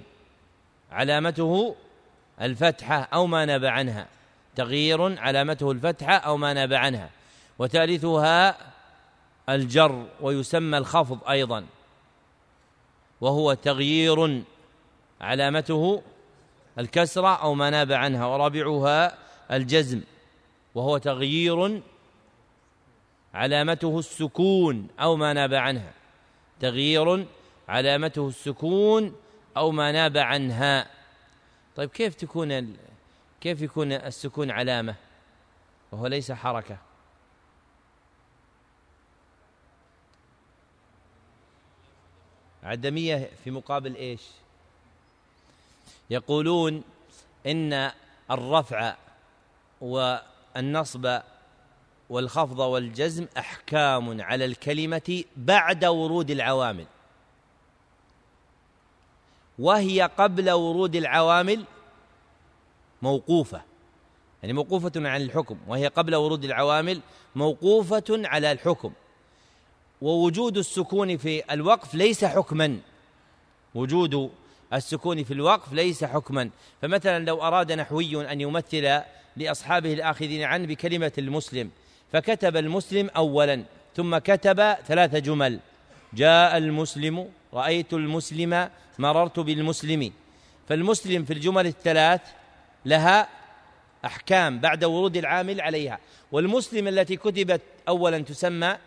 علامته 0.91 1.75
الفتحة 2.41 2.95
أو 3.13 3.27
ما 3.27 3.45
ناب 3.45 3.65
عنها. 3.65 4.07
تغيير 4.55 5.19
علامته 5.19 5.71
الفتحة 5.71 6.13
أو 6.13 6.37
ما 6.37 6.53
ناب 6.53 6.73
عنها. 6.73 7.09
وثالثها 7.59 8.57
الجر 9.49 10.05
ويسمى 10.21 10.77
الخفض 10.77 11.29
أيضا. 11.29 11.65
وهو 13.21 13.53
تغيير 13.53 14.43
علامته 15.21 16.01
الكسرة 16.79 17.35
أو 17.35 17.53
ما 17.53 17.69
ناب 17.69 17.91
عنها. 17.91 18.25
ورابعها 18.25 19.17
الجزم 19.51 20.01
وهو 20.75 20.97
تغيير 20.97 21.81
علامته 23.33 23.99
السكون 23.99 24.87
أو 24.99 25.15
ما 25.15 25.33
ناب 25.33 25.53
عنها. 25.53 25.93
تغيير 26.59 27.25
علامته 27.69 28.27
السكون 28.27 29.15
أو 29.57 29.71
ما 29.71 29.91
ناب 29.91 30.17
عنها. 30.17 30.87
طيب 31.75 31.89
كيف 31.89 32.15
تكون 32.15 32.77
كيف 33.41 33.61
يكون 33.61 33.91
السكون 33.91 34.51
علامة؟ 34.51 34.95
وهو 35.91 36.07
ليس 36.07 36.31
حركة. 36.31 36.77
عدمية 42.63 43.29
في 43.43 43.51
مقابل 43.51 43.95
إيش؟ 43.95 44.21
يقولون 46.09 46.83
إن 47.45 47.91
الرفع 48.31 48.95
والنصب 49.81 51.21
والخفض 52.09 52.59
والجزم 52.59 53.27
أحكام 53.37 54.21
على 54.21 54.45
الكلمة 54.45 55.23
بعد 55.37 55.85
ورود 55.85 56.31
العوامل. 56.31 56.85
وهي 59.59 60.01
قبل 60.17 60.51
ورود 60.51 60.95
العوامل 60.95 61.65
موقوفة. 63.01 63.61
يعني 64.43 64.53
موقوفة 64.53 64.91
عن 64.95 65.21
الحكم 65.21 65.57
وهي 65.67 65.87
قبل 65.87 66.15
ورود 66.15 66.43
العوامل 66.43 67.01
موقوفة 67.35 68.03
على 68.09 68.51
الحكم. 68.51 68.91
ووجود 70.01 70.57
السكون 70.57 71.17
في 71.17 71.53
الوقف 71.53 71.95
ليس 71.95 72.25
حكما. 72.25 72.79
وجود 73.75 74.31
السكون 74.73 75.23
في 75.23 75.33
الوقف 75.33 75.73
ليس 75.73 76.03
حكما. 76.03 76.49
فمثلا 76.81 77.25
لو 77.25 77.41
أراد 77.41 77.71
نحوي 77.71 78.31
أن 78.31 78.41
يمثل 78.41 79.01
لأصحابه 79.37 79.93
الآخذين 79.93 80.43
عنه 80.43 80.67
بكلمة 80.67 81.11
المسلم 81.17 81.69
فكتب 82.11 82.57
المسلم 82.57 83.09
أولا 83.09 83.63
ثم 83.95 84.17
كتب 84.17 84.73
ثلاث 84.73 85.15
جمل. 85.15 85.59
جاء 86.13 86.57
المسلم 86.57 87.29
رأيت 87.53 87.93
المسلم 87.93 88.69
مررت 88.99 89.39
بالمسلم. 89.39 90.13
فالمسلم 90.69 91.25
في 91.25 91.33
الجمل 91.33 91.67
الثلاث 91.67 92.21
لها 92.85 93.27
أحكام 94.05 94.59
بعد 94.59 94.83
ورود 94.83 95.17
العامل 95.17 95.61
عليها. 95.61 95.99
والمسلم 96.31 96.87
التي 96.87 97.15
كتبت 97.15 97.61
أولا 97.87 98.19
تسمى 98.19 98.77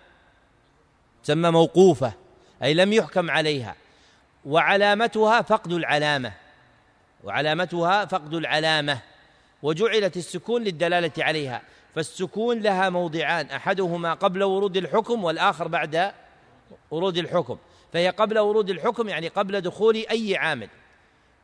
تسمى 1.25 1.51
موقوفة 1.51 2.13
أي 2.63 2.75
لم 2.75 2.93
يحكم 2.93 3.31
عليها. 3.31 3.77
وعلامتها 4.45 5.43
فقد 5.43 5.73
العلامة. 5.73 6.33
وعلامتها 7.25 8.05
فقد 8.05 8.35
العلامة. 8.35 8.99
وجعلت 9.63 10.17
السكون 10.17 10.65
للدلالة 10.65 11.13
عليها. 11.19 11.63
فالسكون 11.95 12.61
لها 12.61 12.91
موضعان 12.91 13.47
أحدهما 13.47 14.15
قبل 14.15 14.43
ورود 14.43 14.77
الحكم 14.77 15.25
والآخر 15.25 15.69
بعد 15.69 16.13
ورود 16.91 17.19
الحكم. 17.19 17.59
فهي 17.93 18.09
قبل 18.09 18.39
ورود 18.39 18.71
الحكم 18.71 19.09
يعني 19.09 19.29
قبل 19.29 19.61
دخول 19.61 19.97
أي 19.97 20.37
عامل. 20.37 20.69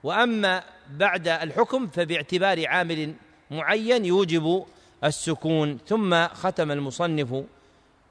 وأما 0.03 0.63
بعد 0.91 1.29
الحكم 1.29 1.87
فباعتبار 1.87 2.67
عامل 2.67 3.15
معين 3.51 4.05
يوجب 4.05 4.65
السكون. 5.05 5.79
ثم 5.87 6.27
ختم 6.27 6.71
المصنف 6.71 7.45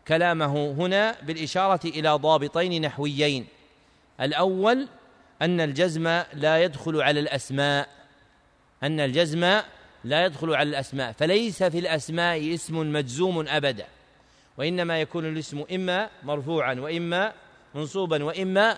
كلامه 0.07 0.71
هنا 0.71 1.15
بالإشارة 1.21 1.79
إلى 1.85 2.09
ضابطين 2.09 2.81
نحويين. 2.81 3.47
الأول 4.21 4.87
أن 5.41 5.61
الجزم 5.61 6.21
لا 6.33 6.63
يدخل 6.63 7.01
على 7.01 7.19
الأسماء. 7.19 7.89
أن 8.83 8.99
الجزم 8.99 9.61
لا 10.03 10.25
يدخل 10.25 10.53
على 10.53 10.69
الأسماء 10.69 11.11
فليس 11.11 11.63
في 11.63 11.79
الأسماء 11.79 12.53
اسم 12.53 12.93
مجزوم 12.93 13.47
أبدا 13.47 13.85
وإنما 14.57 15.01
يكون 15.01 15.25
الاسم 15.25 15.63
إما 15.71 16.09
مرفوعا 16.23 16.73
وإما 16.73 17.33
منصوبا 17.75 18.23
وإما 18.23 18.77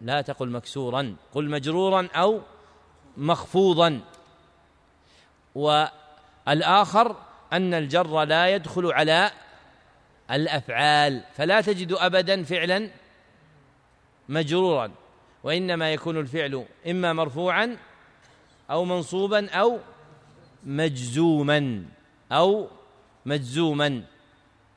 لا 0.00 0.20
تقل 0.20 0.50
مكسورا 0.50 1.16
قل 1.34 1.50
مجرورا 1.50 2.08
أو 2.14 2.40
مخفوضا. 3.16 4.00
والآخر 5.54 7.16
أن 7.52 7.74
الجر 7.74 8.24
لا 8.24 8.48
يدخل 8.48 8.86
على 8.86 9.30
الأفعال 10.30 11.24
فلا 11.34 11.60
تجد 11.60 11.92
ابدا 11.92 12.44
فعلا 12.44 12.90
مجرورا 14.28 14.90
وإنما 15.44 15.92
يكون 15.92 16.16
الفعل 16.16 16.66
إما 16.86 17.12
مرفوعا 17.12 17.76
أو 18.70 18.84
منصوبا 18.84 19.50
أو 19.50 19.78
مجزوما 20.64 21.84
أو 22.32 22.68
مجزوما. 23.26 24.02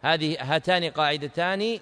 هذه 0.02 0.38
هاتان 0.40 0.84
قاعدتان 0.84 1.80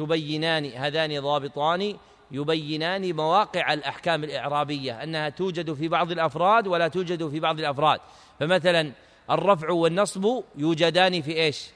تبينان 0.00 0.64
هذان 0.66 1.20
ضابطان 1.20 1.96
يبينان 2.30 3.16
مواقع 3.16 3.72
الأحكام 3.72 4.24
الإعرابية 4.24 5.02
أنها 5.02 5.28
توجد 5.28 5.72
في 5.72 5.88
بعض 5.88 6.10
الأفراد 6.10 6.66
ولا 6.66 6.88
توجد 6.88 7.28
في 7.28 7.40
بعض 7.40 7.58
الأفراد. 7.58 8.00
فمثلا 8.40 8.92
الرفع 9.30 9.70
والنصب 9.70 10.42
يوجدان 10.56 11.22
في 11.22 11.32
إيش؟ 11.32 11.66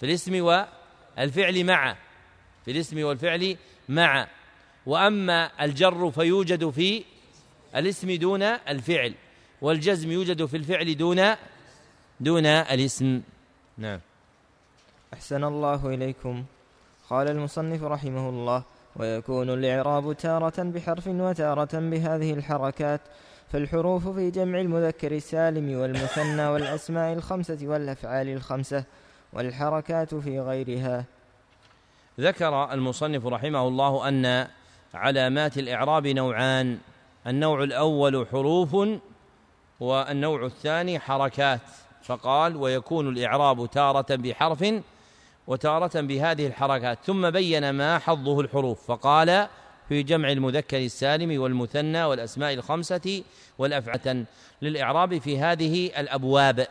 في 0.00 0.06
الاسم 0.06 0.44
والفعل 0.44 1.64
معا 1.64 1.96
في 2.64 2.70
الاسم 2.70 3.04
والفعل 3.04 3.56
معا 3.88 4.26
وأما 4.86 5.64
الجر 5.64 6.10
فيوجد 6.10 6.70
في 6.70 7.04
الاسم 7.76 8.12
دون 8.12 8.42
الفعل 8.42 9.14
والجزم 9.62 10.12
يوجد 10.12 10.44
في 10.44 10.56
الفعل 10.56 10.96
دون 10.96 11.34
دون 12.20 12.46
الاسم. 12.46 13.22
نعم. 13.78 14.00
أحسن 15.14 15.44
الله 15.44 15.94
إليكم. 15.94 16.44
قال 17.10 17.28
المصنف 17.28 17.82
رحمه 17.82 18.28
الله 18.28 18.62
ويكون 18.96 19.50
الإعراب 19.50 20.12
تارة 20.12 20.62
بحرف 20.62 21.06
وتارة 21.06 21.68
بهذه 21.72 22.32
الحركات 22.32 23.00
فالحروف 23.48 24.08
في 24.08 24.30
جمع 24.30 24.60
المذكر 24.60 25.12
السالم 25.12 25.78
والمثنى 25.80 26.46
والأسماء 26.46 27.12
الخمسة 27.12 27.58
والأفعال 27.62 28.28
الخمسة 28.28 28.84
والحركات 29.32 30.14
في 30.14 30.40
غيرها. 30.40 31.04
ذكر 32.20 32.72
المصنف 32.72 33.26
رحمه 33.26 33.68
الله 33.68 34.08
أن 34.08 34.48
علامات 34.94 35.58
الإعراب 35.58 36.06
نوعان 36.06 36.78
النوع 37.26 37.62
الأول 37.62 38.26
حروف 38.32 38.76
والنوع 39.80 40.46
الثاني 40.46 40.98
حركات 40.98 41.60
فقال 42.02 42.56
ويكون 42.56 43.08
الإعراب 43.08 43.70
تارة 43.70 44.16
بحرف 44.16 44.64
وتارة 45.48 46.00
بهذه 46.00 46.46
الحركات 46.46 46.98
ثم 47.04 47.30
بين 47.30 47.70
ما 47.70 47.98
حظه 47.98 48.40
الحروف 48.40 48.86
فقال 48.86 49.48
في 49.88 50.02
جمع 50.02 50.32
المذكر 50.32 50.78
السالم 50.78 51.40
والمثنى 51.42 52.04
والأسماء 52.04 52.54
الخمسة 52.54 53.22
والافعه 53.58 54.24
للإعراب 54.62 55.18
في 55.18 55.38
هذه 55.38 55.86
الأبواب. 56.00 56.66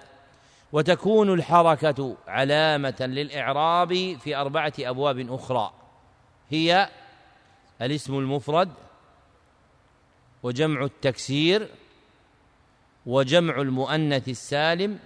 وتكون 0.71 1.34
الحركة 1.34 2.17
علامة 2.28 2.95
للإعراب 2.99 4.17
في 4.17 4.36
أربعة 4.36 4.73
أبواب 4.80 5.34
أخرى. 5.34 5.73
هي 6.49 6.89
الاسم 7.82 8.17
المفرد 8.17 8.69
وجمع 10.43 10.84
التكسير 10.84 11.67
وجمع 13.05 13.61
المؤنث 13.61 14.30
السالم 14.30 14.99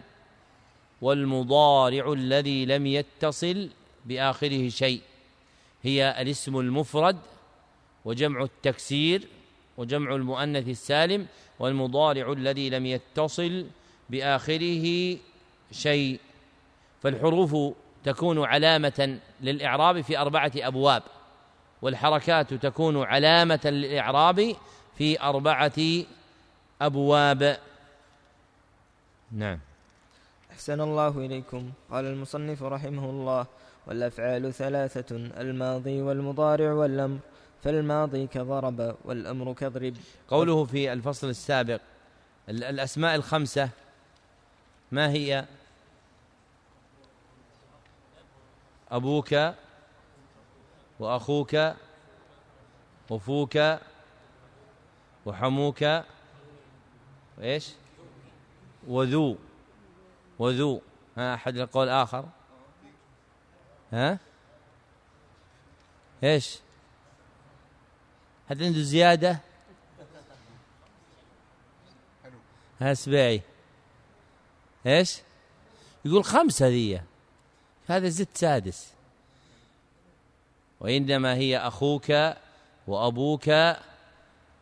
والمضارع 1.02 2.14
الذي 2.14 2.66
لم 2.66 2.88
يتصل 2.88 3.70
بآخره 4.06 4.70
شيء. 4.70 5.02
هي 5.84 6.22
الاسم 6.22 6.60
المفرد 6.60 7.18
وجمع 8.06 8.43
التكسير 8.43 9.28
وجمع 9.78 10.16
المؤنث 10.16 10.68
السالم 10.68 11.28
والمضارع 11.60 12.32
الذي 12.32 12.70
لم 12.70 12.86
يتصل 12.86 13.66
بآخره 14.10 15.18
شيء. 15.72 16.20
فالحروف 17.02 17.76
تكون 18.04 18.45
علامة 18.45 19.20
للإعراب 19.41 20.02
في 20.02 20.18
أربعة 20.18 20.52
أبواب 20.56 21.04
والحركات 21.82 22.54
تكون 22.54 23.04
علامة 23.04 23.60
للإعراب 23.66 24.56
في 24.97 25.22
أربعة 25.22 26.04
أبواب. 26.82 27.58
نعم. 29.32 29.60
أحسن 30.62 30.82
الله 30.82 31.18
إليكم. 31.26 31.72
قال 31.91 32.05
المصنف 32.05 32.64
رحمه 32.64 33.09
الله 33.09 33.45
والأفعال 33.88 34.53
ثلاثة 34.53 35.16
الماضي 35.16 36.01
والمضارع 36.01 36.74
والأمر. 36.74 37.20
فالماضي 37.64 38.28
كضرب 38.28 38.95
والأمر 39.05 39.53
كضرب. 39.53 39.95
قوله 40.28 40.66
في 40.66 40.93
الفصل 40.93 41.30
السابق 41.30 41.82
الأسماء 42.49 43.16
الخمسة 43.16 43.70
ما 44.91 45.09
هي؟ 45.09 45.45
أبوك 48.91 49.36
وأخوك 50.99 51.55
وفوك 53.09 53.57
وحموك. 55.26 55.82
وإيش؟ 57.38 57.70
وذو. 58.88 59.38
وذو. 60.42 60.82
ها 61.18 61.34
أحد 61.34 61.58
القول 61.58 61.89
آخر؟ 61.89 62.26
ها؟ 63.94 64.20
إيش؟ 66.24 66.60
هل 68.48 68.64
عنده 68.64 68.82
زيادة؟ 68.82 69.39
ها 72.80 72.94
سبيعي. 72.94 73.42
إيش؟ 74.86 75.22
يقول 76.06 76.24
خمسة 76.24 76.68
ذي 76.68 77.02
هذا 77.88 78.10
زد 78.10 78.28
سادس. 78.34 78.94
وإنما 80.80 81.34
هي 81.34 81.58
أخوك 81.58 82.12
وأبوك 82.88 83.50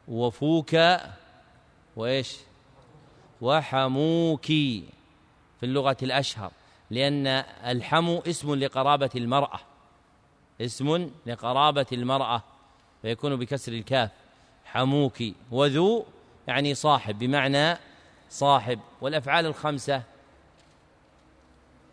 وفوك 0.07 0.75
وإيش؟ 1.95 2.37
وحموك. 3.41 4.51
في 5.59 5.65
اللغة 5.65 5.97
الأشهر 6.03 6.51
لأن 6.91 7.27
الحمو 7.65 8.19
اسم 8.19 8.55
لقرابة 8.55 9.09
المرأة 9.15 9.59
اسم 10.61 11.11
لقرابة 11.25 11.85
المرأة 11.91 12.43
فيكون 13.01 13.35
بكسر 13.35 13.71
الكاف 13.71 14.11
حموك 14.65 15.23
وذو 15.51 16.05
يعني 16.47 16.75
صاحب 16.75 17.19
بمعنى 17.19 17.77
صاحب. 18.29 18.79
والأفعال 19.01 19.45
الخمسة 19.45 20.03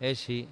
إيش 0.01 0.31
هي؟ 0.31 0.45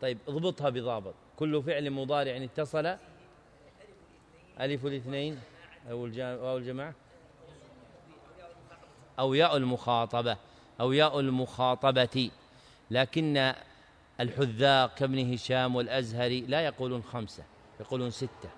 طيب 0.00 0.18
اضبطها 0.28 0.70
بضابط. 0.70 1.14
كل 1.36 1.62
فعل 1.62 1.90
مضارع 1.90 2.36
اتصل؟ 2.36 2.96
ألف 4.60 4.86
الاثنين 4.86 5.40
أو 5.90 6.06
الجماعة؟ 6.56 6.94
أو 9.18 9.34
ياء 9.34 9.56
المخاطبة 9.56 10.36
أو 10.80 10.92
ياء 10.92 11.20
المخاطبة. 11.20 12.30
لكن 12.90 13.54
الحذاق 14.20 14.94
كابن 14.94 15.32
هشام 15.32 15.76
والأزهري 15.76 16.40
لا 16.40 16.60
يقولون 16.60 17.02
خمسة 17.02 17.44
يقولون 17.80 18.10
ستة. 18.10 18.50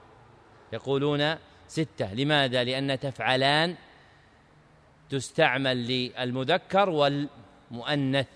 يقولون 0.73 1.37
ستة. 1.69 2.15
لماذا؟ 2.15 2.65
لأن 2.65 3.01
تفعلان 3.01 3.77
تستعمل 5.11 5.87
للمذكر 5.87 6.91
والمؤنث 6.91 8.29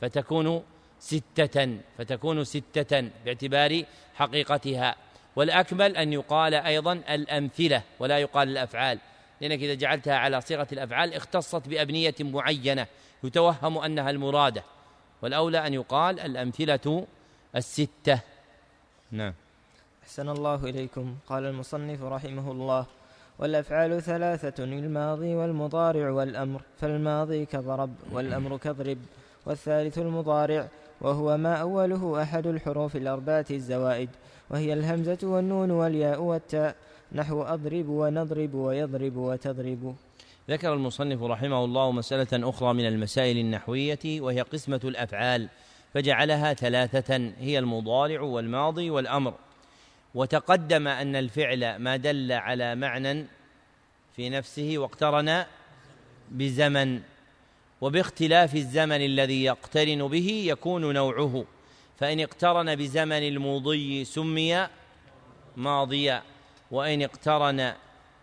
فتكون 0.00 0.62
ستة 0.98 1.78
فتكون 1.98 2.44
ستة 2.44 3.10
باعتبار 3.24 3.84
حقيقتها. 4.14 4.96
والأكمل 5.36 5.96
أن 5.96 6.12
يقال 6.12 6.54
أيضا 6.54 6.92
الأمثلة 6.92 7.82
ولا 7.98 8.18
يقال 8.18 8.48
الأفعال 8.48 8.98
لأنك 9.40 9.62
إذا 9.62 9.74
جعلتها 9.74 10.16
على 10.16 10.40
صيغة 10.40 10.66
الأفعال 10.72 11.14
اختصت 11.14 11.68
بأبنية 11.68 12.14
معينة 12.20 12.86
يتوهم 13.24 13.78
أنها 13.78 14.10
المرادة. 14.10 14.62
والأولى 15.22 15.66
أن 15.66 15.74
يقال 15.74 16.20
الأمثلة 16.20 17.06
الستة. 17.56 18.20
نعم. 19.10 19.34
أحسن 20.02 20.28
الله 20.28 20.64
إليكم. 20.64 21.16
قال 21.28 21.44
المصنف 21.44 22.02
رحمه 22.02 22.52
الله 22.52 22.86
والأفعال 23.38 24.02
ثلاثة 24.02 24.64
الماضي 24.64 25.34
والمضارع 25.34 26.10
والأمر 26.10 26.60
فالماضي 26.80 27.46
كضرب 27.46 27.94
والأمر 28.12 28.56
كضرب 28.56 28.98
والثالث 29.46 29.98
المضارع 29.98 30.68
وهو 31.00 31.36
ما 31.36 31.54
أوله 31.54 32.22
أحد 32.22 32.46
الحروف 32.46 32.96
الأربعة 32.96 33.46
الزوائد. 33.50 34.10
وهي 34.50 34.72
الهمزة 34.72 35.18
والنون 35.22 35.70
والياء 35.70 36.22
والتاء. 36.22 36.76
نحو 37.12 37.42
أضرب 37.42 37.88
ونضرب 37.88 38.54
ويضرب 38.54 39.16
وتضرب. 39.16 39.94
ذكر 40.50 40.74
المصنف 40.74 41.22
رحمه 41.22 41.64
الله 41.64 41.92
مسألة 41.92 42.48
أخرى 42.48 42.74
من 42.74 42.86
المسائل 42.86 43.38
النحوية 43.38 44.20
وهي 44.20 44.40
قسمة 44.40 44.80
الأفعال 44.84 45.48
فجعلها 45.94 46.54
ثلاثة 46.54 47.32
هي 47.38 47.58
المضارع 47.58 48.20
والماضي 48.20 48.90
والأمر. 48.90 49.34
وتقدم 50.14 50.88
أن 50.88 51.16
الفعل 51.16 51.76
ما 51.76 51.96
دل 51.96 52.32
على 52.32 52.74
معنى 52.74 53.26
في 54.16 54.30
نفسه 54.30 54.74
واقترن 54.76 55.44
بزمن 56.30 57.00
وباختلاف 57.80 58.54
الزمن 58.54 59.04
الذي 59.04 59.44
يقترن 59.44 60.08
به 60.08 60.44
يكون 60.46 60.94
نوعه. 60.94 61.44
فإن 61.98 62.20
اقترن 62.20 62.76
بزمن 62.76 63.28
المضي 63.28 64.04
سمي 64.04 64.68
ماضيا 65.56 66.22
وإن 66.70 67.02
اقترن 67.02 67.72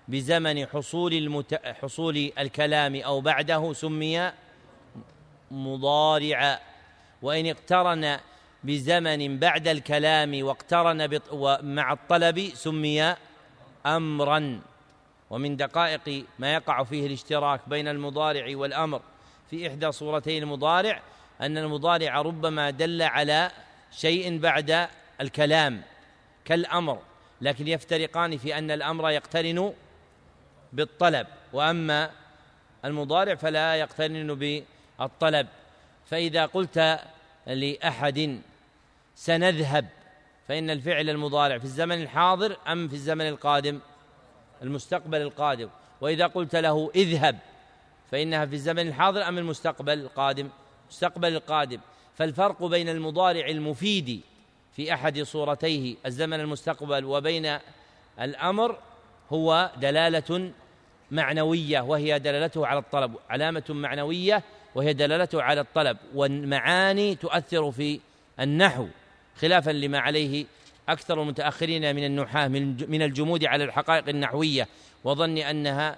بزمن 0.07 0.65
حصول 0.65 1.13
المت... 1.13 1.55
حصول 1.82 2.32
الكلام 2.39 2.95
أو 2.95 3.22
بعده 3.22 3.74
سمي 3.74 4.32
مضارعا 5.51 6.59
وإن 7.22 7.45
اقترن 7.45 8.19
بزمن 8.63 9.39
بعد 9.39 9.67
الكلام 9.67 10.43
واقترن 10.43 11.07
بط... 11.07 11.34
مع 11.63 11.93
الطلب 11.93 12.49
سمي 12.53 13.15
أمرا. 13.86 14.61
ومن 15.30 15.57
دقائق 15.57 16.26
ما 16.39 16.53
يقع 16.53 16.84
فيه 16.84 17.07
الاشتراك 17.07 17.61
بين 17.67 17.88
المضارع 17.88 18.57
والأمر 18.57 19.01
في 19.49 19.67
إحدى 19.67 19.91
صورتي 19.91 20.38
المضارع 20.38 21.01
أن 21.42 21.58
المضارع 21.58 22.22
ربما 22.22 22.70
دل 22.70 23.02
على 23.02 23.52
شيء 23.92 24.39
بعد 24.39 24.88
الكلام 25.22 25.82
كالأمر 26.46 27.00
لكن 27.42 27.68
يفترقان 27.68 28.38
في 28.38 28.58
أن 28.58 28.72
الأمر 28.72 29.10
يقترن 29.10 29.74
بالطلب 30.74 31.28
وأما 31.54 32.12
المضارع 32.86 33.36
فلا 33.36 33.76
يقترن 33.76 34.36
بالطلب. 35.00 35.48
فإذا 36.06 36.46
قلت 36.46 37.00
لأحد 37.48 38.42
سنذهب 39.16 39.88
فإن 40.48 40.70
الفعل 40.70 41.10
المضارع 41.10 41.58
في 41.58 41.64
الزمن 41.64 42.02
الحاضر 42.02 42.58
أم 42.68 42.88
في 42.88 42.94
الزمن 42.94 43.28
القادم؟ 43.28 43.80
المستقبل 44.62 45.22
القادم. 45.22 45.70
وإذا 46.02 46.28
قلت 46.28 46.56
له 46.56 46.92
اذهب 46.96 47.38
فإنها 48.12 48.46
في 48.46 48.54
الزمن 48.54 48.88
الحاضر 48.88 49.28
أم 49.28 49.38
المستقبل 49.38 50.00
القادم؟ 50.00 50.50
المستقبل 50.92 51.36
القادم 51.36 51.80
فالفرق 52.16 52.64
بين 52.64 52.89
المضارع 52.89 53.48
المفيد 53.48 54.22
في 54.76 54.94
أحد 54.94 55.22
صورتيه 55.22 55.96
الزمن 56.06 56.39
المستقبل 56.39 57.06
وبين 57.06 57.58
الأمر 58.22 58.78
هو 59.30 59.72
دلالة 59.78 60.52
معنوية 61.12 61.80
وهي 61.80 62.20
دلالته 62.20 62.68
على 62.68 62.80
الطلب 62.80 63.16
علامة 63.30 63.64
معنوية 63.70 64.44
وهي 64.76 64.94
دلالته 64.94 65.42
على 65.42 65.62
الطلب 65.62 65.98
والمعاني 66.16 67.16
تؤثر 67.16 67.72
في 67.72 68.00
النحو 68.39 68.88
خلافا 69.36 69.72
لما 69.72 70.00
عليه 70.00 70.46
أكثر 70.89 71.22
المتأخرين 71.22 71.96
من 71.96 72.06
النحاة 72.06 72.48
من 72.88 73.02
الجمود 73.02 73.46
على 73.46 73.64
الحقائق 73.64 74.10
النحوية 74.10 74.68
وظن 75.04 75.38
أنها 75.38 75.98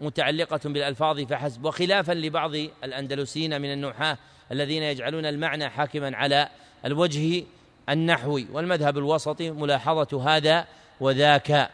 متعلقة 0.00 0.60
بالألفاظ 0.64 1.20
فحسب 1.20 1.64
وخلافا 1.64 2.12
لبعض 2.12 2.54
الأندلسيين 2.84 3.60
من 3.60 3.72
النحاة 3.72 4.18
الذين 4.52 4.82
يجعلون 4.82 5.26
المعنى 5.26 5.70
حاكما 5.70 6.16
على 6.16 6.48
الوجه 6.84 7.44
النحوي 7.88 8.46
والمذهب 8.52 8.98
الوسطي 8.98 9.50
ملاحظة 9.50 10.36
هذا 10.36 10.66
وذاك. 11.00 11.70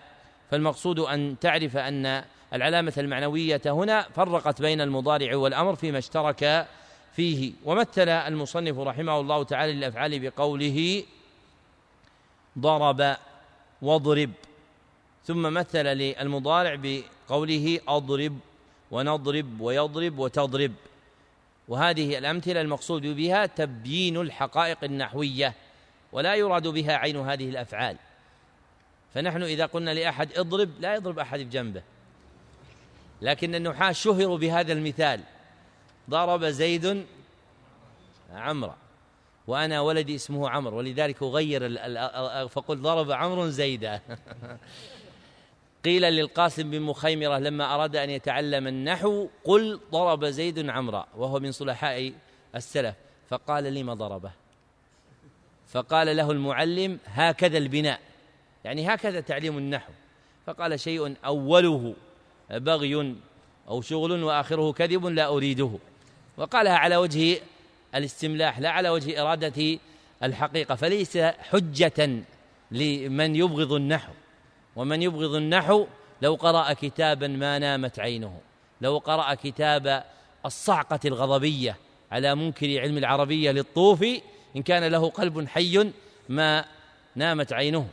فالمقصود 0.50 0.98
أن 0.98 1.36
تعرف 1.40 1.76
أن 1.76 2.24
العلامة 2.52 2.92
المعنوية 2.98 3.60
هنا 3.66 4.02
فرقت 4.02 4.62
بين 4.62 4.80
المضارع 4.80 5.36
والأمر 5.36 5.76
فيما 5.76 5.98
اشترك 5.98 6.66
فيه. 7.12 7.52
ومثل 7.64 8.08
المصنف 8.08 8.78
رحمه 8.78 9.20
الله 9.20 9.44
تعالى 9.44 9.72
للأفعال 9.72 10.18
بقوله 10.30 11.04
ضرب 12.58 13.16
واضرب 13.82 14.30
ثم 15.24 15.42
مثل 15.42 15.82
للمضارع 15.84 16.74
بقوله 16.82 17.80
أضرب 17.88 18.38
ونضرب 18.90 19.60
ويضرب 19.60 20.18
وتضرب. 20.18 20.72
وهذه 21.70 22.18
الأمثلة 22.18 22.60
المقصود 22.60 23.06
بها 23.06 23.46
تبيين 23.46 24.16
الحقائق 24.16 24.84
النحوية 24.84 25.54
ولا 26.12 26.34
يراد 26.34 26.68
بها 26.68 26.92
عين 26.92 27.16
هذه 27.16 27.48
الأفعال. 27.48 27.96
فنحن 29.14 29.42
إذا 29.42 29.66
قلنا 29.66 29.90
لأحد 29.90 30.38
اضرب 30.38 30.70
لا 30.80 30.94
يضرب 30.94 31.18
أحد 31.18 31.40
بجنبه. 31.40 31.82
لكن 33.22 33.54
النحاة 33.54 33.92
شهروا 33.92 34.38
بهذا 34.38 34.72
المثال. 34.72 35.20
ضرب 36.10 36.44
زيد 36.44 37.06
عمرا 38.32 38.76
وأنا 39.46 39.80
ولدي 39.80 40.14
اسمه 40.14 40.50
عمرو 40.50 40.78
ولذلك 40.78 41.22
أغير 41.22 41.78
فقل 42.48 42.76
ضرب 42.76 43.10
عمرو 43.10 43.48
زيدا. 43.48 44.00
قيل 45.84 46.02
للقاسم 46.02 46.70
بن 46.70 46.80
مخيمرة 46.80 47.38
لما 47.38 47.74
أراد 47.74 47.96
أن 47.96 48.10
يتعلم 48.10 48.66
النحو 48.66 49.28
قل 49.44 49.80
ضرب 49.90 50.24
زيد 50.24 50.68
عمرا 50.68 51.06
وهو 51.16 51.40
من 51.40 51.52
صلحاء 51.52 52.12
السلف 52.54 52.94
فقال 53.28 53.64
لم 53.74 53.94
ضربه؟ 53.94 54.30
فقال 55.66 56.16
له 56.16 56.30
المعلم 56.30 56.98
هكذا 57.06 57.58
البناء 57.58 58.00
يعني 58.64 58.94
هكذا 58.94 59.20
تعليم 59.20 59.58
النحو. 59.58 59.92
فقال 60.46 60.80
شيء 60.80 61.16
أوله 61.24 61.94
بغي 62.50 63.14
أو 63.68 63.80
شغل 63.80 64.22
وآخره 64.22 64.72
كذب 64.72 65.06
لا 65.06 65.26
أريده. 65.26 65.70
وقالها 66.36 66.72
على 66.72 66.96
وجه 66.96 67.40
الاستملاح 67.94 68.58
لا 68.58 68.70
على 68.70 68.88
وجه 68.88 69.22
إرادة 69.22 69.78
الحقيقة 70.22 70.74
فليس 70.74 71.18
حجة 71.18 72.22
لمن 72.70 73.36
يبغض 73.36 73.72
النحو. 73.72 74.12
ومن 74.76 75.02
يبغض 75.02 75.34
النحو 75.34 75.86
لو 76.22 76.34
قرأ 76.34 76.72
كتابا 76.72 77.26
ما 77.26 77.58
نامت 77.58 78.00
عينه 78.00 78.40
لو 78.80 78.98
قرأ 78.98 79.34
كتاب 79.34 80.04
الصعقة 80.46 81.00
الغضبية 81.04 81.76
على 82.12 82.34
منكر 82.34 82.80
علم 82.80 82.98
العربية 82.98 83.50
للطوفي 83.50 84.22
إن 84.56 84.62
كان 84.62 84.84
له 84.84 85.10
قلب 85.10 85.48
حي 85.48 85.92
ما 86.28 86.64
نامت 87.16 87.52
عينه. 87.52 87.88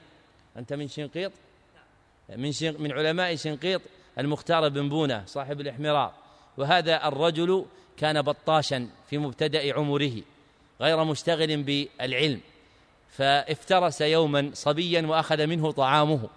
أنت 0.57 0.73
من 0.73 0.87
شنقيط؟ 0.87 1.31
من 2.35 2.51
شنق 2.51 2.79
من 2.79 2.91
علماء 2.91 3.35
شنقيط 3.35 3.81
المختار 4.19 4.69
بن 4.69 4.89
بونة 4.89 5.23
صاحب 5.25 5.61
الإحمرار. 5.61 6.13
وهذا 6.57 7.07
الرجل 7.07 7.65
كان 7.97 8.21
بطاشا 8.21 8.89
في 9.09 9.17
مبتدأ 9.17 9.73
عمره 9.73 10.21
غير 10.81 11.03
مشتغل 11.03 11.63
بالعلم. 11.63 12.41
فافترس 13.09 14.01
يوما 14.01 14.51
صبيا 14.53 15.01
وأخذ 15.01 15.47
منه 15.47 15.71
طعامه. 15.71 16.29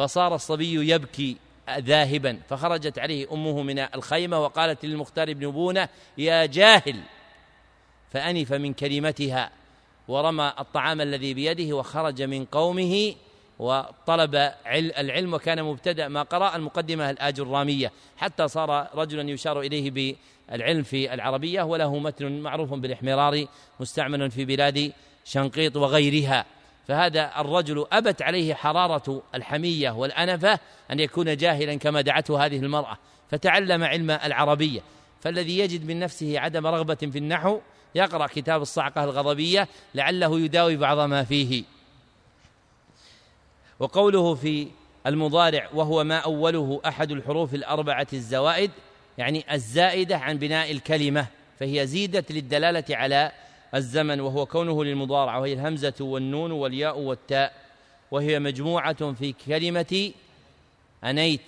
فصار 0.00 0.34
الصبي 0.34 0.92
يبكي 0.92 1.36
ذاهبا. 1.78 2.38
فخرجت 2.48 2.98
عليه 2.98 3.32
أمه 3.32 3.62
من 3.62 3.78
الخيمة 3.78 4.40
وقالت 4.40 4.84
للمختار 4.84 5.34
بن 5.34 5.50
بونة 5.50 5.88
يا 6.18 6.46
جاهل! 6.46 7.00
فأنف 8.10 8.52
من 8.52 8.72
كلمتها 8.72 9.50
ورمى 10.08 10.52
الطعام 10.58 11.00
الذي 11.00 11.34
بيده 11.34 11.76
وخرج 11.76 12.22
من 12.22 12.44
قومه 12.44 13.14
وطلب 13.58 14.34
العلم 14.98 15.34
وكان 15.34 15.62
مبتدأ 15.62 16.08
ما 16.08 16.22
قرأ 16.22 16.56
المقدمة 16.56 17.10
الآجرامية. 17.10 17.92
حتى 18.16 18.48
صار 18.48 18.88
رجلا 18.94 19.30
يشار 19.30 19.60
إليه 19.60 20.16
بالعلم 20.50 20.82
في 20.82 21.14
العربية 21.14 21.62
وله 21.62 21.98
متن 21.98 22.40
معروف 22.40 22.74
بالإحمرار 22.74 23.46
مستعمل 23.80 24.30
في 24.30 24.44
بلاد 24.44 24.92
شنقيط 25.24 25.76
وغيرها. 25.76 26.46
فهذا 26.90 27.32
الرجل 27.40 27.86
أبت 27.92 28.22
عليه 28.22 28.54
حرارة 28.54 29.22
الحمية 29.34 29.90
والأنفة 29.90 30.58
أن 30.90 31.00
يكون 31.00 31.36
جاهلا 31.36 31.74
كما 31.74 32.00
دعته 32.00 32.46
هذه 32.46 32.56
المرأة 32.56 32.98
فتعلم 33.30 33.84
علم 33.84 34.10
العربية. 34.10 34.80
فالذي 35.20 35.58
يجد 35.58 35.86
من 35.86 35.98
نفسه 35.98 36.38
عدم 36.38 36.66
رغبة 36.66 36.94
في 36.94 37.18
النحو 37.18 37.60
يقرأ 37.94 38.26
كتاب 38.26 38.62
الصعقة 38.62 39.04
الغضبية 39.04 39.68
لعله 39.94 40.40
يداوي 40.40 40.76
بعض 40.76 40.98
ما 40.98 41.24
فيه. 41.24 41.64
وقوله 43.80 44.34
في 44.34 44.68
المضارع 45.06 45.68
وهو 45.74 46.04
ما 46.04 46.18
أوله 46.18 46.80
أحد 46.86 47.10
الحروف 47.10 47.54
الأربعة 47.54 48.06
الزوائد 48.12 48.70
يعني 49.18 49.44
الزائدة 49.52 50.16
عن 50.18 50.38
بناء 50.38 50.70
الكلمة 50.70 51.26
فهي 51.60 51.86
زيدت 51.86 52.32
للدلالة 52.32 52.84
على 52.90 53.32
الزمن 53.74 54.20
وهو 54.20 54.46
كونه 54.46 54.84
للمضارع 54.84 55.38
وهي 55.38 55.52
الهمزة 55.52 55.94
والنون 56.00 56.52
والياء 56.52 56.98
والتاء. 56.98 57.52
وهي 58.10 58.38
مجموعة 58.38 59.12
في 59.12 59.34
كلمة 59.46 60.12
أنيت 61.04 61.40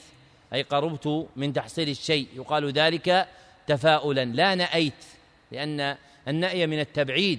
أي 0.55 0.63
قربت 0.63 1.29
من 1.37 1.53
تحصيل 1.53 1.89
الشيء. 1.89 2.27
يقال 2.35 2.73
ذلك 2.73 3.29
تفاؤلا 3.67 4.25
لا 4.25 4.55
نأيت 4.55 5.05
لأن 5.53 5.97
النأي 6.29 6.67
من 6.67 6.81
التبعيد 6.81 7.39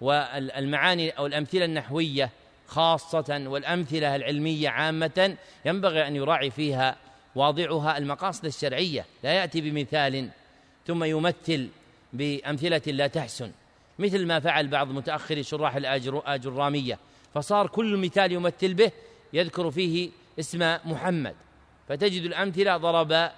والمعاني 0.00 1.10
أو 1.10 1.26
الأمثلة 1.26 1.64
النحوية 1.64 2.30
خاصة 2.66 3.42
والأمثلة 3.46 4.16
العلمية 4.16 4.68
عامة 4.68 5.36
ينبغي 5.64 6.06
أن 6.06 6.16
يراعي 6.16 6.50
فيها 6.50 6.96
واضعها. 7.34 7.98
المقاصد 7.98 8.44
الشرعية 8.44 9.06
لا 9.22 9.32
يأتي 9.32 9.60
بمثال 9.60 10.28
ثم 10.86 11.04
يمثل 11.04 11.68
بأمثلة 12.12 12.82
لا 12.86 13.06
تحسن. 13.06 13.52
مثل 14.00 14.26
ما 14.26 14.40
فعل 14.40 14.68
بعض 14.68 14.88
متأخر 14.88 15.42
شراح 15.42 15.76
الآجرامية 15.76 16.98
فصار 17.34 17.66
كل 17.66 17.96
مثال 17.96 18.32
يمثل 18.32 18.74
به 18.74 18.90
يذكر 19.32 19.70
فيه 19.70 20.10
اسم 20.38 20.76
محمد. 20.84 21.34
فتجد 21.88 22.22
الأمثلة 22.22 22.76
ضرب 22.76 23.30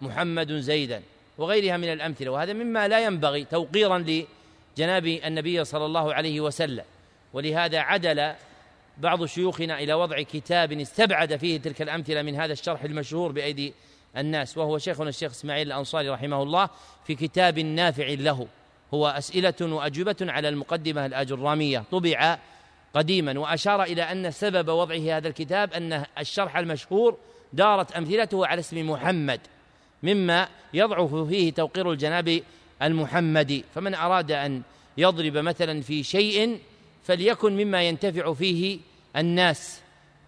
محمد 0.00 0.52
زيدا 0.52 1.02
وغيرها 1.38 1.76
من 1.76 1.92
الأمثلة. 1.92 2.30
وهذا 2.30 2.52
مما 2.52 2.88
لا 2.88 3.04
ينبغي 3.04 3.44
توقيرا 3.44 3.98
لجناب 3.98 5.06
النبي 5.06 5.64
صلى 5.64 5.86
الله 5.86 6.14
عليه 6.14 6.40
وسلم. 6.40 6.84
ولهذا 7.32 7.78
عدل 7.78 8.32
بعض 8.98 9.24
شيوخنا 9.24 9.78
إلى 9.80 9.94
وضع 9.94 10.22
كتاب 10.22 10.72
استبعد 10.72 11.36
فيه 11.36 11.60
تلك 11.60 11.82
الأمثلة 11.82 12.22
من 12.22 12.34
هذا 12.34 12.52
الشرح 12.52 12.84
المشهور 12.84 13.32
بأيدي 13.32 13.74
الناس. 14.16 14.58
وهو 14.58 14.78
شيخنا 14.78 15.08
الشيخ 15.08 15.30
إسماعيل 15.30 15.66
الأنصاري 15.66 16.08
رحمه 16.08 16.42
الله 16.42 16.68
في 17.04 17.14
كتاب 17.14 17.58
نافع 17.58 18.08
له. 18.08 18.46
هو 18.94 19.06
أسئلة 19.06 19.54
وأجوبة 19.60 20.16
على 20.20 20.48
المقدمة 20.48 21.06
الآجرامية. 21.06 21.84
طبع 21.90 22.38
قديما 22.94 23.38
وأشار 23.38 23.82
إلى 23.82 24.02
أن 24.02 24.30
سبب 24.30 24.68
وضعه 24.68 25.16
هذا 25.16 25.28
الكتاب 25.28 25.72
أن 25.72 26.04
الشرح 26.18 26.56
المشهور 26.56 27.16
دارت 27.52 27.92
أمثلته 27.92 28.46
على 28.46 28.60
اسم 28.60 28.90
محمد 28.90 29.40
مما 30.02 30.48
يضعف 30.74 31.14
فيه 31.14 31.52
توقير 31.52 31.92
الجناب 31.92 32.42
المحمدي. 32.82 33.64
فمن 33.74 33.94
أراد 33.94 34.32
أن 34.32 34.62
يضرب 34.98 35.36
مثلا 35.36 35.82
في 35.82 36.02
شيء 36.02 36.60
فليكن 37.04 37.56
مما 37.56 37.82
ينتفع 37.82 38.32
فيه 38.32 38.78
الناس 39.16 39.80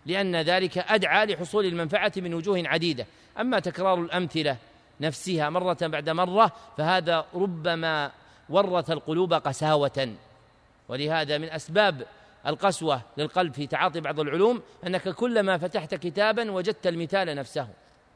لأن 0.07 0.37
ذلك 0.37 0.79
أدعى 0.79 1.27
لحصول 1.27 1.67
المنفعة 1.67 2.13
من 2.17 2.35
وجوه 2.35 2.63
عديدة. 2.67 3.07
أما 3.41 3.59
تكرار 3.59 4.01
الأمثلة 4.01 4.57
نفسها 5.01 5.51
مرة 5.51 5.79
بعد 5.83 6.11
مرة 6.11 6.53
فهذا 6.79 7.27
ربما 7.35 8.11
ورث 8.51 8.91
القلوب 8.91 9.35
قساوة. 9.35 10.15
ولهذا 10.89 11.39
من 11.39 11.51
أسباب 11.51 12.03
القسوة 12.47 13.01
للقلب 13.17 13.53
في 13.53 13.67
تعاطي 13.67 14.01
بعض 14.01 14.21
العلوم 14.21 14.63
أنك 14.87 15.09
كلما 15.09 15.59
فتحت 15.59 15.95
كتابا 15.95 16.51
وجدت 16.51 16.87
المثال 16.87 17.37
نفسه. 17.37 17.69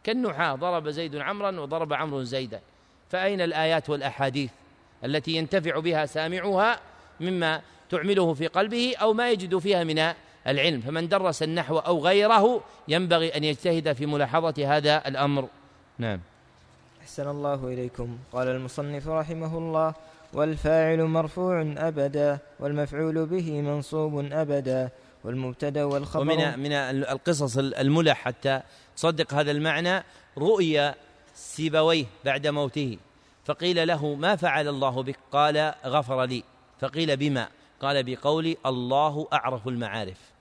كالنحاة 0.05 0.55
ضرب 0.55 0.89
زيد 0.89 1.17
عمرا 1.17 1.61
وضرب 1.61 1.93
عمرو 1.93 2.23
زيدا. 2.23 2.61
فأين 3.11 3.41
الآيات 3.41 3.91
والأحاديث 3.91 4.51
التي 5.05 5.37
ينتفع 5.37 5.79
بها 5.79 6.07
سامعها 6.07 6.81
مما 7.21 7.61
تعمله 7.91 8.35
في 8.35 8.47
قلبه 8.47 8.95
أو 9.03 9.13
ما 9.13 9.31
يجد 9.31 9.59
فيها 9.59 9.85
من 9.85 10.13
العلم؟ 10.47 10.81
فمن 10.81 11.09
درس 11.09 11.43
النحو 11.43 11.79
أو 11.79 11.99
غيره 12.05 12.61
ينبغي 12.89 13.37
أن 13.37 13.45
يجتهد 13.45 13.93
في 13.93 14.07
ملاحظة 14.07 14.77
هذا 14.77 15.09
الأمر. 15.09 15.49
نعم. 15.99 16.21
أحسن 17.03 17.29
الله 17.29 17.69
إليكم. 17.69 18.19
قال 18.33 18.49
المصنف 18.49 19.09
رحمه 19.09 19.59
الله 19.59 19.95
والفاعل 20.33 21.03
مرفوع 21.03 21.75
أبدا 21.77 22.39
والمفعول 22.61 23.27
به 23.27 23.61
منصوب 23.61 24.33
أبدا 24.33 24.91
والمبتدا 25.25 25.85
والخبر 25.85 26.23
ومن 26.23 26.59
من 26.59 26.73
القصص 26.73 27.57
الملح 27.59 28.17
حتى 28.17 28.63
تصدق 28.97 29.35
هذا 29.35 29.51
المعنى 29.51 30.05
رؤيا 30.39 30.95
سيبويه 31.35 32.05
بعد 32.25 32.47
موته 32.47 32.99
فقيل 33.45 33.89
له 33.89 34.15
ما 34.15 34.37
فعل 34.37 34.69
الله 34.69 35.03
بك؟ 35.03 35.17
قال 35.33 35.75
غفر 35.87 36.25
لي. 36.25 36.45
فقيل 36.81 37.17
بما؟ 37.17 37.49
قال 37.81 38.03
بقول 38.03 38.57
الله 38.67 39.29
أعرف 39.33 39.69
المعارف. 39.69 40.32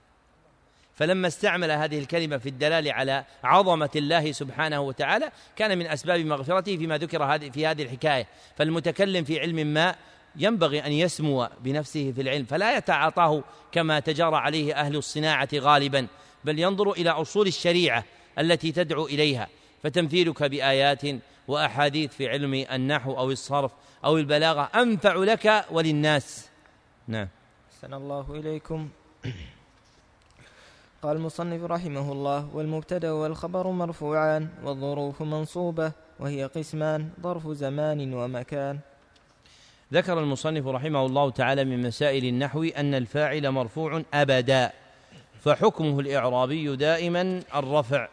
فلما 0.94 1.28
استعمل 1.28 1.70
هذه 1.70 1.98
الكلمة 1.98 2.38
في 2.38 2.48
الدلالة 2.48 2.92
على 2.92 3.24
عظمة 3.44 3.90
الله 3.96 4.32
سبحانه 4.32 4.80
وتعالى 4.80 5.32
كان 5.56 5.78
من 5.78 5.86
أسباب 5.86 6.20
مغفرته 6.20 6.76
فيما 6.76 6.98
ذكر 6.98 7.50
في 7.50 7.66
هذه 7.66 7.82
الحكاية. 7.82 8.26
فالمتكلم 8.56 9.24
في 9.24 9.40
علم 9.40 9.66
ما 9.66 9.94
ينبغي 10.36 10.86
أن 10.86 10.92
يسمو 10.92 11.48
بنفسه 11.60 12.12
في 12.12 12.22
العلم 12.22 12.44
فلا 12.44 12.76
يتعاطاه 12.76 13.44
كما 13.72 14.00
تجارى 14.00 14.36
عليه 14.36 14.74
أهل 14.74 14.96
الصناعة 14.96 15.48
غالبا 15.54 16.06
بل 16.44 16.58
ينظر 16.58 16.92
إلى 16.92 17.10
أصول 17.10 17.46
الشريعة 17.46 18.04
التي 18.38 18.72
تدعو 18.72 19.06
إليها. 19.06 19.48
فتمثيلك 19.82 20.42
بآيات 20.42 21.02
وأحاديث 21.48 22.14
في 22.14 22.28
علم 22.28 22.54
النحو 22.54 23.12
أو 23.12 23.30
الصرف 23.30 23.72
أو 24.04 24.16
البلاغة 24.16 24.70
أنفع 24.74 25.14
لك 25.14 25.64
وللناس. 25.70 26.48
نعم. 27.08 27.28
أحسن 27.72 27.94
الله 27.94 28.26
إليكم. 28.30 28.88
قال 31.02 31.16
المصنف 31.16 31.62
رحمه 31.62 32.12
الله 32.12 32.48
والمبتدا 32.54 33.10
والخبر 33.12 33.70
مرفوعان 33.70 34.48
والظروف 34.64 35.22
منصوبة 35.22 35.92
وهي 36.20 36.44
قسمان 36.44 37.08
ظرف 37.20 37.48
زمان 37.48 38.14
ومكان. 38.14 38.78
ذكر 39.92 40.18
المصنف 40.20 40.66
رحمه 40.66 41.06
الله 41.06 41.30
تعالى 41.30 41.64
من 41.64 41.82
مسائل 41.82 42.24
النحو 42.24 42.64
أن 42.64 42.94
الفاعل 42.94 43.50
مرفوع 43.50 44.02
أبدا 44.14 44.72
فحكمه 45.40 46.00
الإعرابي 46.00 46.76
دائما 46.76 47.42
الرفع 47.54 48.08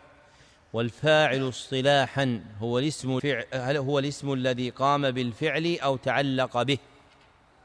والفاعل 0.74 1.50
اصطلاحا 1.50 2.42
هو 2.60 2.80
الاسم 2.80 3.20
هل 3.54 3.78
هو 3.78 4.00
الاسم 4.00 4.34
الذي 4.34 4.70
قام 4.70 5.12
بالفعل 5.12 5.78
أو 5.84 5.96
تعلق 5.96 6.62
به؟ 6.62 6.78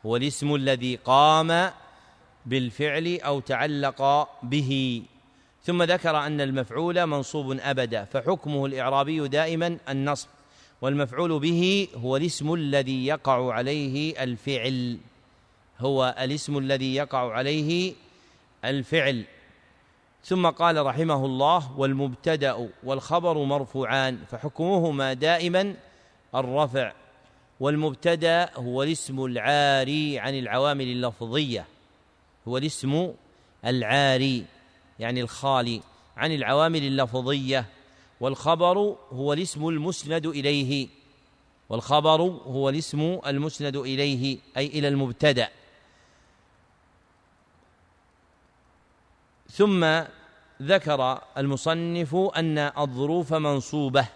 هو 0.07 0.17
الاسم 0.17 0.55
الذي 0.55 0.97
قام 0.97 1.71
بالفعل 2.47 3.19
أو 3.25 3.41
تعلق 3.41 4.29
به. 4.43 5.03
ثم 5.65 5.83
ذكر 5.83 6.17
أن 6.17 6.41
المفعول 6.41 7.07
منصوب 7.07 7.59
أبدا 7.61 8.05
فحكمه 8.05 8.67
الإعرابي 8.67 9.29
دائما 9.29 9.79
النصب 9.89 10.29
والمفعول 10.83 11.41
به 11.41 11.89
هو 11.97 12.17
الاسم 12.17 12.55
الذي 12.55 13.07
يقع 13.07 13.53
عليه 13.53 14.23
الفعل 14.23 14.99
هو 15.81 16.15
الاسم 16.21 16.59
الذي 16.59 16.95
يقع 16.95 17.33
عليه 17.33 17.95
الفعل. 18.65 19.25
ثم 20.25 20.47
قال 20.47 20.87
رحمه 20.87 21.27
الله 21.27 21.79
والمبتدأ 21.79 22.69
والخبر 22.85 23.45
مرفوعان 23.45 24.19
فحكمهما 24.31 25.13
دائما 25.13 25.75
الرفع. 26.35 26.93
والمبتدأ 27.61 28.51
هو 28.57 28.83
الاسم 28.83 29.25
العاري 29.25 30.19
عن 30.19 30.39
العوامل 30.39 30.85
اللفظية 30.85 31.67
هو 32.49 32.59
الاسم 32.59 33.13
العاري. 33.65 34.45
يعني 34.99 35.21
الخالي 35.21 35.81
عن 36.17 36.33
العوامل 36.33 36.83
اللفظية 36.83 37.67
والخبر 38.21 38.97
هو 39.13 39.33
الاسم 39.33 39.69
المسند 39.69 40.27
إليه. 40.27 40.89
والخبر 41.69 42.21
هو 42.23 42.69
الاسم 42.69 43.19
المسند 43.27 43.77
إليه 43.77 44.39
أي 44.57 44.67
إلى 44.67 44.89
المبتدأ. 44.89 45.49
ثم 49.51 50.03
ذكر 50.63 51.21
المصنف 51.39 52.15
أن 52.15 52.59
الظروف 52.59 53.35
منصوبة 53.35 54.07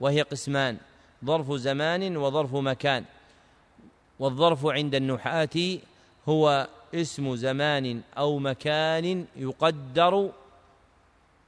وهي 0.00 0.22
قسمان 0.22 0.78
ظرف 1.24 1.52
زمان 1.52 2.16
وظرف 2.16 2.54
مكان. 2.54 3.04
والظرف 4.18 4.66
عند 4.66 4.94
النحاة 4.94 5.78
هو 6.28 6.68
اسم 6.94 7.36
زمان 7.36 8.02
أو 8.18 8.38
مكان 8.38 9.26
يقدر 9.36 10.32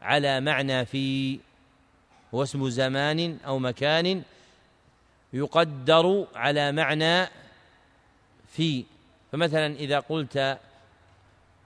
على 0.02 0.40
معنى 0.40 0.84
في 0.84 1.38
هو 2.34 2.42
اسم 2.42 2.68
زمان 2.68 3.38
أو 3.46 3.58
مكان 3.58 4.22
يقدر 5.32 6.26
على 6.34 6.72
معنى 6.72 7.28
في. 8.48 8.84
فمثلا 9.32 9.66
إذا 9.66 9.98
قلت 10.00 10.58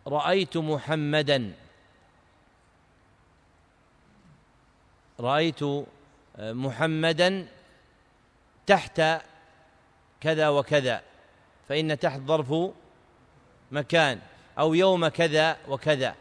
رأيت 0.07 0.57
محمدا 0.57 1.53
رأيت 5.20 5.61
محمدا 6.39 7.47
تحت 8.66 9.03
كذا 10.20 10.49
وكذا 10.49 11.03
فإن 11.68 11.99
تحت 11.99 12.20
ظرف 12.20 12.72
مكان 13.73 14.18
أو 14.59 14.75
يوم 14.75 15.09
كذا 15.09 15.57
وكذا. 15.68 16.14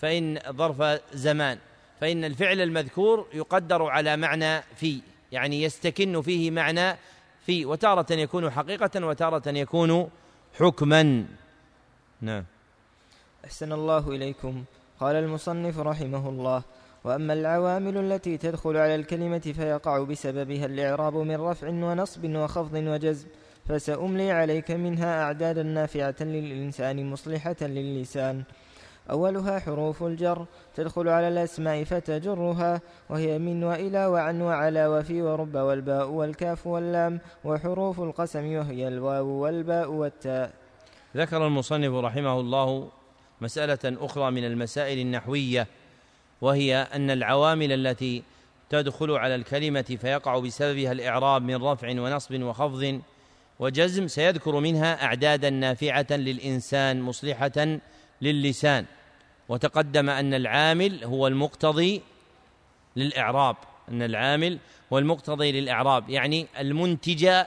فإن 0.00 0.38
ظرف 0.50 1.00
زمان. 1.12 1.58
فإن 2.00 2.24
الفعل 2.24 2.60
المذكور 2.60 3.26
يقدر 3.32 3.82
على 3.82 4.16
معنى 4.16 4.60
في 4.76 5.02
يعني 5.32 5.62
يستكن 5.62 6.22
فيه 6.22 6.50
معنى 6.50 6.96
في. 7.46 7.66
وتارة 7.66 8.12
يكون 8.12 8.50
حقيقة 8.50 9.06
وتارة 9.06 9.48
يكون 9.48 10.10
حكما. 10.58 11.24
نعم. 12.20 12.44
أحسن 13.44 13.72
الله 13.72 14.08
إليكم. 14.08 14.64
قال 15.00 15.16
المصنف 15.16 15.78
رحمه 15.78 16.28
الله 16.28 16.62
وأما 17.04 17.32
العوامل 17.32 17.96
التي 18.12 18.36
تدخل 18.36 18.76
على 18.76 18.94
الكلمة 18.94 19.38
فيقع 19.38 19.98
بسببها 19.98 20.66
الإعراب 20.66 21.16
من 21.16 21.36
رفع 21.36 21.68
ونصب 21.68 22.24
وخفض 22.24 22.74
وجزم. 22.74 23.28
فسأملي 23.70 24.30
عليك 24.30 24.70
منها 24.70 25.22
أعدادا 25.22 25.62
نافعة 25.62 26.14
للإنسان 26.20 27.10
مصلحة 27.10 27.56
للسان. 27.62 28.42
أولها 29.10 29.58
حروف 29.58 30.02
الجر 30.02 30.46
تدخل 30.74 31.08
على 31.08 31.28
الأسماء 31.28 31.84
فتجرها 31.84 32.80
وهي 33.08 33.38
من 33.38 33.64
وإلى 33.64 34.06
وعن 34.06 34.42
وعلى 34.42 34.86
وفي 34.86 35.22
ورب 35.22 35.54
والباء 35.54 36.08
والكاف 36.08 36.66
واللام 36.66 37.20
وحروف 37.44 38.00
القسم 38.00 38.56
وهي 38.56 38.88
الواو 38.88 39.26
والباء 39.26 39.90
والتاء. 39.90 40.50
ذكر 41.16 41.46
المصنف 41.46 41.94
رحمه 41.94 42.40
الله 42.40 42.88
مسألة 43.40 44.04
أخرى 44.04 44.30
من 44.30 44.44
المسائل 44.44 44.98
النحوية 44.98 45.66
وهي 46.40 46.76
أن 46.76 47.10
العوامل 47.10 47.72
التي 47.72 48.22
تدخل 48.70 49.10
على 49.10 49.34
الكلمة 49.34 49.96
فيقع 50.00 50.38
بسببها 50.38 50.92
الإعراب 50.92 51.42
من 51.42 51.56
رفع 51.64 51.88
ونصب 51.88 52.42
وخفض 52.42 53.00
وجزم 53.60 54.08
سيذكر 54.08 54.60
منها 54.60 55.04
أعدادا 55.04 55.50
نافعة 55.50 56.06
للإنسان 56.10 57.02
مصلحة 57.02 57.78
للسان. 58.22 58.84
وتقدم 59.48 60.10
أن 60.10 60.34
العامل 60.34 61.04
هو 61.04 61.26
المقتضي 61.26 62.02
للإعراب. 62.96 63.56
أن 63.88 64.02
العامل 64.02 64.58
هو 64.92 64.98
المقتضي 64.98 65.52
للإعراب 65.52 66.10
يعني 66.10 66.46
المنتج 66.58 67.44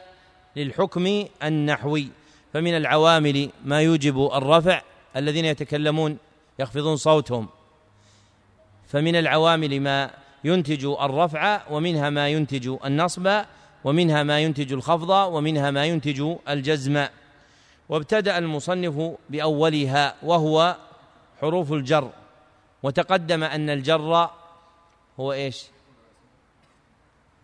للحكم 0.56 1.26
النحوي. 1.44 2.08
فمن 2.54 2.78
العوامل 2.78 3.50
ما 3.66 3.82
يوجب 3.82 4.30
الرفع 4.34 4.82
الذين 5.16 5.46
يتكلمون 5.46 6.18
يخفضون 6.60 6.96
صوتهم. 6.96 7.48
فمن 8.88 9.16
العوامل 9.16 9.82
ما 9.82 10.10
ينتج 10.44 10.86
الرفع 10.86 11.62
ومنها 11.72 12.10
ما 12.10 12.30
ينتج 12.30 12.76
النصب 12.86 13.44
ومنها 13.84 14.24
ما 14.24 14.40
ينتج 14.40 14.74
الخفض 14.74 15.10
ومنها 15.10 15.72
ما 15.72 15.86
ينتج 15.86 16.36
الجزم. 16.50 17.08
وابتدأ 17.90 18.38
المصنف 18.38 19.16
بأولها 19.30 20.16
وهو 20.24 20.76
حروف 21.42 21.72
الجر. 21.74 22.10
وتقدم 22.84 23.44
أن 23.44 23.70
الجر 23.70 24.30
هو 25.20 25.34
إيش؟ 25.34 25.64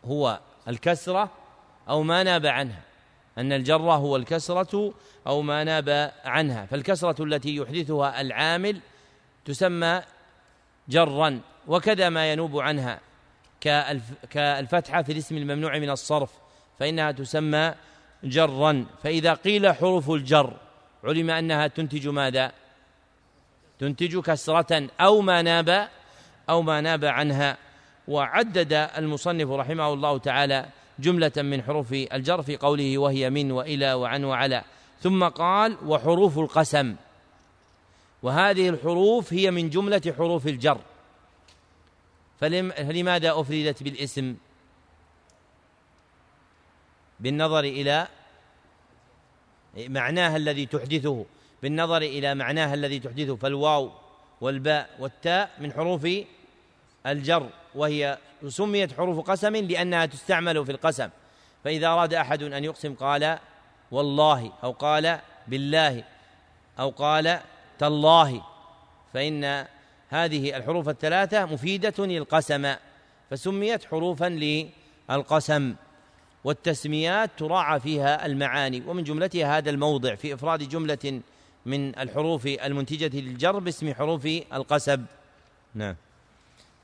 هو 0.06 0.40
الكسرة 0.68 1.30
أو 1.90 2.03
ما 2.03 2.24
ناب 2.24 2.45
عنها. 2.45 2.82
أن 3.38 3.53
الجر 3.53 3.91
هو 3.91 4.16
الكسرة 4.16 4.94
أو 5.28 5.41
ما 5.41 5.64
ناب 5.64 6.11
عنها. 6.26 6.66
فالكسرة 6.66 7.24
التي 7.24 7.56
يحدثها 7.56 8.22
العامل 8.22 8.80
تسمى 9.45 10.02
جرا. 10.90 11.40
وكذا 11.68 12.10
ما 12.10 12.32
ينوب 12.32 12.60
عنها. 12.60 12.99
كالفتحة 14.30 15.02
في 15.02 15.11
الاسم 15.11 15.38
الممنوع 15.38 15.77
من 15.77 15.90
الصرف 15.90 16.31
فإنها 16.80 17.11
تسمى 17.11 17.73
جرا. 18.23 18.86
فإذا 19.03 19.34
قيل 19.34 19.73
حروف 19.73 20.10
الجر 20.10 20.53
علم 21.03 21.30
أنها 21.30 21.68
تنتج 21.68 22.07
ماذا؟ 22.07 22.52
تنتج 23.80 24.19
كسرة 24.19 24.88
أو 24.99 25.22
ما 25.22 25.41
ناب 25.41 25.90
أو 26.49 26.61
ما 26.61 26.81
ناب 26.81 27.06
عنها. 27.06 27.57
وعدد 28.07 28.73
المصنف 28.73 29.49
رحمه 29.49 29.94
الله 29.94 30.18
تعالى 30.18 30.65
جملة 30.99 31.31
من 31.38 31.64
حروف 31.64 31.94
الجر 31.94 32.41
في 32.41 32.57
قوله 32.57 32.98
وهي 32.98 33.30
من 33.30 33.52
وإلى 33.52 33.94
وعن 33.94 34.23
وعلى. 34.23 34.64
ثم 35.02 35.23
قال 35.23 35.77
وحروف 35.86 36.38
القسم. 36.40 36.95
وهذه 38.23 38.69
الحروف 38.69 39.34
هي 39.34 39.52
من 39.52 39.69
جملة 39.69 40.14
حروف 40.18 40.48
الجر. 40.48 40.80
فلماذا 42.40 43.40
أفردت 43.40 43.84
بالاسم؟ 43.84 44.36
بالنظر 47.20 47.60
إلى 47.60 48.07
معناها 49.78 50.38
الذي 50.38 50.66
تحدثه. 50.66 51.26
بالنظر 51.61 52.02
إلى 52.02 52.36
معناها 52.36 52.74
الذي 52.74 52.99
تحدثه. 52.99 53.36
فالواو 53.36 53.91
والباء 54.41 54.90
والتاء 54.99 55.52
من 55.60 55.74
حروف 55.74 56.07
الجر 57.07 57.49
وهي 57.76 58.18
سميت 58.48 58.94
حروف 58.94 59.30
قسم 59.30 59.56
لأنها 59.56 60.06
تستعمل 60.06 60.66
في 60.66 60.72
القسم. 60.72 61.10
فإذا 61.64 61.88
أراد 61.88 62.14
أحد 62.14 62.44
أن 62.44 62.64
يقسم 62.64 62.95
قال 62.95 63.40
والله 63.91 64.52
أو 64.64 64.72
قال 64.72 65.20
بالله 65.48 66.03
أو 66.80 66.90
قال 66.90 67.40
تالله. 67.80 68.44
فإن 69.14 69.68
هذه 70.10 70.57
الحروف 70.57 70.90
الثلاثة 70.90 71.45
مفيدة 71.45 72.06
للقسم 72.06 72.73
فسميت 73.30 73.86
حروفا 73.86 74.30
للقسم. 75.10 75.76
والتسميات 76.44 77.30
تراعى 77.38 77.80
فيها 77.80 78.26
المعاني 78.26 78.84
ومن 78.88 79.03
جملتها 79.03 79.57
هذا 79.57 79.69
الموضع 79.69 80.15
في 80.15 80.34
إفراد 80.34 80.69
جملة 80.69 81.22
من 81.65 81.99
الحروف 81.99 82.45
المنتجة 82.45 83.19
للجر 83.19 83.60
باسم 83.60 83.94
حروف 83.94 84.26
القسب 84.53 85.06
نعم. 85.76 85.95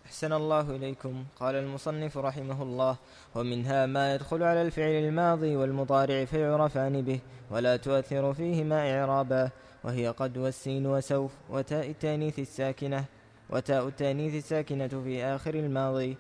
أحسن 0.05 0.33
الله 0.33 0.75
إليكم. 0.75 1.23
قال 1.39 1.55
المصنف 1.55 2.17
رحمه 2.17 2.63
الله 2.63 2.97
ومنها 3.35 3.85
ما 3.85 4.15
يدخل 4.15 4.43
على 4.43 4.61
الفعل 4.61 4.91
الماضي 4.91 5.55
والمضارع 5.55 6.25
فيعرفان 6.25 7.01
به 7.01 7.19
ولا 7.51 7.77
تؤثر 7.77 8.33
فيهما 8.33 8.99
إعرابا. 8.99 9.49
وهي 9.85 10.07
قد 10.07 10.37
والسين 10.37 10.87
وسوف 10.87 11.31
وتاء 11.49 11.89
التانيث 11.89 12.39
الساكنة 12.39 13.05
وتاء 13.49 13.87
التانيث 13.87 14.35
الساكنة 14.35 14.87
في 14.87 15.25
آخر 15.25 15.53
الماضي. 15.53 16.17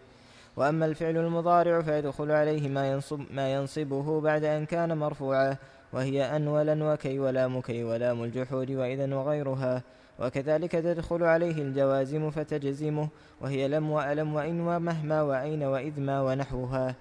وأما 0.57 0.85
الفعل 0.85 1.17
المضارع 1.17 1.81
فيدخل 1.81 2.31
عليه 2.31 2.69
ما, 2.69 2.91
ينصب 2.91 3.21
ما 3.31 3.53
ينصبه 3.53 4.21
بعد 4.21 4.43
أن 4.43 4.65
كان 4.65 4.97
مرفوعا 4.97 5.57
وهي 5.93 6.35
أن 6.35 6.47
ولن 6.47 6.81
وكي 6.81 7.19
ولام 7.19 7.61
كي 7.61 7.83
ولام 7.83 8.23
الجحود 8.23 8.71
وإذا 8.71 9.15
وغيرها. 9.15 9.83
وكذلك 10.19 10.71
تدخل 10.71 11.23
عليه 11.23 11.61
الجوازم 11.61 12.29
فتجزمه 12.31 13.09
وهي 13.41 13.67
لم 13.67 13.91
وألم 13.91 14.35
وإن 14.35 14.61
ومهما 14.61 15.21
وأين 15.21 15.63
وإذ 15.63 15.99
ما 15.99 16.21
ونحوها. 16.21 16.95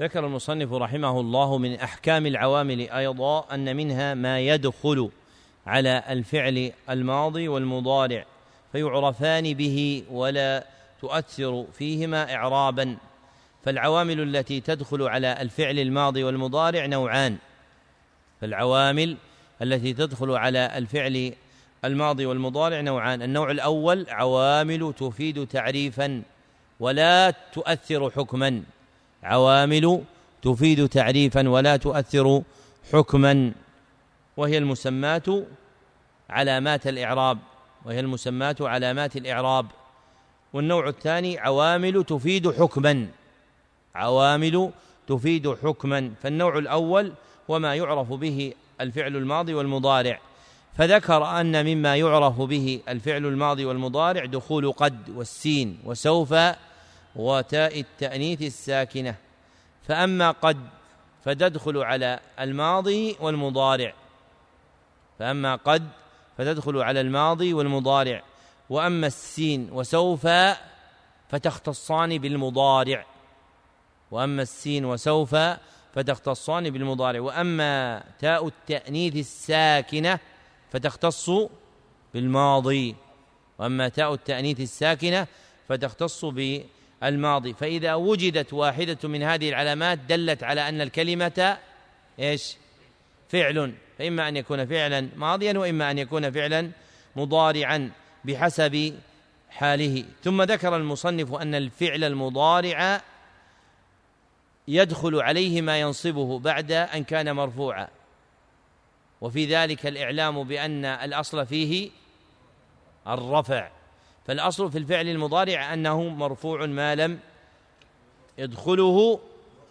ذكر 0.00 0.26
المصنف 0.26 0.72
رحمه 0.72 1.20
الله 1.20 1.58
من 1.58 1.74
أحكام 1.74 2.26
العوامل 2.26 2.90
أيضا 2.90 3.54
أن 3.54 3.76
منها 3.76 4.14
ما 4.14 4.40
يدخل. 4.40 5.10
على 5.68 6.02
الفعل 6.08 6.72
الماضي 6.90 7.48
والمضارع 7.48 8.24
فيعرفان 8.72 9.54
به 9.54 10.04
ولا 10.10 10.64
تؤثر 11.00 11.66
فيهما 11.78 12.34
إعرابا. 12.34 12.96
فالعوامل 13.64 14.36
التي 14.36 14.60
تدخل 14.60 15.02
على 15.02 15.42
الفعل 15.42 15.78
الماضي 15.78 16.24
والمضارع 16.24 16.86
نوعان. 16.86 17.36
فالعوامل 18.40 19.16
التي 19.62 19.92
تدخل 19.92 20.30
على 20.30 20.78
الفعل 20.78 21.32
الماضي 21.84 22.26
والمضارع 22.26 22.80
نوعان. 22.80 23.22
النوع 23.22 23.50
الأول 23.50 24.06
عوامل 24.08 24.94
تفيد 24.98 25.46
تعريفا 25.46 26.22
ولا 26.80 27.30
تؤثر 27.52 28.10
حكما. 28.10 28.62
عوامل 29.22 30.02
تفيد 30.42 30.88
تعريفا 30.88 31.48
ولا 31.48 31.76
تؤثر 31.76 32.42
حكما. 32.92 33.52
وهي 34.38 34.58
المسمات 34.58 35.26
علامات 36.30 36.86
الإعراب 36.86 37.38
وهي 37.84 38.00
المسمات 38.00 38.62
علامات 38.62 39.16
الإعراب. 39.16 39.66
والنوع 40.52 40.88
الثاني 40.88 41.38
عوامل 41.38 42.04
تفيد 42.04 42.50
حكما 42.50 43.08
عوامل 43.94 44.70
تفيد 45.08 45.54
حكما. 45.54 46.12
فالنوع 46.22 46.58
الأول 46.58 47.12
وما 47.48 47.74
يعرف 47.74 48.12
به 48.12 48.52
الفعل 48.80 49.16
الماضي 49.16 49.54
والمضارع. 49.54 50.20
فذكر 50.76 51.40
أن 51.40 51.66
مما 51.66 51.96
يعرف 51.96 52.40
به 52.40 52.80
الفعل 52.88 53.26
الماضي 53.26 53.64
والمضارع 53.64 54.24
دخول 54.24 54.72
قد 54.72 55.10
والسين 55.10 55.78
وسوف 55.84 56.34
وتاء 57.16 57.80
التأنيث 57.80 58.42
الساكنة. 58.42 59.14
فأما 59.88 60.30
قد 60.30 60.58
فتدخل 61.24 61.78
على 61.78 62.20
الماضي 62.40 63.16
والمضارع. 63.20 63.94
فأما 65.18 65.56
قد 65.56 65.88
فتدخل 66.38 66.78
على 66.78 67.00
الماضي 67.00 67.54
والمضارع 67.54 68.22
وأما 68.70 69.06
السين 69.06 69.68
وسوف 69.72 70.28
فتختصان 71.28 72.18
بالمضارع. 72.18 73.06
وأما 74.10 74.42
السين 74.42 74.84
وسوف 74.84 75.36
فتختصان 75.94 76.70
بالمضارع. 76.70 77.20
وأما 77.20 78.04
تاء 78.18 78.46
التأنيث 78.46 79.16
الساكنة 79.16 80.18
فتختص 80.72 81.30
بالماضي. 82.14 82.96
وأما 83.58 83.88
تاء 83.88 84.14
التأنيث 84.14 84.60
الساكنة 84.60 85.26
فتختص 85.68 86.24
بالماضي. 86.24 87.54
فإذا 87.54 87.94
وجدت 87.94 88.52
واحدة 88.52 89.08
من 89.08 89.22
هذه 89.22 89.48
العلامات 89.48 89.98
دلت 89.98 90.42
على 90.42 90.68
أن 90.68 90.80
الكلمة 90.80 91.58
إيش؟ 92.18 92.56
فعل. 93.28 93.74
فاما 93.98 94.28
أن 94.28 94.36
يكون 94.36 94.66
فعلا 94.66 95.08
ماضيا 95.16 95.58
وإما 95.58 95.90
أن 95.90 95.98
يكون 95.98 96.30
فعلا 96.30 96.70
مضارعا 97.16 97.90
بحسب 98.24 98.98
حاله. 99.50 100.04
ثم 100.22 100.42
ذكر 100.42 100.76
المصنف 100.76 101.34
أن 101.34 101.54
الفعل 101.54 102.04
المضارع 102.04 103.00
يدخل 104.68 105.20
عليه 105.20 105.62
ما 105.62 105.80
ينصبه 105.80 106.38
بعد 106.38 106.72
أن 106.72 107.04
كان 107.04 107.36
مرفوعا. 107.36 107.88
وفي 109.20 109.46
ذلك 109.46 109.86
الإعلام 109.86 110.44
بأن 110.44 110.84
الأصل 110.84 111.46
فيه 111.46 111.90
الرفع. 113.06 113.70
فالأصل 114.26 114.72
في 114.72 114.78
الفعل 114.78 115.08
المضارع 115.08 115.74
أنه 115.74 116.02
مرفوع 116.02 116.66
ما 116.66 116.94
لم 116.94 117.18
يدخله 118.38 119.20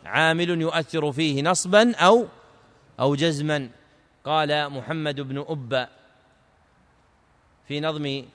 عامل 0.05 0.61
يؤثر 0.61 1.11
فيه 1.11 1.41
نصبا 1.41 1.95
أو 1.95 2.27
أو 2.99 3.15
جزما. 3.15 3.69
قال 4.27 4.69
محمد 4.69 5.21
بن 5.21 5.45
أبا 5.47 5.89
في 7.67 7.79
نظم 7.79 8.25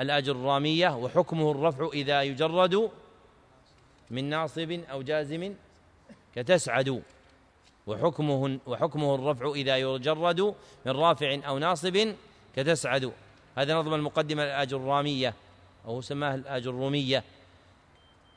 الأجرامية 0.00 0.96
وحكمه 0.96 1.50
الرفع 1.50 1.88
إذا 1.92 2.22
يجرد 2.22 2.90
من 4.10 4.24
ناصب 4.24 4.70
أو 4.90 5.02
جازم 5.02 5.54
كتسعد 6.34 7.02
وحكمه 7.86 8.58
وحكمه 8.66 9.14
الرفع 9.14 9.50
إذا 9.50 9.76
يجرد 9.76 10.40
من 10.86 10.92
رافع 10.92 11.38
أو 11.46 11.58
ناصب 11.58 12.14
كتسعد. 12.56 13.12
هذا 13.56 13.74
نظم 13.74 13.94
المقدمة 13.94 14.42
الآجرامية 14.42 15.34
أو 15.86 16.00
سماه 16.00 16.34
الآجرومية 16.34 17.24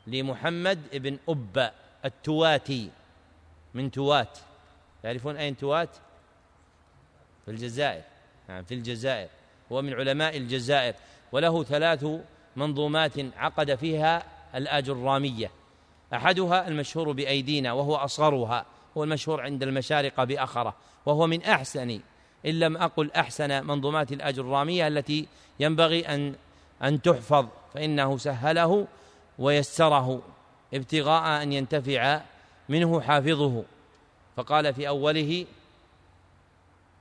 لمحمد 0.07 0.79
بن 0.93 1.19
أب 1.29 1.71
التواتي 2.05 2.89
من 3.73 3.91
توات. 3.91 4.37
تعرفون 5.03 5.37
أين 5.37 5.57
توات؟ 5.57 5.89
في 7.45 7.51
الجزائر 7.51 8.01
نعم 8.49 8.63
في 8.63 8.73
الجزائر. 8.73 9.27
هو 9.71 9.81
من 9.81 9.93
علماء 9.93 10.37
الجزائر 10.37 10.93
وله 11.31 11.63
ثلاث 11.63 12.05
منظومات 12.55 13.13
عقد 13.37 13.75
فيها 13.75 14.23
الآجرامية. 14.55 15.51
أحدها 16.13 16.67
المشهور 16.67 17.11
بأيدينا 17.11 17.73
وهو 17.73 17.95
أصغرها 17.95 18.65
هو 18.97 19.03
المشهور 19.03 19.41
عند 19.41 19.63
المشارقة 19.63 20.23
بأخرة 20.23 20.75
وهو 21.05 21.27
من 21.27 21.43
أحسن 21.43 21.99
إن 22.45 22.59
لم 22.59 22.77
أقل 22.77 23.11
أحسن 23.11 23.67
منظومات 23.67 24.11
الأجرامية 24.11 24.87
التي 24.87 25.27
ينبغي 25.59 26.07
أن 26.07 26.35
أن 26.83 27.01
تحفظ 27.01 27.47
فإنه 27.73 28.17
سهله 28.17 28.87
ويسره 29.39 30.21
ابتغاء 30.73 31.43
أن 31.43 31.53
ينتفع 31.53 32.21
منه 32.69 33.01
حافظه. 33.01 33.63
فقال 34.37 34.73
في 34.73 34.87
أوله 34.87 35.45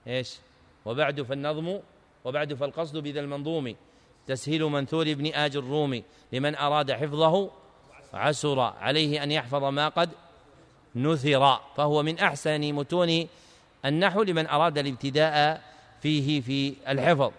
إيش؟ 0.07 0.37
وبعد 0.85 1.23
فالنظم 1.23 1.79
وبعد 2.25 2.55
فالقصد 2.55 2.97
بذا 2.97 3.21
المنظوم. 3.21 3.75
تسهيل 4.27 4.65
منثور 4.65 5.11
ابن 5.11 5.27
آج 5.35 5.57
الرومي 5.57 6.05
لمن 6.33 6.55
أراد 6.55 6.93
حفظه. 6.93 7.51
عسر 8.15 8.61
عليه 8.61 9.23
أن 9.23 9.31
يحفظ 9.31 9.65
ما 9.65 9.89
قد 9.89 10.11
نثر. 10.97 11.61
فهو 11.77 12.03
من 12.03 12.19
أحسن 12.19 12.73
متون 12.73 13.27
النحو 13.85 14.23
لمن 14.23 14.47
أراد 14.47 14.79
الابتداء 14.79 15.63
فيه 16.01 16.41
في 16.41 16.75
الحفظ. 16.89 17.31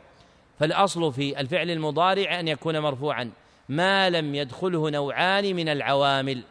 فالأصل 0.59 1.13
في 1.13 1.39
الفعل 1.39 1.71
المضارع 1.71 2.39
أن 2.39 2.47
يكون 2.47 2.79
مرفوعا. 2.79 3.31
ما 3.69 4.09
لم 4.09 4.35
يدخله 4.35 4.89
نوعان 4.89 5.55
من 5.55 5.69
العوامل. 5.69 6.43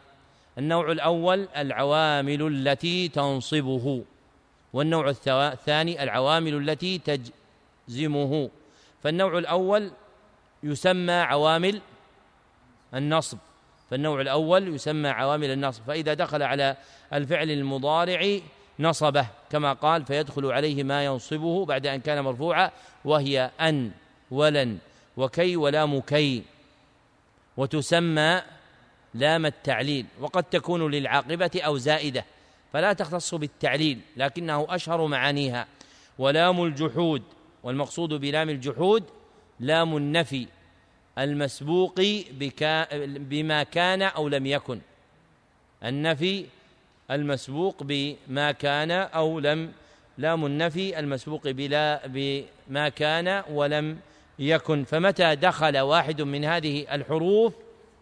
النوع 0.57 0.91
الأول 0.91 1.47
العوامل 1.57 2.47
التي 2.47 3.07
تنصبه. 3.07 4.03
والنوع 4.75 5.09
الثاني 5.27 6.03
العوامل 6.03 6.69
التي 6.69 7.01
تجزمه. 7.87 8.49
فالنوع 9.03 9.37
الأول 9.37 9.91
يسمى 10.63 11.13
عوامل 11.13 11.81
النصب. 12.93 13.37
فالنوع 13.89 14.21
الأول 14.21 14.75
يسمى 14.75 15.09
عوامل 15.09 15.51
النصب. 15.51 15.83
فإذا 15.87 16.13
دخل 16.13 16.43
على 16.43 16.77
الفعل 17.13 17.51
المضارع 17.51 18.39
نصبه 18.79 19.27
كما 19.49 19.73
قال 19.73 20.05
فيدخل 20.05 20.51
عليه 20.51 20.83
ما 20.83 21.05
ينصبه 21.05 21.65
بعد 21.65 21.87
أن 21.87 22.01
كان 22.01 22.23
مرفوعا 22.23 22.71
وهي 23.05 23.51
أن 23.61 23.91
ولن 24.31 24.77
وكي 25.17 25.55
ولام 25.55 26.01
كي 26.01 26.43
وتسمى 27.57 28.41
لام 29.13 29.45
التعليل. 29.45 30.05
وقد 30.19 30.43
تكون 30.43 30.91
للعاقبة 30.91 31.51
أو 31.55 31.77
زائدة. 31.77 32.25
فلا 32.75 32.93
تختص 32.93 33.35
بالتعليل 33.35 33.99
لكنه 34.17 34.67
أشهر 34.69 35.07
معانيها. 35.07 35.67
ولام 36.19 36.63
الجحود 36.63 37.23
والمقصود 37.63 38.13
بلام 38.13 38.49
الجحود 38.49 39.03
لام 39.59 39.97
النفي 39.97 40.47
المسبوق 41.17 41.93
بكا 42.31 43.05
بما 43.05 43.63
كان 43.63 44.01
أو 44.01 44.27
لم 44.27 44.45
يكن. 44.45 44.79
النفي 45.83 46.45
المسبوق 47.11 47.83
بما 47.83 48.51
كان 48.51 48.91
أو 48.91 49.39
لم 49.39 49.71
لام 50.17 50.45
النفي 50.45 50.99
المسبوق 50.99 51.47
بلا 51.47 52.01
بما 52.07 52.89
كان 52.89 53.43
ولم 53.49 53.99
يكن. 54.39 54.83
فمتى 54.83 55.35
دخل 55.35 55.77
واحد 55.77 56.21
من 56.21 56.45
هذه 56.45 56.95
الحروف 56.95 57.53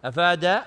أفاد 0.06 0.62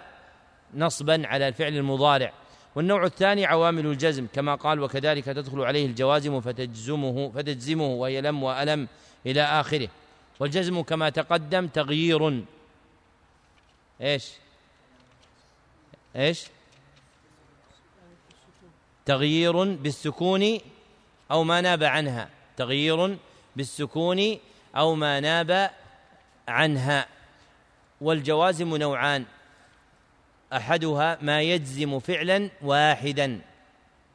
نصبا 0.75 1.27
على 1.27 1.49
الفعل 1.49 1.77
المضارع. 1.77 2.33
والنوع 2.77 3.05
الثاني 3.05 3.47
عوامل 3.47 3.87
الجزم 3.87 4.27
كما 4.33 4.55
قال 4.55 4.81
وكذلك 4.81 5.25
تدخل 5.25 5.61
عليه 5.61 5.87
الجوازم 5.87 6.41
فتجزمه 6.41 7.31
فتجزمه 7.31 7.87
وهي 7.87 8.21
لم 8.21 8.43
وألم 8.43 8.89
إلى 9.27 9.43
آخره. 9.43 9.89
والجزم 10.41 10.83
كما 10.83 11.09
تقدم 11.09 11.67
تغيير. 11.67 12.45
إيش؟ 14.01 14.33
إيش؟ 16.17 16.45
تغيير 19.07 19.65
بالسكون 19.65 20.59
أو 21.31 21.45
ما 21.45 21.61
ناب 21.61 21.85
عنها. 21.85 22.31
تغيير 22.57 23.17
بالسكون 23.57 24.39
أو 24.77 24.95
ما 24.95 25.21
ناب 25.21 25.71
عنها. 26.49 27.07
والجوازم 28.01 28.77
نوعان 28.77 29.25
أحدها 30.53 31.19
ما 31.23 31.43
يجزم 31.43 31.99
فعلا 31.99 32.51
واحدا. 32.63 33.41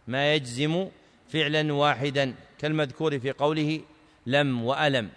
ما 0.08 0.34
يجزم 0.34 0.90
فعلا 1.30 1.74
واحدا. 1.74 2.36
كالمذكور 2.60 3.20
في 3.20 3.32
قوله 3.32 3.82
لم 4.26 4.64
وألم. 4.64 5.10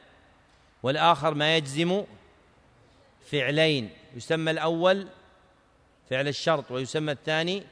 والآخر 0.82 1.34
ما 1.34 1.56
يجزم 1.56 2.04
فعلين. 3.30 3.90
يسمى 4.16 4.50
الأول 4.50 5.08
فعل 6.10 6.28
الشرط 6.28 6.70
ويسمى 6.70 7.12
الثاني 7.12 7.62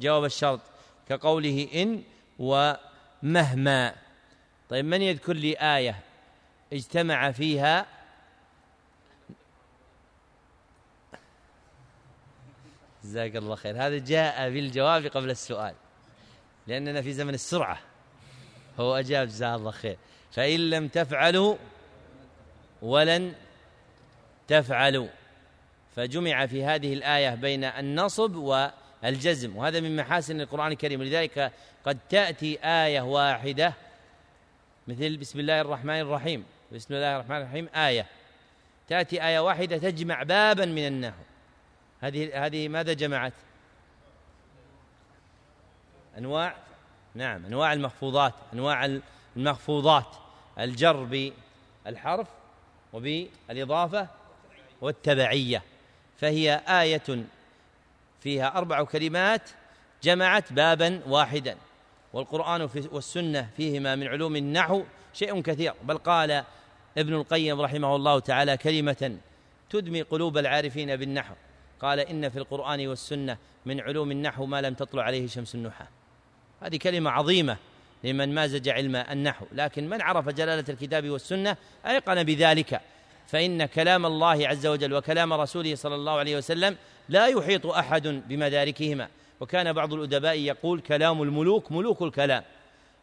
جواب 0.00 0.24
الشرط. 0.24 0.60
كقوله 1.08 1.68
إن 1.74 2.02
ومهما. 2.38 3.94
طيب 4.70 4.84
من 4.84 5.02
يذكر 5.02 5.32
لي 5.32 5.56
آية 5.56 6.00
اجتمع 6.72 7.30
فيها 7.30 7.86
جزاك 13.08 13.36
الله 13.36 13.54
خير. 13.54 13.76
هذا 13.76 13.98
جاء 13.98 14.50
بالجواب 14.50 15.06
قبل 15.06 15.30
السؤال 15.30 15.74
لأننا 16.66 17.02
في 17.02 17.12
زمن 17.12 17.34
السرعة. 17.34 17.78
هو 18.80 18.96
أجاب 18.96 19.28
جزاه 19.28 19.56
الله 19.56 19.70
خير. 19.70 19.96
فإن 20.32 20.70
لم 20.70 20.88
تفعلوا 20.88 21.56
ولن 22.82 23.34
تفعلوا. 24.48 25.08
فجمع 25.96 26.46
في 26.46 26.64
هذه 26.64 26.92
الآية 26.92 27.34
بين 27.34 27.64
النصب 27.64 28.36
والجزم 28.36 29.56
وهذا 29.56 29.80
من 29.80 29.96
محاسن 29.96 30.40
القرآن 30.40 30.72
الكريم. 30.72 31.02
لذلك 31.02 31.52
قد 31.84 31.98
تأتي 32.10 32.58
آية 32.64 33.00
واحدة 33.00 33.74
مثل 34.88 35.16
بسم 35.16 35.40
الله 35.40 35.60
الرحمن 35.60 36.00
الرحيم. 36.00 36.44
بسم 36.72 36.94
الله 36.94 37.16
الرحمن 37.16 37.36
الرحيم 37.36 37.68
آية. 37.74 38.06
تأتي 38.88 39.26
آية 39.26 39.38
واحدة 39.38 39.78
تجمع 39.78 40.22
بابا 40.22 40.64
من 40.64 40.86
النحو. 40.86 41.27
هذه 42.00 42.46
هذه 42.46 42.68
ماذا 42.68 42.92
جمعت؟ 42.92 43.32
أنواع 46.18 46.54
نعم 47.14 47.46
أنواع 47.46 47.72
المخفوضات 47.72 48.34
أنواع 48.52 48.98
المخفوضات 49.36 50.16
الجر 50.58 51.32
بالحرف 51.84 52.28
وبالإضافة 52.92 54.08
والتبعية. 54.80 55.62
فهي 56.20 56.62
آية 56.68 57.24
فيها 58.20 58.58
أربع 58.58 58.84
كلمات 58.84 59.50
جمعت 60.02 60.52
بابا 60.52 61.00
واحدا. 61.06 61.56
والقرآن 62.12 62.68
والسنة 62.92 63.50
فيهما 63.56 63.96
من 63.96 64.06
علوم 64.06 64.36
النحو 64.36 64.82
شيء 65.14 65.42
كثير. 65.42 65.74
بل 65.82 65.98
قال 65.98 66.44
ابن 66.98 67.14
القيم 67.14 67.60
رحمه 67.60 67.96
الله 67.96 68.18
تعالى 68.18 68.56
كلمة 68.56 69.18
تدمي 69.70 70.02
قلوب 70.02 70.38
العارفين 70.38 70.96
بالنحو. 70.96 71.34
قال 71.80 72.00
إن 72.00 72.28
في 72.28 72.38
القرآن 72.38 72.86
والسنة 72.86 73.36
من 73.66 73.80
علوم 73.80 74.10
النحو 74.10 74.46
ما 74.46 74.60
لم 74.60 74.74
تطلع 74.74 75.02
عليه 75.02 75.26
شمس 75.26 75.54
النحاة 75.54 75.88
هذه 76.62 76.76
كلمة 76.76 77.10
عظيمة 77.10 77.56
لمن 78.04 78.34
مازج 78.34 78.68
علم 78.68 78.96
النحو 78.96 79.46
لكن 79.52 79.88
من 79.88 80.02
عرف 80.02 80.28
جلالة 80.28 80.64
الكتاب 80.68 81.10
والسنة 81.10 81.56
أيقن 81.86 82.22
بذلك. 82.22 82.80
فإن 83.26 83.66
كلام 83.66 84.06
الله 84.06 84.48
عز 84.48 84.66
وجل 84.66 84.94
وكلام 84.94 85.32
رسوله 85.32 85.74
صلى 85.74 85.94
الله 85.94 86.12
عليه 86.12 86.36
وسلم 86.36 86.76
لا 87.08 87.26
يحيط 87.26 87.66
أحد 87.66 88.06
بمداركهما. 88.06 89.08
وكان 89.40 89.72
بعض 89.72 89.92
الأدباء 89.92 90.38
يقول 90.38 90.80
كلام 90.80 91.22
الملوك 91.22 91.72
ملوك 91.72 92.02
الكلام. 92.02 92.42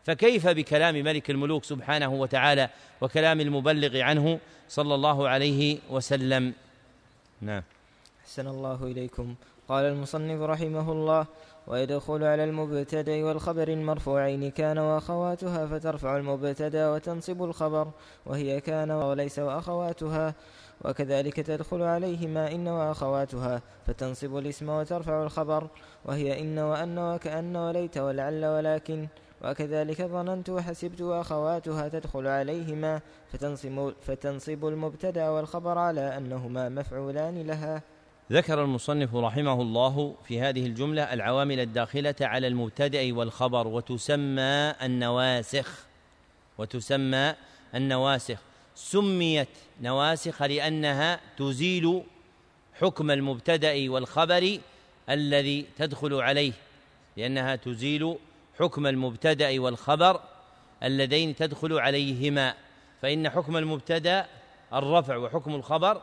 فكيف 0.06 0.48
بكلام 0.48 0.96
ملك 0.96 1.30
الملوك 1.30 1.64
سبحانه 1.64 2.14
وتعالى 2.14 2.70
وكلام 3.02 3.42
المبلغ 3.42 4.02
عنه 4.02 4.40
صلى 4.70 4.96
الله 4.96 5.30
عليه 5.30 5.78
وسلم؟ 5.90 6.54
نعم. 7.42 7.64
أحسن 8.26 8.48
الله 8.48 8.84
إليكم. 8.84 9.36
قال 9.68 9.86
المصنف 9.86 10.42
رحمه 10.42 10.92
الله 10.92 11.26
ويدخل 11.68 12.24
على 12.24 12.44
المبتدأ 12.44 13.26
والخبر 13.26 13.68
المرفوعين 13.68 14.52
كان 14.52 14.78
وأخواتها 14.78 15.66
فترفع 15.66 16.18
المبتدأ 16.18 16.92
وتنصب 16.92 17.44
الخبر 17.44 17.88
وهي 18.26 18.62
كان 18.62 18.92
وليس 18.92 19.40
وأخواتها 19.40 20.34
وكذلك 20.86 21.36
تدخل 21.36 21.82
عليهما 21.82 22.52
إن 22.52 22.68
وأخواتها 22.68 23.62
فتنصب 23.88 24.38
الاسم 24.38 24.70
وترفع 24.70 25.24
الخبر 25.24 25.68
وهي 26.06 26.42
إن 26.42 26.60
وأن 26.60 27.00
وكأن 27.00 27.56
وليت 27.56 27.98
ولعل 27.98 28.46
ولكن 28.46 29.08
وكذلك 29.44 30.02
ظننت 30.02 30.50
وحسبت 30.50 31.02
وأخواتها 31.02 31.88
تدخل 31.88 32.28
عليهما 32.28 33.02
فتنصب, 33.32 33.94
فتنصب 34.02 34.66
المبتدأ 34.66 35.30
والخبر 35.30 35.78
على 35.78 36.18
أنهما 36.18 36.70
مفعولان 36.70 37.42
لها. 37.42 37.95
ذكر 38.32 38.64
المصنف 38.64 39.16
رحمه 39.16 39.62
الله 39.62 40.16
في 40.28 40.42
هذه 40.42 40.66
الجملة 40.66 41.14
العوامل 41.14 41.60
الداخلة 41.60 42.16
على 42.22 42.48
المبتدأ 42.48 43.16
والخبر 43.16 43.68
وتسمى 43.68 44.74
النواسخ. 44.82 45.86
وتسمى 46.58 47.36
النواسخ. 47.76 48.38
سميت 48.76 49.48
نواسخ 49.82 50.42
لأنها 50.42 51.20
تزيل 51.38 52.04
حكم 52.74 53.12
المبتدأ 53.12 53.90
والخبر 53.92 54.60
الذي 55.10 55.66
تدخل 55.78 56.14
عليه. 56.14 56.54
لأنها 57.18 57.56
تزيل 57.56 58.16
حكم 58.60 58.88
المبتدأ 58.88 59.60
والخبر 59.60 60.22
اللذين 60.84 61.36
تدخل 61.36 61.80
عليهما. 61.80 62.54
فإن 63.02 63.30
حكم 63.30 63.58
المبتدأ 63.58 64.26
الرفع 64.74 65.18
وحكم 65.18 65.56
الخبر 65.56 66.02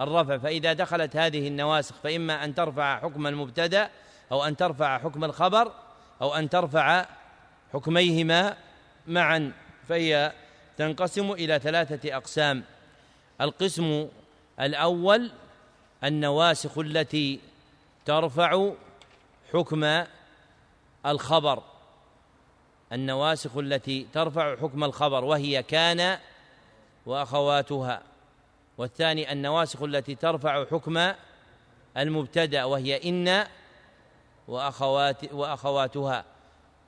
الرفع 0.00 0.38
فإذا 0.38 0.72
دخلت 0.72 1.16
هذه 1.16 1.48
النواسخ 1.48 1.94
فإما 2.02 2.44
أن 2.44 2.54
ترفع 2.54 3.00
حكم 3.00 3.26
المبتدأ 3.26 3.90
أو 4.32 4.44
أن 4.44 4.56
ترفع 4.56 4.98
حكم 4.98 5.24
الخبر 5.24 5.72
أو 6.22 6.34
أن 6.34 6.50
ترفع 6.50 7.06
حكميهما 7.72 8.56
معا 9.06 9.52
فهي 9.88 10.32
تنقسم 10.76 11.32
إلى 11.32 11.58
ثلاثة 11.58 12.16
أقسام. 12.16 12.64
القسم 13.40 14.08
الأول 14.60 15.30
النواسخ 16.04 16.78
التي 16.78 17.40
ترفع 18.04 18.70
حكم 19.52 20.04
الخبر. 21.06 21.62
النواسخ 22.92 23.56
التي 23.56 24.06
ترفع 24.12 24.56
حكم 24.56 24.84
الخبر 24.84 25.24
وهي 25.24 25.62
كان 25.62 26.18
وأخواتها. 27.06 28.09
والثاني 28.80 29.32
النواسخ 29.32 29.82
التي 29.82 30.14
ترفع 30.14 30.64
حكم 30.64 31.12
المبتدأ 31.96 32.64
وهي 32.64 33.08
إن 33.08 33.46
واخوات 34.48 35.32
وأخواتها. 35.32 36.24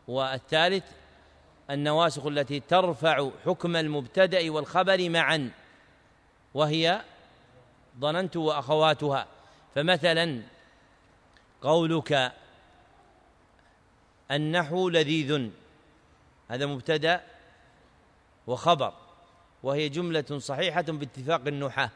والثالث 0.08 0.84
النواسخ 1.70 2.26
التي 2.26 2.60
ترفع 2.60 3.30
حكم 3.44 3.76
المبتدأ 3.76 4.50
والخبر 4.50 5.10
معا 5.10 5.50
وهي 6.54 7.02
ظننت 8.00 8.36
وأخواتها. 8.36 9.26
فمثلا 9.74 10.42
قولك 11.62 12.32
النحو 14.30 14.88
لذيذ 14.88 15.50
هذا 16.48 16.66
مبتدأ 16.66 17.20
وخبر. 18.46 19.01
وهي 19.62 19.88
جملة 19.88 20.38
صحيحة 20.38 20.82
باتفاق 20.82 21.40
النحاة. 21.46 21.90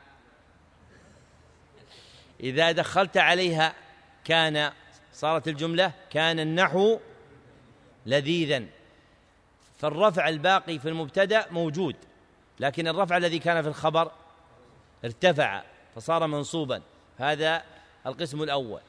إذا 2.40 2.72
دخلت 2.72 3.16
عليها 3.16 3.74
كان 4.24 4.72
صارت 5.12 5.48
الجملة 5.48 5.92
كان 6.10 6.40
النحو 6.40 6.98
لذيذا. 8.06 8.64
فالرفع 9.78 10.28
الباقي 10.28 10.78
في 10.78 10.88
المبتدأ 10.88 11.46
موجود 11.50 11.96
لكن 12.60 12.88
الرفع 12.88 13.16
الذي 13.16 13.38
كان 13.38 13.62
في 13.62 13.68
الخبر 13.68 14.10
ارتفع 15.04 15.62
فصار 15.94 16.26
منصوبا. 16.26 16.82
هذا 17.18 17.62
القسم 18.06 18.42
الأول. 18.42 18.80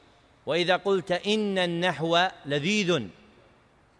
وإذا 0.46 0.76
قلت 0.76 1.12
إن 1.12 1.58
النحو 1.58 2.26
لذيذ 2.46 3.02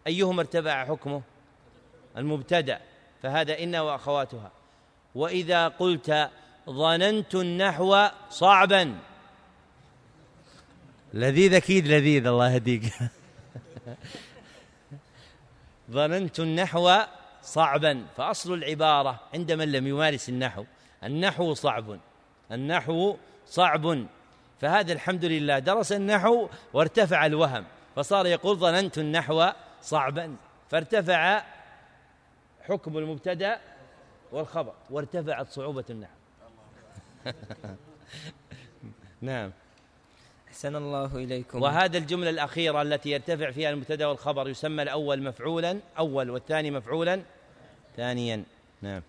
أيهما 0.06 0.40
ارتفع 0.40 0.84
حكمه؟ 0.84 1.22
المبتدأ. 2.16 2.80
فهذا 3.22 3.62
ان 3.62 3.76
وأخواتها. 3.76 4.57
وإذا 5.14 5.68
قلت 5.68 6.30
ظننت 6.70 7.34
النحو 7.34 8.06
صعبا. 8.30 8.98
لذيذ 11.14 11.54
أكيد 11.54 11.86
لذيذ 11.86 12.26
الله 12.26 12.54
يهديك. 12.54 12.82
ظننت 15.90 16.40
النحو 16.40 16.96
صعبا. 17.42 18.06
فأصل 18.16 18.54
العبارة 18.54 19.20
عند 19.34 19.52
من 19.52 19.72
لم 19.72 19.86
يمارس 19.86 20.28
النحو 20.28 20.64
النحو 21.04 21.54
صعب 21.54 21.98
النحو 22.52 23.16
صعب. 23.46 24.06
فهذا 24.60 24.92
الحمد 24.92 25.24
لله 25.24 25.58
درس 25.58 25.92
النحو 25.92 26.48
وارتفع 26.72 27.26
الوهم. 27.26 27.64
فصار 27.96 28.26
يقول 28.26 28.56
ظننت 28.56 28.98
النحو 28.98 29.46
صعبا. 29.82 30.36
فارتفع 30.70 31.42
حكم 32.68 32.98
المبتدأ 32.98 33.60
والخبر 34.32 34.72
وارتفعت 34.90 35.48
صعوبة 35.48 35.84
النحو 35.90 36.12
نعم. 39.20 39.52
أحسن 40.48 40.76
الله 40.76 41.16
إليكم. 41.16 41.62
وهذا 41.62 41.98
الجملة 41.98 42.30
الأخيرة 42.30 42.82
التي 42.82 43.10
يرتفع 43.10 43.50
فيها 43.50 43.70
المبتدأ 43.70 44.06
والخبر 44.06 44.48
يسمى 44.48 44.82
الأول 44.82 45.22
مفعولا 45.22 45.78
أول 45.98 46.30
والثاني 46.30 46.70
مفعولا 46.70 47.22
ثانيا. 47.96 48.44
نعم. 48.82 49.02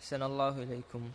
أحسن 0.00 0.22
الله 0.22 0.62
إليكم. 0.62 1.10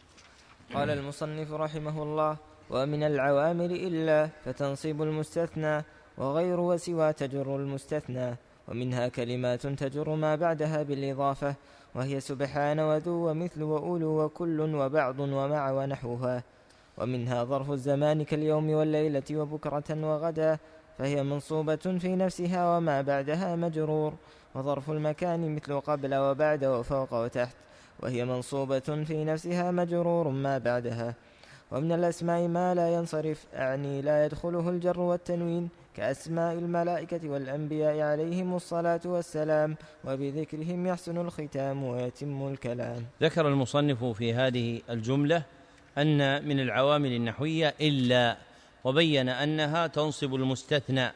قال 0.73 0.89
المصنف 0.89 1.51
رحمه 1.51 2.03
الله 2.03 2.37
ومن 2.69 3.03
العوامل 3.03 3.71
إلا 3.71 4.29
فتنصب 4.45 5.01
المستثنى 5.01 5.83
وغير 6.17 6.59
وسوى 6.59 7.13
تجر 7.13 7.55
المستثنى 7.55 8.35
ومنها 8.67 9.07
كلمات 9.07 9.67
تجر 9.67 10.15
ما 10.15 10.35
بعدها 10.35 10.83
بالإضافة 10.83 11.55
وهي 11.97 12.19
سبحان 12.19 12.79
وذو 12.79 13.29
ومثل 13.29 13.63
وأولو 13.63 14.23
وكل 14.23 14.59
وبعض 14.61 15.19
ومع 15.19 15.71
ونحوها. 15.71 16.43
ومنها 16.97 17.43
ظرف 17.43 17.71
الزمان 17.71 18.23
كاليوم 18.23 18.69
والليلة 18.69 19.23
وبكرة 19.31 19.89
وغدا 19.89 20.57
فهي 20.97 21.23
منصوبة 21.23 21.75
في 21.75 22.15
نفسها 22.15 22.77
وما 22.77 23.01
بعدها 23.01 23.55
مجرور. 23.55 24.13
وظرف 24.55 24.89
المكان 24.89 25.55
مثل 25.55 25.79
قبل 25.79 26.15
وبعد 26.15 26.65
وفوق 26.65 27.13
وتحت 27.13 27.55
وهي 27.99 28.25
منصوبة 28.25 28.87
في 29.09 29.25
نفسها 29.25 29.71
مجرور 29.71 30.27
ما 30.29 30.57
بعدها. 30.57 31.13
ومن 31.71 31.91
الأسماء 31.91 32.47
ما 32.47 32.75
لا 32.75 32.93
ينصرف 32.95 33.45
أعني 33.53 34.01
لا 34.01 34.25
يدخله 34.25 34.69
الجر 34.69 34.99
والتنوين. 34.99 35.69
كأسماء 35.97 36.53
الملائكة 36.53 37.29
والأنبياء 37.29 37.99
عليهم 37.99 38.55
الصلاة 38.55 39.01
والسلام 39.05 39.75
وبذكرهم 40.05 40.87
يحسن 40.87 41.17
الختام 41.17 41.83
ويتم 41.83 42.47
الكلام. 42.47 43.05
ذكر 43.21 43.47
المصنف 43.47 44.03
في 44.03 44.33
هذه 44.33 44.81
الجملة 44.89 45.43
أن 45.97 46.47
من 46.47 46.59
العوامل 46.59 47.11
النحوية 47.11 47.73
إلا 47.81 48.37
وبين 48.83 49.29
أنها 49.29 49.87
تنصب 49.87 50.35
المستثنى 50.35 51.11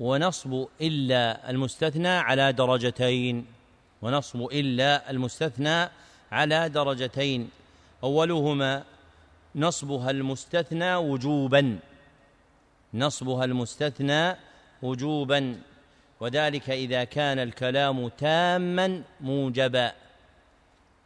ونصب 0.00 0.66
إلا 0.80 1.50
المستثنى 1.50 2.08
على 2.08 2.52
درجتين 2.52 3.46
ونصب 4.02 4.40
إلا 4.52 5.10
المستثنى 5.10 5.88
على 6.32 6.68
درجتين 6.68 7.48
أولهما 8.04 8.84
نصبها 9.56 10.10
المستثنى 10.10 10.96
وجوبا. 10.96 11.78
نصبها 12.94 13.44
المستثنى 13.44 14.36
وجوبا. 14.82 15.60
وذلك 16.20 16.70
إذا 16.70 17.04
كان 17.04 17.38
الكلام 17.38 18.08
تاما 18.08 19.02
موجبا. 19.20 19.92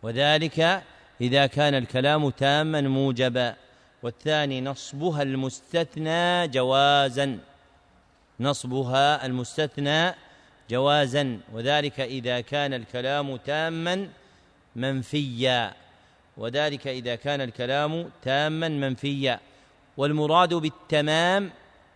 وذلك 0.03 0.83
إذا 1.21 1.47
كان 1.47 1.75
الكلام 1.75 2.31
تاما 2.31 2.81
موجبا. 2.81 3.57
والثاني 4.03 4.61
نصبها 4.61 5.23
المستثنى 5.23 6.49
جوازا. 6.49 7.39
نصبها 8.41 9.27
المستثنى 9.27 10.15
جوازا. 10.71 11.41
وذلك 11.53 12.01
إذا 12.01 12.41
كان 12.41 12.75
الكلام 12.75 13.37
تاما 13.37 14.09
منفيا. 14.77 15.75
وذلك 16.37 16.87
إذا 16.87 17.15
كان 17.15 17.41
الكلام 17.41 18.11
تاما 18.23 18.69
منفيا. 18.69 19.41
والمراد 19.97 20.55
بالتمام 20.55 21.51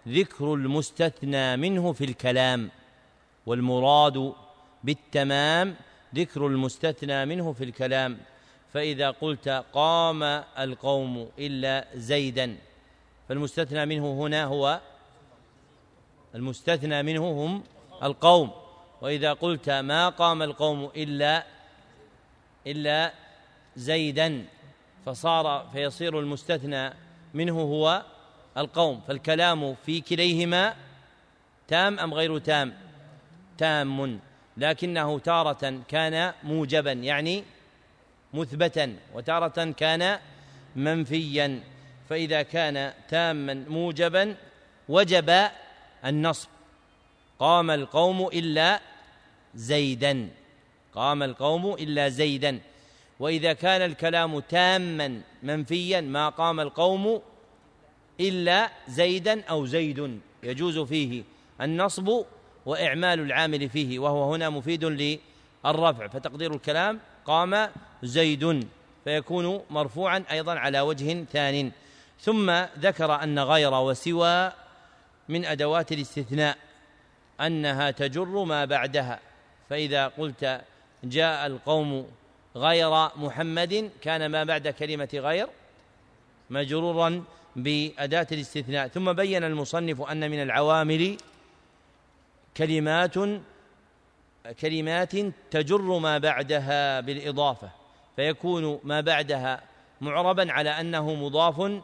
ذكر 0.08 0.54
المستثنى 0.54 1.56
منه 1.56 1.92
في 1.92 2.04
الكلام 2.04 2.70
والمراد 3.46 4.32
بالتمام 4.84 5.76
ذكر 6.14 6.46
المستثنى 6.46 7.26
منه 7.26 7.52
في 7.52 7.64
الكلام. 7.64 8.18
فإذا 8.72 9.10
قلت 9.10 9.64
قام 9.72 10.22
القوم 10.58 11.28
إلا 11.38 11.86
زيدا 11.94 12.56
فالمستثنى 13.28 13.86
منه 13.86 14.12
هنا 14.12 14.44
هو 14.44 14.80
المستثنى 16.34 17.02
منه 17.02 17.30
هم 17.30 17.64
القوم. 18.02 18.50
وإذا 19.00 19.32
قلت 19.32 19.70
ما 19.70 20.08
قام 20.08 20.42
القوم 20.42 20.90
إلا 20.96 21.46
إلا 22.66 23.12
زيدا 23.76 24.44
فصار 25.06 25.68
فيصير 25.72 26.20
المستثنى 26.20 26.94
منه 27.34 27.60
هو 27.60 28.02
القوم 28.58 29.00
فالكلام 29.08 29.74
في 29.86 30.00
كليهما 30.00 30.74
تام 31.68 31.98
أم 31.98 32.14
غير 32.14 32.38
تام؟ 32.38 32.74
تام. 33.58 34.20
لكنه 34.56 35.18
تارة 35.18 35.80
كان 35.88 36.32
موجبا 36.42 36.92
يعني 36.92 37.44
مثبتا 38.34 38.96
وتارة 39.14 39.70
كان 39.70 40.18
منفيا. 40.76 41.60
فإذا 42.08 42.42
كان 42.42 42.92
تاما 43.08 43.54
موجبا 43.54 44.36
وجب 44.88 45.48
النصب. 46.04 46.48
قام 47.38 47.70
القوم 47.70 48.26
إلا 48.26 48.80
زيدا. 49.54 50.28
قام 50.94 51.22
القوم 51.22 51.74
إلا 51.74 52.08
زيدا. 52.08 52.60
وإذا 53.20 53.52
كان 53.52 53.82
الكلام 53.82 54.40
تاما 54.40 55.20
منفيا 55.42 56.00
ما 56.00 56.28
قام 56.28 56.60
القوم 56.60 57.22
إلا 58.20 58.70
زيدا 58.88 59.44
أو 59.44 59.66
زيد. 59.66 60.20
يجوز 60.42 60.78
فيه 60.78 61.22
النصب 61.60 62.24
وإعمال 62.66 63.20
العامل 63.20 63.68
فيه 63.68 63.98
وهو 63.98 64.34
هنا 64.34 64.50
مفيد 64.50 64.84
للرفع. 64.84 66.06
فتقدير 66.06 66.54
الكلام 66.54 67.00
قام 67.24 67.68
زيد 68.02 68.68
فيكون 69.04 69.60
مرفوعا 69.70 70.24
أيضا 70.30 70.54
على 70.58 70.80
وجه 70.80 71.24
ثان. 71.32 71.72
ثم 72.20 72.50
ذكر 72.78 73.22
أن 73.22 73.38
غير 73.38 73.74
وسوى 73.74 74.52
من 75.28 75.44
أدوات 75.44 75.92
الاستثناء 75.92 76.58
أنها 77.40 77.90
تجر 77.90 78.44
ما 78.44 78.64
بعدها. 78.64 79.20
فإذا 79.70 80.06
قلت 80.08 80.60
جاء 81.04 81.46
القوم 81.46 82.06
غير 82.56 83.08
محمد 83.16 83.90
كان 84.00 84.26
ما 84.26 84.44
بعد 84.44 84.68
كلمة 84.68 85.08
غير 85.14 85.48
مجرورا. 86.50 87.24
بأداة 87.56 88.26
الاستثناء 88.32 88.88
ثم 88.88 89.12
بين 89.12 89.44
المصنف 89.44 90.00
أن 90.02 90.30
من 90.30 90.42
العوامل 90.42 91.16
كلمات 92.56 93.14
كلمات 94.60 95.12
تجر 95.50 95.98
ما 95.98 96.18
بعدها 96.18 97.00
بالإضافة 97.00 97.70
فيكون 98.16 98.80
ما 98.84 99.00
بعدها 99.00 99.62
معربا 100.00 100.52
على 100.52 100.70
أنه 100.70 101.14
مضاف 101.14 101.82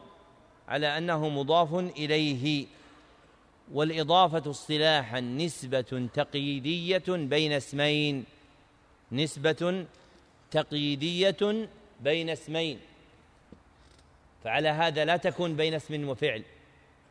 على 0.67 0.97
أنه 0.97 1.29
مضاف 1.29 1.73
إليه 1.75 2.65
والإضافة 3.71 4.51
اصطلاحا 4.51 5.19
نسبة 5.19 6.09
تقييدية 6.13 7.03
بين 7.07 7.51
اسمين 7.51 8.25
نسبة 9.11 9.85
تقييدية 10.51 11.67
بين 11.99 12.29
اسمين. 12.29 12.79
فعلى 14.43 14.69
هذا 14.69 15.05
لا 15.05 15.17
تكون 15.17 15.55
بين 15.55 15.73
اسم 15.73 16.09
وفعل 16.09 16.43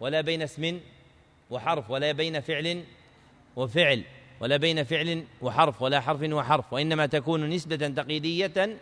ولا 0.01 0.21
بين 0.21 0.43
اسم 0.43 0.81
وحرف 1.51 1.91
ولا 1.91 2.13
بين 2.13 2.41
فعل 2.41 2.85
وفعل 3.57 4.03
ولا 4.41 4.57
بين 4.57 4.85
فعل 4.85 5.25
وحرف 5.43 5.83
ولا 5.83 6.01
حرف 6.01 6.23
وحرف 6.23 6.73
وإنما 6.73 7.07
تكون 7.07 7.49
نسبة 7.49 7.89
تقييديه 7.89 8.79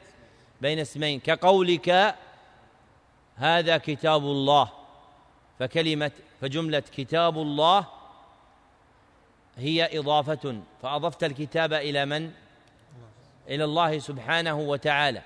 بين 0.60 0.78
اسمين. 0.78 1.20
كقولك 1.20 2.14
هذا 3.36 3.76
كتاب 3.76 4.22
الله 4.22 4.72
فكلمة 5.58 6.10
فجملة 6.40 6.82
كتاب 6.96 7.38
الله 7.38 7.86
هي 9.56 9.98
إضافة. 9.98 10.62
فأضفت 10.82 11.24
الكتاب 11.24 11.72
إلى 11.72 12.06
من؟ 12.06 12.30
إلى 13.48 13.64
الله 13.64 13.98
سبحانه 13.98 14.58
وتعالى. 14.58 15.22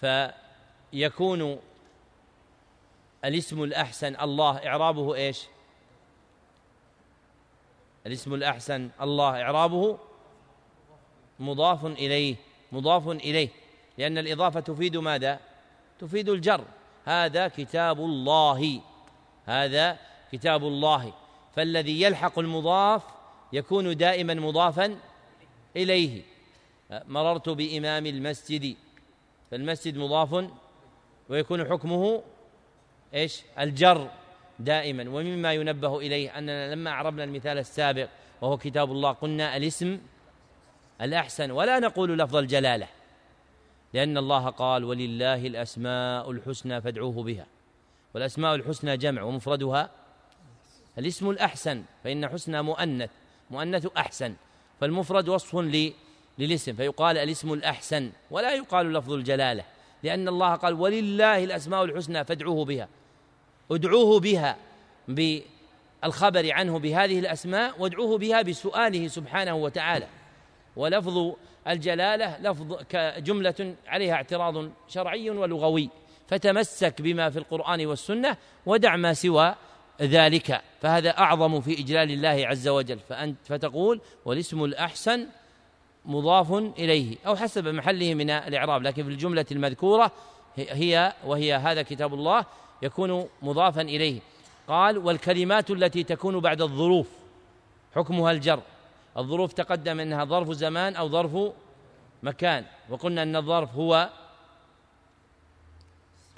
فيكون 0.00 1.58
الاسم 3.24 3.62
الأحسن. 3.62 4.20
الله 4.20 4.66
إعرابه 4.66 5.14
إيش؟ 5.14 5.46
الاسم 8.06 8.34
الأحسن. 8.34 8.90
الله 9.00 9.42
إعرابه 9.42 9.98
مضاف 11.40 11.86
إليه 11.86 12.36
مضاف 12.72 13.08
إليه. 13.08 13.48
لأن 13.98 14.18
الإضافة 14.18 14.60
تفيد 14.60 14.96
ماذا؟ 14.96 15.40
تفيد 15.98 16.28
الجر. 16.28 16.64
هذا 17.04 17.48
كتاب 17.48 17.98
الله. 18.00 18.80
هذا 19.46 19.98
كتاب 20.32 20.64
الله. 20.64 21.12
فالذي 21.56 22.02
يلحق 22.02 22.38
المضاف 22.38 23.02
يكون 23.52 23.96
دائما 23.96 24.34
مضافا 24.34 24.98
إليه. 25.76 26.22
مررت 26.90 27.48
بإمام 27.48 28.06
المسجد. 28.06 28.76
فالمسجد 29.50 29.98
مضاف 29.98 30.50
ويكون 31.28 31.64
حكمه 31.70 32.22
إيش؟ 33.14 33.42
الجر 33.58 34.10
دائما. 34.58 35.10
ومما 35.10 35.52
ينبه 35.52 35.98
إليه 35.98 36.38
أننا 36.38 36.74
لما 36.74 36.90
أعربنا 36.90 37.24
المثال 37.24 37.58
السابق 37.58 38.08
وهو 38.40 38.56
كتاب 38.56 38.92
الله 38.92 39.12
قلنا 39.12 39.56
الاسم 39.56 40.00
الأحسن. 41.00 41.50
ولا 41.50 41.78
نقول 41.78 42.18
لفظ 42.18 42.36
الجلالة 42.36 42.86
لأن 43.92 44.18
الله 44.18 44.48
قال 44.48 44.84
ولله 44.84 45.46
الأسماء 45.46 46.30
الحسنى 46.30 46.80
فادعوه 46.80 47.22
بها. 47.22 47.46
والأسماء 48.14 48.54
الحسنى 48.54 48.96
جمع 48.96 49.22
ومفردها 49.22 49.90
الاسم 50.98 51.30
الأحسن 51.30 51.84
فإن 52.04 52.28
حسنى 52.28 52.62
مؤنث 52.62 53.10
مؤنث 53.50 53.86
أحسن. 53.96 54.34
فالمفرد 54.80 55.28
وصف 55.28 55.56
للاسم 56.38 56.72
فيقال 56.72 57.18
الاسم 57.18 57.52
الأحسن 57.52 58.12
ولا 58.30 58.54
يقال 58.54 58.92
لفظ 58.92 59.12
الجلالة 59.12 59.64
لأن 60.02 60.28
الله 60.28 60.54
قال 60.54 60.74
ولله 60.74 61.44
الأسماء 61.44 61.84
الحسنى 61.84 62.24
فادعوه 62.24 62.64
بها. 62.64 62.88
ادعوه 63.74 64.20
بها 64.20 64.56
بالخبر 65.08 66.52
عنه 66.52 66.78
بهذه 66.78 67.18
الأسماء 67.18 67.74
وادعوه 67.78 68.18
بها 68.18 68.42
بسؤاله 68.42 69.08
سبحانه 69.08 69.54
وتعالى. 69.54 70.06
ولفظ 70.76 71.32
الجلالة 71.68 72.38
لفظ 72.40 72.82
كجمله 72.88 73.74
عليها 73.86 74.14
اعتراض 74.14 74.70
شرعي 74.88 75.30
ولغوي. 75.30 75.88
فتمسك 76.28 77.02
بما 77.02 77.30
في 77.30 77.38
القرآن 77.38 77.86
والسنة 77.86 78.36
ودع 78.66 78.96
ما 78.96 79.14
سوى 79.14 79.54
ذلك. 80.00 80.60
فهذا 80.80 81.10
أعظم 81.10 81.60
في 81.60 81.80
إجلال 81.80 82.10
الله 82.10 82.46
عز 82.46 82.68
وجل. 82.68 82.98
فانت 82.98 83.36
فتقول 83.44 84.00
والاسم 84.24 84.64
الأحسن 84.64 85.26
مضاف 86.04 86.52
إليه. 86.52 87.16
أو 87.26 87.36
حسب 87.36 87.68
محله 87.68 88.14
من 88.14 88.30
الإعراب. 88.30 88.82
لكن 88.82 89.02
في 89.02 89.08
الجملة 89.08 89.46
المذكورة 89.52 90.12
هي 90.56 91.12
وهي 91.26 91.54
هذا 91.54 91.82
كتاب 91.82 92.14
الله. 92.14 92.46
يكون 92.82 93.28
مضافا 93.42 93.80
إليه. 93.80 94.20
قال 94.68 94.98
والكلمات 94.98 95.70
التي 95.70 96.02
تكون 96.04 96.40
بعد 96.40 96.62
الظروف 96.62 97.08
حكمها 97.94 98.32
الجر. 98.32 98.62
الظروف 99.16 99.52
تقدم 99.52 100.00
أنها 100.00 100.24
ظرف 100.24 100.50
زمان 100.50 100.96
أو 100.96 101.08
ظرف 101.08 101.52
مكان. 102.22 102.64
وقلنا 102.88 103.22
أن 103.22 103.36
الظرف 103.36 103.74
هو 103.74 104.10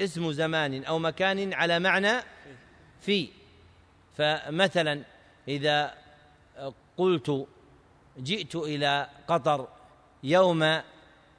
اسم 0.00 0.32
زمان 0.32 0.84
أو 0.84 0.98
مكان 0.98 1.54
على 1.54 1.78
معنى 1.78 2.12
في. 3.00 3.28
فمثلا 4.16 5.02
إذا 5.48 5.94
قلت 6.96 7.46
جئت 8.18 8.56
إلى 8.56 9.08
قطر 9.28 9.68
يوم 10.22 10.80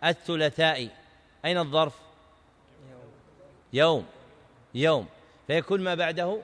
الثلاثاء 0.03 0.89
أين 1.45 1.57
الظرف؟ 1.57 1.93
يوم. 3.73 4.05
يوم 4.75 5.05
فيكون 5.47 5.81
ما 5.81 5.95
بعده 5.95 6.41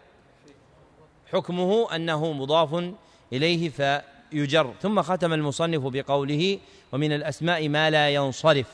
حكمه 1.34 1.96
أنه 1.96 2.34
مضاف 2.34 2.94
إليه 3.34 3.70
فيجر. 3.70 4.74
ثم 4.82 5.02
ختم 5.02 5.34
المصنف 5.34 5.82
بقوله 5.86 6.60
ومن 6.92 7.12
الأسماء 7.12 7.70
ما 7.70 7.90
لا 7.90 8.10
ينصرف 8.10 8.68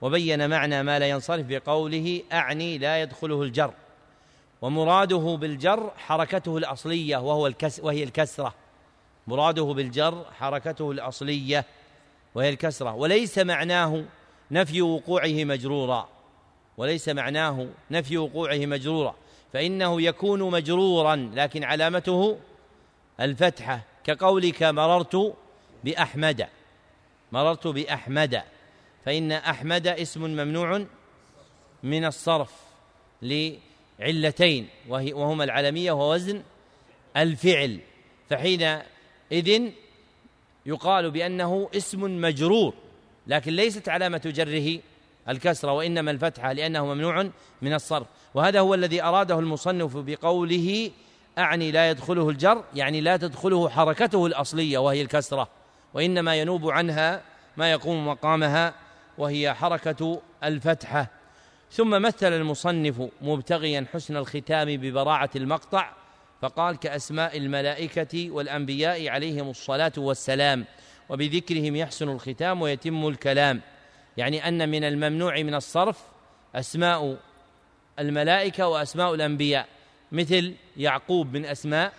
وبين 0.00 0.50
معنى 0.50 0.82
ما 0.82 0.98
لا 0.98 1.08
ينصرف 1.08 1.46
بقوله 1.46 2.22
أعني 2.32 2.78
لا 2.78 3.02
يدخله 3.02 3.42
الجر 3.42 3.72
ومراده 4.62 5.36
بالجر 5.40 5.92
حركته 5.96 6.58
الأصلية 6.58 7.16
وهو 7.16 7.46
الكس 7.46 7.80
وهي 7.80 8.04
الكسرة. 8.04 8.54
مراده 9.26 9.62
بالجر 9.62 10.24
حركته 10.38 10.90
الأصلية 10.90 11.64
وهي 12.34 12.48
الكسرة 12.48 12.94
وليس 12.94 13.38
معناه 13.38 14.04
نفي 14.50 14.82
وقوعه 14.82 15.44
مجرورا. 15.44 16.08
وليس 16.76 17.08
معناه 17.08 17.68
نفي 17.90 18.18
وقوعه 18.18 18.58
مجرورا 18.58 19.14
فإنه 19.52 20.02
يكون 20.02 20.50
مجرورا 20.50 21.30
لكن 21.34 21.64
علامته 21.64 22.38
الفتحة. 23.20 23.80
كقولك 24.04 24.62
مررت 24.62 25.34
بأحمد. 25.84 26.46
مررت 27.32 27.66
بأحمد. 27.66 28.42
فإن 29.04 29.32
أحمد 29.32 29.86
اسم 29.86 30.24
ممنوع 30.24 30.86
من 31.82 32.04
الصرف 32.04 32.52
لعلتين 33.22 34.68
وهما 34.88 35.44
العلمية 35.44 35.92
ووزن 35.92 36.42
الفعل. 37.16 37.80
فحينئذ 38.30 39.70
يقال 40.66 41.10
بأنه 41.10 41.68
اسم 41.76 42.20
مجرور 42.20 42.74
لكن 43.26 43.52
ليست 43.52 43.88
علامة 43.88 44.22
جره 44.26 44.80
الكسرة 45.30 45.72
وإنما 45.72 46.10
الفتحة 46.10 46.52
لأنه 46.52 46.86
ممنوع 46.86 47.30
من 47.62 47.74
الصرف. 47.74 48.06
وهذا 48.34 48.60
هو 48.60 48.74
الذي 48.74 49.02
أراده 49.02 49.38
المصنف 49.38 49.96
بقوله 49.96 50.90
أعني 51.38 51.70
لا 51.70 51.90
يدخله 51.90 52.28
الجر 52.28 52.64
يعني 52.74 53.00
لا 53.00 53.16
تدخله 53.16 53.68
حركته 53.68 54.26
الأصلية 54.26 54.78
وهي 54.78 55.02
الكسرة 55.02 55.48
وإنما 55.94 56.36
ينوب 56.36 56.70
عنها 56.70 57.22
ما 57.56 57.70
يقوم 57.70 58.08
مقامها 58.08 58.74
وهي 59.18 59.54
حركة 59.54 60.22
الفتحة. 60.44 61.06
ثم 61.72 62.02
مثل 62.02 62.32
المصنف 62.32 63.02
مبتغيا 63.22 63.86
حسن 63.92 64.16
الختام 64.16 64.76
ببراعة 64.76 65.30
المقطع 65.36 65.92
فقال 66.42 66.76
كأسماء 66.76 67.36
الملائكة 67.36 68.30
والأنبياء 68.30 69.08
عليهم 69.08 69.50
الصلاة 69.50 69.92
والسلام 69.96 70.64
وبذكرهم 71.08 71.76
يحسن 71.76 72.08
الختام 72.08 72.62
ويتم 72.62 73.08
الكلام. 73.08 73.60
يعني 74.16 74.48
أن 74.48 74.68
من 74.68 74.84
الممنوع 74.84 75.42
من 75.42 75.54
الصرف 75.54 76.02
أسماء 76.54 77.16
الملائكة 77.98 78.68
وأسماء 78.68 79.14
الأنبياء. 79.14 79.68
مثل 80.12 80.54
يعقوب 80.76 81.36
من 81.36 81.44
أسماء 81.44 81.92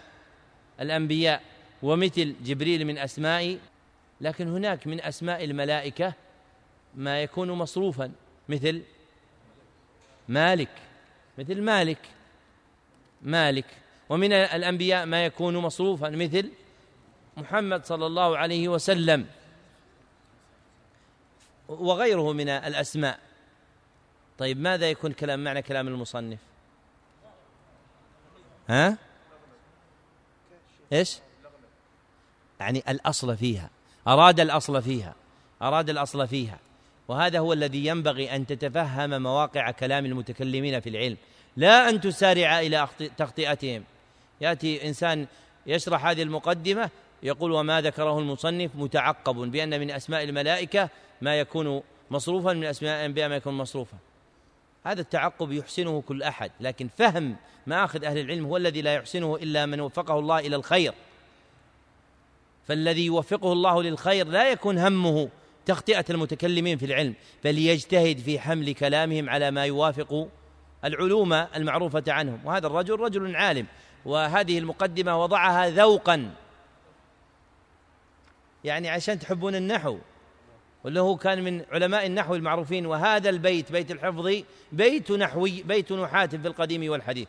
الأنبياء 0.82 1.42
ومثل 1.84 2.36
جبريل 2.44 2.86
من 2.86 2.98
أسماء 2.98 3.58
لكن 4.22 4.48
هناك 4.48 4.88
من 4.88 5.02
أسماء 5.02 5.44
الملائكة 5.44 6.14
ما 6.96 7.24
يكون 7.24 7.52
مصروفا. 7.52 8.12
مثل 8.50 8.82
مالك 10.30 10.70
مثل 11.38 11.62
مالك 11.62 12.10
مالك. 13.22 13.66
ومن 14.10 14.34
الأنبياء 14.34 15.06
ما 15.06 15.26
يكون 15.26 15.58
مصروفا. 15.58 16.10
مثل 16.10 16.52
محمد 17.38 17.86
صلى 17.86 18.06
الله 18.06 18.38
عليه 18.38 18.68
وسلم. 18.68 19.26
وغيره 21.80 22.34
من 22.34 22.50
الأسماء. 22.50 23.20
طيب 24.38 24.60
ماذا 24.60 24.90
يكون 24.90 25.12
كلام 25.12 25.44
معنى 25.44 25.62
كلام 25.62 25.88
المصنف؟ 25.88 26.40
ها؟ 28.70 28.98
إيش؟ 30.94 31.18
يعني 32.60 32.84
الأصل 32.90 33.38
فيها. 33.38 33.70
أراد 34.08 34.40
الأصل 34.40 34.82
فيها. 34.82 35.16
أراد 35.62 35.90
الأصل 35.90 36.28
فيها. 36.28 36.60
وهذا 37.08 37.40
هو 37.40 37.54
الذي 37.54 37.86
ينبغي 37.86 38.36
أن 38.36 38.48
تتفهم 38.48 39.22
مواقع 39.22 39.72
كلام 39.72 40.06
المتكلمين 40.06 40.80
في 40.80 40.90
العلم. 40.90 41.18
لا 41.58 41.90
أن 41.90 42.02
تسارع 42.02 42.60
إلى 42.60 42.88
تخطئتهم. 43.18 43.84
يأتي 44.42 44.88
إنسان 44.88 45.28
يشرح 45.68 46.06
هذه 46.06 46.24
المقدمة 46.24 46.90
يقول 47.24 47.52
وما 47.52 47.82
ذكره 47.82 48.20
المصنف 48.20 48.72
متعقب 48.76 49.36
بأن 49.36 49.80
من 49.80 49.92
أسماء 49.92 50.24
الملائكة 50.24 50.90
ما 51.22 51.40
يكون 51.40 51.82
مصروفا 52.12 52.54
من 52.54 52.64
أسماء 52.64 53.00
الأنبياء 53.00 53.30
ما 53.30 53.36
يكون 53.36 53.54
مصروفا. 53.54 53.98
هذا 54.84 55.02
التعقب 55.02 55.52
يحسنه 55.52 56.02
كل 56.02 56.24
أحد 56.24 56.52
لكن 56.60 56.88
فهم 56.88 57.36
مآخذ 57.68 58.06
أهل 58.06 58.18
العلم 58.18 58.46
هو 58.46 58.58
الذي 58.58 58.82
لا 58.82 58.94
يحسنه 58.94 59.36
إلا 59.36 59.66
من 59.66 59.80
وفقه 59.80 60.20
الله 60.20 60.40
إلى 60.40 60.56
الخير. 60.56 60.94
فالذي 62.68 63.06
يوفقه 63.06 63.54
الله 63.54 63.84
للخير 63.84 64.28
لا 64.28 64.52
يكون 64.52 64.78
همه 64.78 65.30
تخطئة 65.66 66.06
المتكلمين 66.10 66.78
في 66.78 66.86
العلم 66.86 67.14
بل 67.44 67.58
يجتهد 67.58 68.20
في 68.20 68.40
حمل 68.40 68.74
كلامهم 68.74 69.30
على 69.30 69.52
ما 69.52 69.66
يوافق 69.66 70.28
العلوم 70.86 71.34
المعروفة 71.34 72.04
عنهم. 72.08 72.40
وهذا 72.46 72.68
الرجل 72.68 73.00
رجل 73.00 73.36
عالم 73.36 73.66
وهذه 74.06 74.60
المقدمة 74.60 75.24
وضعها 75.24 75.70
ذوقا. 75.70 76.32
يعني 78.64 78.90
عشان 78.90 79.20
تحبون 79.20 79.56
النحو 79.56 79.98
واللي 80.84 81.00
هو 81.00 81.18
كان 81.18 81.44
من 81.44 81.66
علماء 81.72 82.06
النحو 82.06 82.36
المعروفين 82.36 82.86
وهذا 82.86 83.30
البيت 83.30 83.72
بيت 83.72 83.92
الحفظ 83.92 84.44
بيت 84.72 85.12
نحوي 85.12 85.64
بيت 85.64 85.92
نحاة 85.92 86.26
في 86.26 86.48
القديم 86.48 86.92
والحديث. 86.92 87.28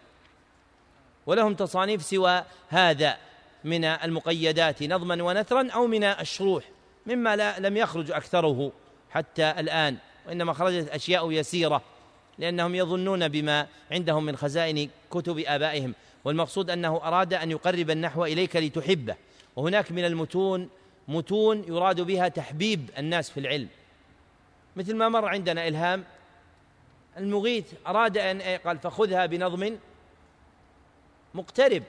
ولهم 1.26 1.54
تصانيف 1.54 2.02
سوى 2.02 2.44
هذا 2.68 3.16
من 3.64 3.84
المقيدات 3.84 4.82
نظما 4.82 5.22
ونثرا 5.22 5.70
أو 5.70 5.86
من 5.86 6.04
الشروح 6.04 6.64
مما 7.06 7.36
لا 7.36 7.60
لم 7.60 7.76
يخرج 7.76 8.10
أكثره 8.10 8.72
حتى 9.10 9.50
الآن 9.59 9.96
وإنما 10.26 10.52
خرجت 10.52 10.88
أشياء 10.88 11.32
يسيرة 11.32 11.82
لأنهم 12.38 12.74
يظنون 12.74 13.28
بما 13.28 13.66
عندهم 13.90 14.24
من 14.24 14.36
خزائن 14.36 14.90
كتب 15.10 15.38
آبائهم. 15.38 15.94
والمقصود 16.24 16.70
أنه 16.70 16.96
أراد 16.96 17.34
أن 17.34 17.50
يقرب 17.50 17.90
النحو 17.90 18.24
إليك 18.24 18.56
لتحبه 18.56 19.16
وهناك 19.56 19.92
من 19.92 20.04
المتون 20.04 20.68
متون 21.08 21.64
يراد 21.68 22.00
بها 22.00 22.28
تحبيب 22.28 22.90
الناس 22.98 23.30
في 23.30 23.40
العلم. 23.40 23.68
مثل 24.76 24.96
ما 24.96 25.08
مر 25.08 25.28
عندنا 25.28 25.68
إلهام 25.68 26.04
المغيث 27.16 27.72
أراد 27.86 28.18
أن 28.18 28.42
قال 28.42 28.78
فخذها 28.78 29.26
بنظم 29.26 29.76
مقترب 31.34 31.82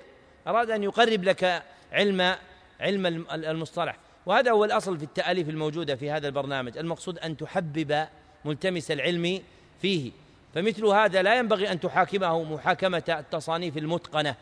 أراد 0.47 0.71
أن 0.71 0.83
يقرب 0.83 1.23
لك 1.23 1.63
علم 1.91 2.35
علم 2.79 3.25
المصطلح. 3.31 3.95
وهذا 4.25 4.51
هو 4.51 4.65
الأصل 4.65 4.97
في 4.97 5.03
التأليف 5.03 5.49
الموجودة 5.49 5.95
في 5.95 6.11
هذا 6.11 6.27
البرنامج. 6.27 6.77
المقصود 6.77 7.19
أن 7.19 7.37
تحبب 7.37 8.07
ملتمس 8.45 8.91
العلم 8.91 9.41
فيه. 9.81 10.11
فمثل 10.55 10.85
هذا 10.85 11.21
لا 11.21 11.35
ينبغي 11.35 11.71
أن 11.71 11.79
تحاكمه 11.79 12.43
محاكمة 12.43 13.03
التصانيف 13.09 13.77
المتقنة 13.77 14.35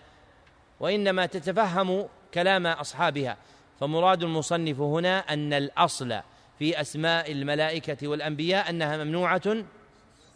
وإنما 0.80 1.26
تتفهم 1.26 2.08
كلام 2.34 2.68
أصحابها. 2.68 3.38
فمراد 3.82 4.24
المصنف 4.24 4.80
هنا 4.80 5.20
أن 5.20 5.54
الأصل 5.54 6.20
في 6.60 6.82
أسماء 6.82 7.32
الملائكة 7.32 8.08
والأنبياء 8.08 8.70
أنها 8.70 9.04
ممنوعة 9.04 9.66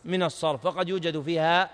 من 0.05 0.23
الصرف 0.23 0.65
وقد 0.65 0.89
يوجد 0.89 1.21
فيها 1.21 1.69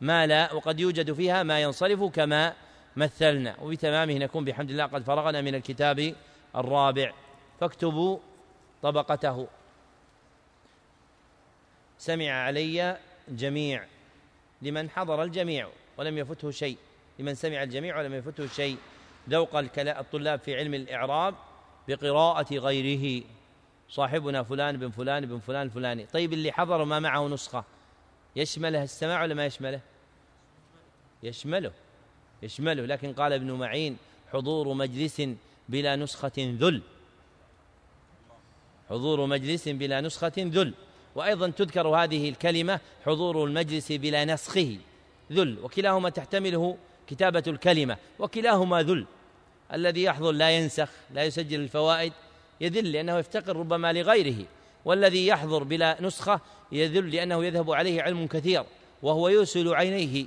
ما 0.00 0.26
لا 0.26 0.52
وقد 0.52 0.80
يوجد 0.80 1.12
فيها 1.12 1.42
ما 1.42 1.60
ينصرف 1.60 2.02
كما 2.02 2.54
مثلنا. 2.96 3.56
وبتمامه 3.60 4.14
نكون 4.14 4.44
بحمد 4.44 4.70
الله 4.70 4.86
قد 4.86 5.02
فرغنا 5.02 5.40
من 5.40 5.54
الكتاب 5.54 6.14
الرابع. 6.56 7.12
فاكتبوا 7.60 8.18
طبقته. 8.82 9.48
سمع 11.98 12.30
علي 12.30 12.96
جميع 13.28 13.84
لمن 14.62 14.90
حضر 14.90 15.22
الجميع 15.22 15.68
ولم 15.96 16.18
يفته 16.18 16.50
شيء. 16.50 16.76
لمن 17.18 17.34
سمع 17.34 17.62
الجميع 17.62 17.98
ولم 17.98 18.14
يفته 18.14 18.46
شيء. 18.46 18.76
ذوق 19.28 19.56
الطلاب 19.78 20.38
في 20.40 20.56
علم 20.56 20.74
الإعراب 20.74 21.34
بقراءة 21.88 22.54
غيره. 22.54 23.24
صاحبنا 23.90 24.42
فلان 24.42 24.76
بن 24.76 24.90
فلان 24.90 25.26
بن 25.26 25.38
فلان 25.38 25.62
الفلاني. 25.62 26.06
طيب 26.06 26.32
اللي 26.32 26.52
حضر 26.52 26.80
وما 26.80 27.00
معه 27.00 27.28
نسخة. 27.28 27.64
يشمله 28.36 28.82
السماع 28.82 29.22
ولا 29.22 29.34
ما 29.34 29.46
يشمله؟ 29.46 29.80
يشمله. 31.22 31.72
يشمله. 32.42 32.86
لكن 32.86 33.12
قال 33.12 33.32
ابن 33.32 33.52
معين 33.52 33.96
حضور 34.32 34.74
مجلس 34.74 35.22
بلا 35.68 35.96
نسخة 35.96 36.32
ذل. 36.38 36.82
حضور 38.90 39.26
مجلس 39.26 39.68
بلا 39.68 40.00
نسخة 40.00 40.32
ذل. 40.38 40.74
وأيضا 41.14 41.50
تذكر 41.50 41.88
هذه 41.88 42.28
الكلمة 42.28 42.80
حضور 43.06 43.44
المجلس 43.44 43.92
بلا 43.92 44.24
نسخه 44.24 44.76
ذل. 45.32 45.58
وكلاهما 45.62 46.10
تحتمله 46.10 46.76
كتابة 47.06 47.42
الكلمة. 47.46 47.96
وكلاهما 48.18 48.82
ذل. 48.82 49.06
الذي 49.74 50.02
يحضر 50.02 50.32
لا 50.32 50.50
ينسخ 50.50 50.88
لا 51.14 51.24
يسجل 51.24 51.60
الفوائد 51.60 52.12
يذل 52.60 52.92
لأنه 52.92 53.18
يفتقر 53.18 53.56
ربما 53.56 53.92
لغيره. 53.92 54.44
والذي 54.84 55.26
يحضر 55.26 55.62
بلا 55.62 55.96
نسخة 56.00 56.40
يذل 56.72 57.10
لأنه 57.10 57.44
يذهب 57.44 57.70
عليه 57.70 58.02
علم 58.02 58.26
كثير 58.26 58.64
وهو 59.02 59.28
يوسل 59.28 59.74
عينيه 59.74 60.26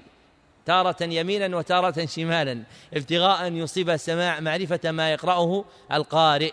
تارة 0.66 1.04
يمينا 1.04 1.58
وتارة 1.58 2.06
شمالا 2.06 2.64
ابتغاء 2.94 3.48
أن 3.48 3.58
يصيب 3.58 3.90
السماع 3.90 4.40
معرفة 4.40 4.92
ما 4.92 5.12
يقرأه 5.12 5.66
القارئ. 5.92 6.52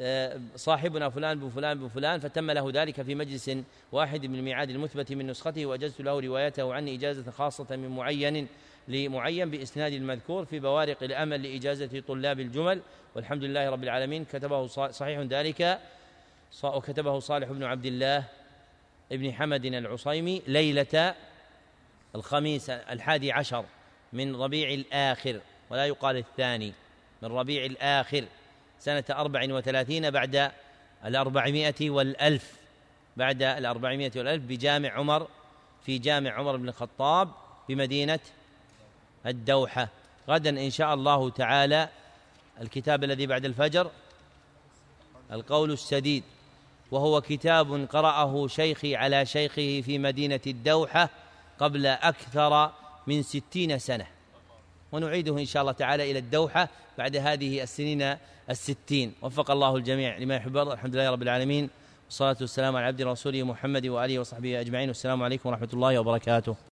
آه، 0.00 0.40
صاحبنا 0.56 1.10
فلان 1.10 1.40
بن 1.40 1.48
فلان 1.48 1.78
بن 1.78 1.88
فلان 1.88 2.20
فتم 2.20 2.50
له 2.50 2.70
ذلك 2.74 3.02
في 3.02 3.14
مجلس 3.14 3.50
واحد 3.92 4.26
من 4.26 4.38
الميعاد 4.38 4.70
المثبت 4.70 5.12
من 5.12 5.26
نسخته 5.26 5.66
وأجزت 5.66 6.00
له 6.00 6.20
روايته 6.20 6.74
عني 6.74 6.94
إجازة 6.94 7.30
خاصة 7.30 7.76
من 7.76 7.88
معين 7.88 8.48
لمعين 8.88 9.50
بإسناد 9.50 9.92
المذكور 9.92 10.44
في 10.44 10.60
بوارق 10.60 11.02
الأمل 11.02 11.42
لإجازة 11.42 12.02
طلاب 12.08 12.40
الجمل 12.40 12.82
والحمد 13.14 13.44
لله 13.44 13.70
رب 13.70 13.84
العالمين. 13.84 14.24
كتبه 14.24 14.66
صحيح 14.66 15.18
ذلك. 15.18 15.80
وكتبه 16.64 17.18
صالح 17.18 17.48
بن 17.48 17.64
عبد 17.64 17.86
الله 17.86 18.24
ابن 19.12 19.32
حمد 19.32 19.64
العصيمي 19.64 20.42
ليلة 20.46 21.14
الخميس 22.14 22.70
الحادي 22.70 23.32
عشر 23.32 23.64
من 24.12 24.36
ربيع 24.36 24.70
الآخر 24.70 25.40
ولا 25.70 25.86
يقال 25.86 26.16
الثاني 26.16 26.72
من 27.22 27.28
ربيع 27.28 27.64
الآخر 27.64 28.24
سنة 28.78 29.04
أربع 29.10 29.54
وثلاثين 29.54 30.10
بعد 30.10 30.50
الأربعمائة 31.04 31.90
والألف 31.90 32.56
بعد 33.16 33.42
الأربعمائة 33.42 34.10
والألف 34.16 34.44
بجامع 34.44 34.90
عمر 34.90 35.28
في 35.82 35.98
جامع 35.98 36.30
عمر 36.30 36.56
بن 36.56 36.68
الخطاب 36.68 37.28
بمدينة 37.68 38.20
الدوحة. 39.26 39.88
غدا 40.28 40.50
إن 40.50 40.70
شاء 40.70 40.94
الله 40.94 41.30
تعالى 41.30 41.88
الكتاب 42.60 43.04
الذي 43.04 43.26
بعد 43.26 43.44
الفجر 43.44 43.90
القول 45.32 45.70
السديد 45.72 46.22
وهو 46.90 47.20
كتاب 47.20 47.86
قرأه 47.92 48.46
شيخي 48.46 48.96
على 48.96 49.26
شيخه 49.26 49.80
في 49.80 49.98
مدينة 49.98 50.40
الدوحة 50.46 51.08
قبل 51.58 51.86
أكثر 51.86 52.72
من 53.06 53.22
ستين 53.22 53.78
سنة. 53.78 54.06
ونعيده 54.92 55.38
إن 55.38 55.44
شاء 55.44 55.62
الله 55.62 55.72
تعالى 55.72 56.10
إلى 56.10 56.18
الدوحة 56.18 56.68
بعد 56.98 57.16
هذه 57.16 57.62
السنين 57.62 58.16
الستين. 58.50 59.14
وفق 59.22 59.50
الله 59.50 59.76
الجميع 59.76 60.18
لما 60.18 60.36
يحب 60.36 60.56
الحمد 60.56 60.96
لله 60.96 61.10
رب 61.10 61.22
العالمين. 61.22 61.70
والصلاة 62.06 62.36
والسلام 62.40 62.76
على 62.76 62.86
عبد 62.86 63.02
رسوله 63.02 63.42
محمد 63.42 63.86
وآله 63.86 64.18
وصحبه 64.18 64.60
أجمعين. 64.60 64.88
والسلام 64.88 65.22
عليكم 65.22 65.48
ورحمة 65.48 65.68
الله 65.72 65.98
وبركاته. 65.98 66.56